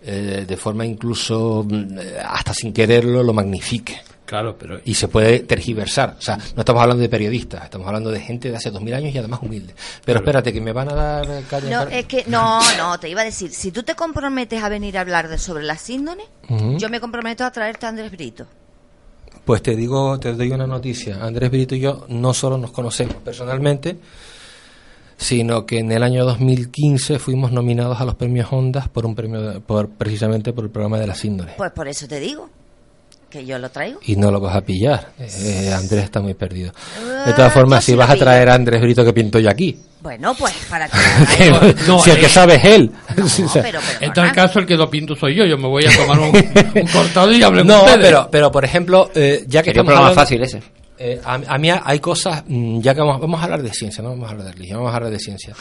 [0.03, 3.95] eh, de forma incluso mm, hasta sin quererlo lo magnifique.
[4.25, 6.15] Claro, pero Y se puede tergiversar.
[6.17, 8.93] O sea, no estamos hablando de periodistas, estamos hablando de gente de hace dos mil
[8.93, 9.75] años y además humilde.
[10.03, 11.69] Pero espérate, que me van a dar eh, calle.
[11.69, 14.97] No, es que, no, no, te iba a decir, si tú te comprometes a venir
[14.97, 16.77] a hablar de sobre las síndones, Ujú.
[16.77, 18.47] yo me comprometo a traerte a Andrés Brito.
[19.45, 21.23] Pues te digo, te doy una noticia.
[21.23, 23.95] Andrés Brito y yo no solo nos conocemos personalmente,
[25.17, 29.41] sino que en el año 2015 fuimos nominados a los premios Ondas por un premio,
[29.41, 31.53] de- por precisamente por el programa de la síndrome.
[31.57, 32.49] Pues por eso te digo
[33.29, 33.99] que yo lo traigo.
[34.03, 35.09] Y no lo vas a pillar.
[35.19, 36.71] Eh, Andrés está muy perdido.
[36.71, 39.39] De Ah, todas formas, yo si sí vas a traer a Andrés Brito que pinto
[39.39, 39.77] yo aquí.
[40.01, 40.87] Bueno, pues para
[41.37, 41.51] que...
[41.51, 42.91] Que- si el que sabe es él.
[43.17, 45.45] No, O sea, pero, pero, En tal caso, el que lo pinto soy yo.
[45.45, 46.27] Yo me voy a tomar un,
[46.81, 47.99] un cortado y hablemos No, ustedes.
[48.05, 50.61] pero, pero por ejemplo, eh, ya que Sería un estamos programa hablando- fácil ese.
[50.97, 54.01] Eh, a, a mí hay cosas, mm, ya que vamos, vamos a hablar de ciencia,
[54.01, 55.53] no vamos a hablar de religión, vamos a hablar de ciencia.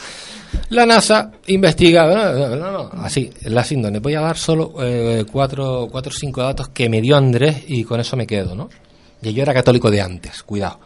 [0.69, 3.99] La NASA investiga, no, no, no, así, la síndrome.
[3.99, 7.99] Voy a dar solo eh, cuatro, o cinco datos que me dio Andrés y con
[7.99, 8.69] eso me quedo, ¿no?
[9.21, 10.79] Y yo era católico de antes, cuidado.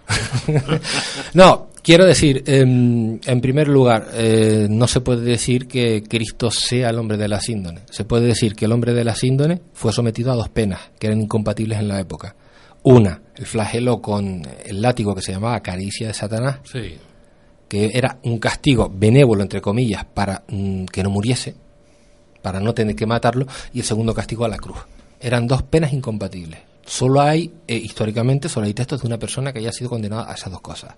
[1.33, 6.89] no, quiero decir, em, en primer lugar, eh, no se puede decir que Cristo sea
[6.89, 7.81] el hombre de la síndone.
[7.89, 11.07] Se puede decir que el hombre de la síndone fue sometido a dos penas que
[11.07, 12.35] eran incompatibles en la época.
[12.83, 16.97] Una, el flagelo con el látigo que se llamaba caricia de Satanás, Sí.
[17.67, 21.55] que era un castigo benévolo, entre comillas, para mm, que no muriese,
[22.41, 24.77] para no tener que matarlo, y el segundo castigo a la cruz.
[25.19, 26.59] Eran dos penas incompatibles.
[26.85, 30.33] Solo hay, eh, históricamente, solo hay textos de una persona que haya sido condenada a
[30.35, 30.95] esas dos cosas.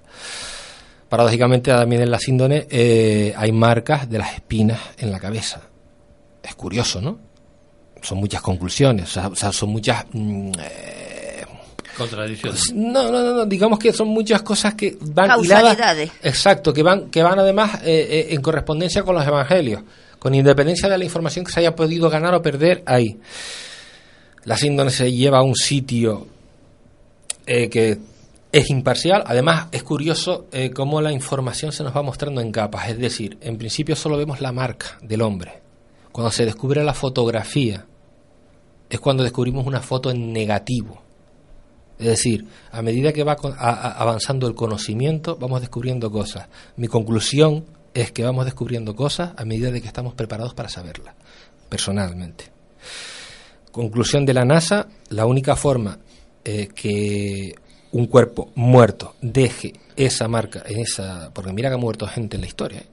[1.09, 5.61] Paradójicamente, también en la síndone eh, hay marcas de las espinas en la cabeza.
[6.41, 7.19] Es curioso, ¿no?
[8.01, 10.05] Son muchas conclusiones, o sea, son muchas...
[10.13, 11.07] mm, eh,
[11.97, 12.73] Contradicciones.
[12.73, 16.11] no, no, no, no, digamos que son muchas cosas que van hiladas- Causalidades.
[16.23, 19.81] exacto, que van, que van además eh, eh, en correspondencia con los evangelios,
[20.19, 23.19] con independencia de la información que se haya podido ganar o perder ahí.
[24.45, 26.27] La síndrome se lleva a un sitio
[27.45, 27.97] eh, que
[28.51, 29.23] es imparcial.
[29.25, 32.89] Además, es curioso eh, cómo la información se nos va mostrando en capas.
[32.89, 35.61] Es decir, en principio solo vemos la marca del hombre.
[36.11, 37.85] Cuando se descubre la fotografía,
[38.89, 41.01] es cuando descubrimos una foto en negativo.
[42.01, 46.47] Es decir, a medida que va avanzando el conocimiento, vamos descubriendo cosas.
[46.75, 51.13] Mi conclusión es que vamos descubriendo cosas a medida de que estamos preparados para saberlas,
[51.69, 52.45] personalmente.
[53.71, 55.99] Conclusión de la NASA, la única forma
[56.43, 57.55] eh, que
[57.91, 61.31] un cuerpo muerto deje esa marca en esa...
[61.33, 62.87] Porque mira que ha muerto gente en la historia, ¿eh?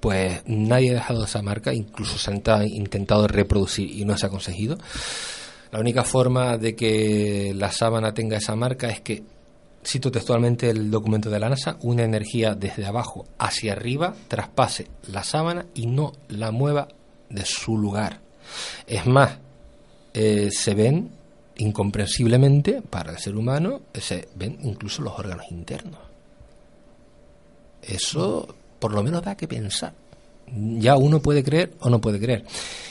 [0.00, 4.30] pues nadie ha dejado esa marca, incluso se ta- intentado reproducir y no se ha
[4.30, 4.78] conseguido.
[5.72, 9.22] La única forma de que la sábana tenga esa marca es que,
[9.84, 15.22] cito textualmente el documento de la NASA, una energía desde abajo hacia arriba traspase la
[15.22, 16.88] sábana y no la mueva
[17.28, 18.20] de su lugar.
[18.86, 19.38] Es más,
[20.12, 21.10] eh, se ven
[21.58, 26.00] incomprensiblemente para el ser humano, se ven incluso los órganos internos.
[27.82, 29.92] Eso por lo menos da que pensar.
[30.52, 32.44] Ya uno puede creer o no puede creer.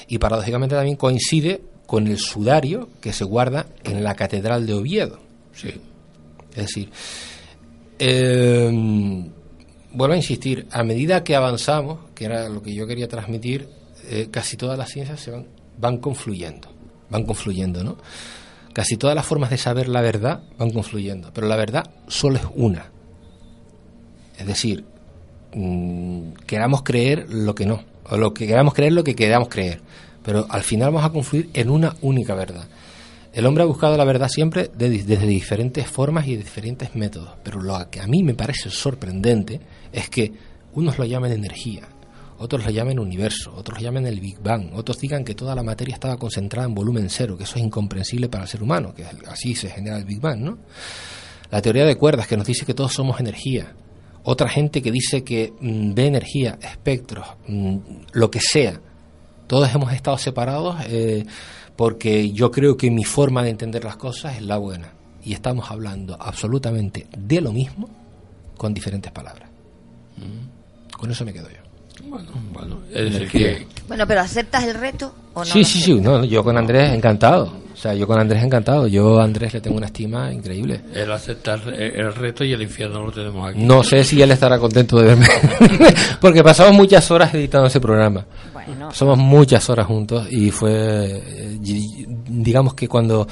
[0.07, 5.18] Y paradójicamente también coincide con el sudario que se guarda en la Catedral de Oviedo.
[5.53, 5.70] Sí.
[6.52, 6.91] Es decir,
[7.98, 8.70] eh,
[9.91, 13.70] vuelvo a insistir, a medida que avanzamos, que era lo que yo quería transmitir,
[14.07, 15.48] eh, casi todas las ciencias se van,
[15.80, 16.70] van confluyendo,
[17.10, 17.98] van confluyendo, ¿no?
[18.72, 22.45] Casi todas las formas de saber la verdad van confluyendo, pero la verdad solo es
[22.53, 22.91] una.
[24.38, 24.86] Es decir,
[25.56, 29.82] mm, queramos creer lo que no, o lo que queramos creer lo que queramos creer,
[30.30, 32.68] pero al final vamos a confluir en una única verdad.
[33.34, 37.60] El hombre ha buscado la verdad siempre de- desde diferentes formas y diferentes métodos, pero
[37.60, 39.60] lo que a mí me parece sorprendente
[39.91, 40.31] es que
[40.73, 41.81] unos lo llaman energía,
[42.38, 45.64] otros lo llaman universo, otros lo llaman el Big Bang, otros digan que toda la
[45.64, 49.06] materia estaba concentrada en volumen cero, que eso es incomprensible para el ser humano, que
[49.27, 50.60] así se genera el Big Bang, ¿no?
[51.49, 53.73] La teoría de cuerdas que nos dice que todos somos energía,
[54.22, 57.77] otra gente que dice que mm, ve energía, espectros, mm,
[58.11, 58.80] lo que sea.
[59.50, 61.26] Todos hemos estado separados eh,
[61.76, 64.92] porque yo creo que mi forma de entender las cosas es la buena.
[65.24, 67.90] Y estamos hablando absolutamente de lo mismo
[68.56, 69.50] con diferentes palabras.
[70.96, 72.08] Con eso me quedo yo.
[72.08, 75.45] Bueno, bueno, es decir que Bueno, pero ¿aceptas el reto o no?
[75.45, 75.93] Sí, sí, sí.
[75.95, 77.51] No, yo con Andrés encantado.
[77.73, 78.88] O sea, yo con Andrés encantado.
[78.88, 80.81] Yo a Andrés le tengo una estima increíble.
[80.93, 83.61] el aceptar el reto y el infierno lo tenemos aquí.
[83.64, 85.27] No sé si él estará contento de verme.
[86.22, 88.26] Porque pasamos muchas horas editando ese programa.
[88.53, 88.91] Bueno.
[88.91, 91.22] Somos muchas horas juntos y fue,
[92.27, 93.26] digamos que cuando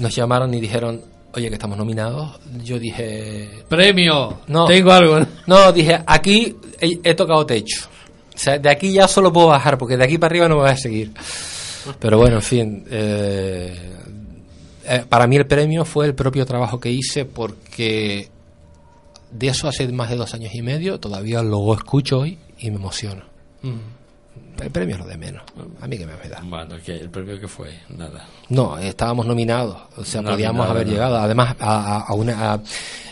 [0.00, 1.00] nos llamaron y dijeron,
[1.34, 3.62] oye, que estamos nominados, yo dije...
[3.68, 5.20] Premio, No, tengo algo.
[5.46, 7.88] No, dije, aquí he, he tocado techo.
[8.44, 10.76] De aquí ya solo puedo bajar, porque de aquí para arriba no me voy a
[10.76, 11.12] seguir.
[11.98, 12.84] Pero bueno, en fin.
[12.90, 13.76] eh,
[14.84, 18.28] eh, para mí el premio fue el propio trabajo que hice, porque
[19.30, 22.76] de eso hace más de dos años y medio, todavía lo escucho hoy y me
[22.76, 23.24] emociono.
[24.62, 25.42] El premio es lo de menos.
[25.80, 26.40] A mí que me da.
[26.42, 28.24] Bueno, que el premio que fue, nada.
[28.48, 30.92] No, estábamos nominados, o sea, No, podíamos nada, haber no.
[30.92, 32.60] llegado, además, a, a- una a,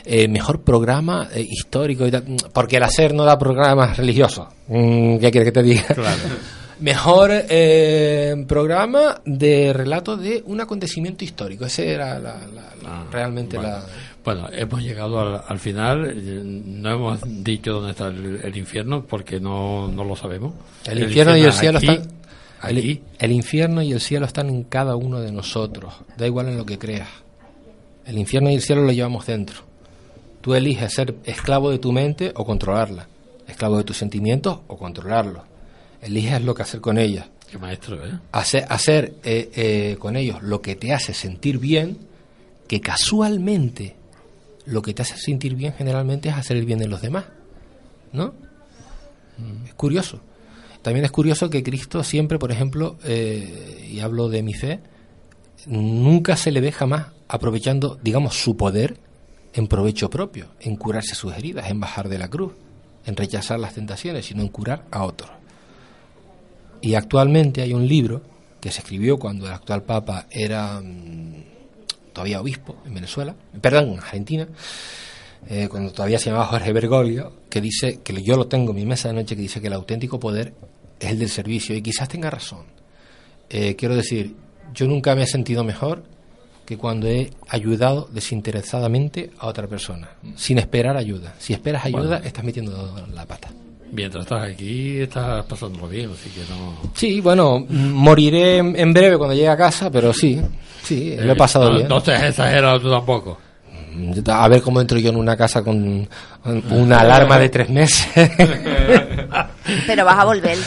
[0.04, 2.12] eh, mejor programa eh, histórico, y
[2.52, 4.46] porque el hacer no da programas religiosos.
[4.68, 5.84] Mm, ¿Qué quieres que te diga?
[6.78, 11.64] Mejor eh, programa de relato de un acontecimiento histórico.
[11.64, 13.70] Ese era la, la- la- realmente bueno.
[13.72, 13.84] la.
[14.26, 16.12] Bueno, hemos llegado al, al final.
[16.82, 20.52] No hemos dicho dónde está el, el infierno porque no, no lo sabemos.
[20.84, 22.10] El, infierno y el cielo aquí, están.
[23.20, 25.94] El infierno y el cielo están en cada uno de nosotros.
[26.16, 27.08] Da igual en lo que creas.
[28.04, 29.60] El infierno y el cielo lo llevamos dentro.
[30.40, 33.06] Tú eliges ser esclavo de tu mente o controlarla.
[33.46, 35.44] Esclavo de tus sentimientos o controlarlos.
[36.02, 37.26] Eliges lo que hacer con ellas.
[37.48, 38.18] Qué maestro, ¿eh?
[38.32, 41.96] Hacer, hacer eh, eh, con ellos lo que te hace sentir bien
[42.66, 43.94] que casualmente
[44.66, 47.24] lo que te hace sentir bien generalmente es hacer el bien de los demás.
[48.12, 48.34] ¿No?
[49.64, 50.20] Es curioso.
[50.82, 54.80] También es curioso que Cristo siempre, por ejemplo, eh, y hablo de mi fe,
[55.66, 58.98] nunca se le ve jamás aprovechando, digamos, su poder
[59.52, 62.52] en provecho propio, en curarse sus heridas, en bajar de la cruz,
[63.04, 65.30] en rechazar las tentaciones, sino en curar a otros.
[66.80, 68.22] Y actualmente hay un libro
[68.60, 71.55] que se escribió cuando el actual Papa era mm,
[72.16, 74.48] todavía obispo en Venezuela, perdón, en Argentina,
[75.50, 78.86] eh, cuando todavía se llamaba Jorge Bergoglio, que dice, que yo lo tengo en mi
[78.86, 80.54] mesa de noche, que dice que el auténtico poder
[80.98, 82.64] es el del servicio, y quizás tenga razón.
[83.50, 84.34] Eh, quiero decir,
[84.72, 86.04] yo nunca me he sentido mejor
[86.64, 91.34] que cuando he ayudado desinteresadamente a otra persona, sin esperar ayuda.
[91.38, 92.24] Si esperas ayuda, Bueno.
[92.24, 93.50] estás metiendo la pata.
[93.92, 96.76] Mientras estás aquí, estás pasándolo bien, así que no...
[96.94, 100.40] Sí, bueno, moriré en, breve cuando llegue a casa, pero sí,
[100.82, 101.88] sí, lo he pasado Eh, no, bien.
[101.88, 103.38] No seas exagerado tú tampoco.
[104.26, 106.06] A ver cómo entro yo en una casa con
[106.70, 108.06] una alarma de tres meses.
[109.86, 110.58] Pero vas a volver.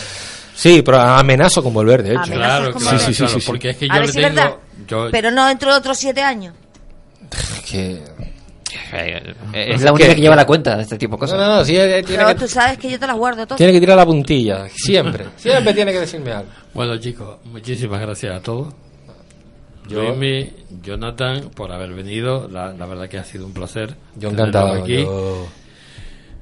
[0.55, 2.31] sí, pero amenazo con volver, de hecho.
[2.33, 3.47] Claro, con sí, sí, sí, claro, sí, sí.
[3.47, 4.35] porque es que A yo ver le si es tengo...
[4.35, 4.57] verdad.
[4.87, 6.53] yo- Pero no dentro de otros siete años.
[7.69, 8.01] Que-
[9.53, 11.37] Es la única que lleva la cuenta de este tipo de cosas.
[11.39, 13.45] No, no, no, sí, eh, tiene, Pero que, tú sabes que yo te las guardo
[13.45, 13.57] todas.
[13.57, 15.25] tiene que tirar la puntilla, siempre.
[15.37, 16.49] Siempre tiene que decirme algo.
[16.73, 18.73] Bueno, chicos, muchísimas gracias a todos.
[19.87, 20.49] Yo- Luismi,
[20.83, 22.47] Jonathan, por haber venido.
[22.47, 23.95] La, la verdad que ha sido un placer.
[24.15, 24.73] Yo encantado.
[24.73, 25.01] aquí.
[25.03, 25.47] yo-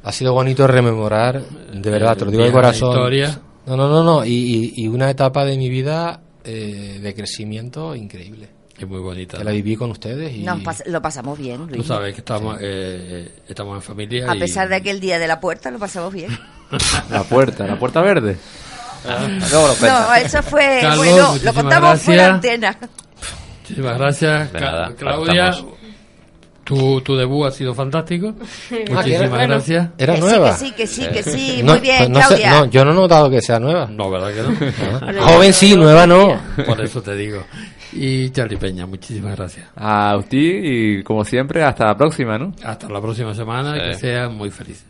[0.03, 1.41] Ha sido bonito rememorar,
[1.73, 2.89] de verdad, te lo digo de corazón.
[2.89, 3.39] historia.
[3.65, 4.25] No, no, no, no.
[4.25, 8.49] Y, y- y una etapa de mi vida eh, de crecimiento increíble.
[8.79, 9.37] Es muy bonita.
[9.39, 11.87] Que la viví con ustedes y Nos pas- lo pasamos bien, Tú Luis.
[11.87, 14.29] sabes que estamos, eh, eh, estamos en familia.
[14.31, 16.37] A y- pesar de aquel día de la puerta, lo pasamos bien.
[17.09, 18.37] La puerta, la puerta verde.
[19.51, 20.79] No, eso fue.
[20.81, 22.33] Carlos, bueno, lo muchísimas contamos por gracias.
[22.33, 22.77] antena.
[23.61, 25.55] Muchísimas gracias, nada, Claudia.
[26.65, 28.35] Tu, tu debut ha sido fantástico.
[28.69, 29.47] Ah, Muchísimas bueno.
[29.53, 29.89] gracias.
[29.97, 30.51] Era Que sí, nueva.
[30.51, 31.61] que sí, que sí, que sí.
[31.63, 32.51] No, Muy bien, pues no sé- Claudia.
[32.51, 33.87] no, yo no he notado que sea nueva.
[33.89, 34.57] No, ¿verdad que no?
[35.21, 35.29] Ah.
[35.31, 36.37] Joven sí, nueva no.
[36.65, 37.45] Por eso te digo.
[37.93, 39.67] Y Charlie Peña, muchísimas gracias.
[39.75, 42.53] A usted y como siempre, hasta la próxima, ¿no?
[42.63, 44.01] Hasta la próxima semana, que Sí.
[44.01, 44.85] sean muy felices.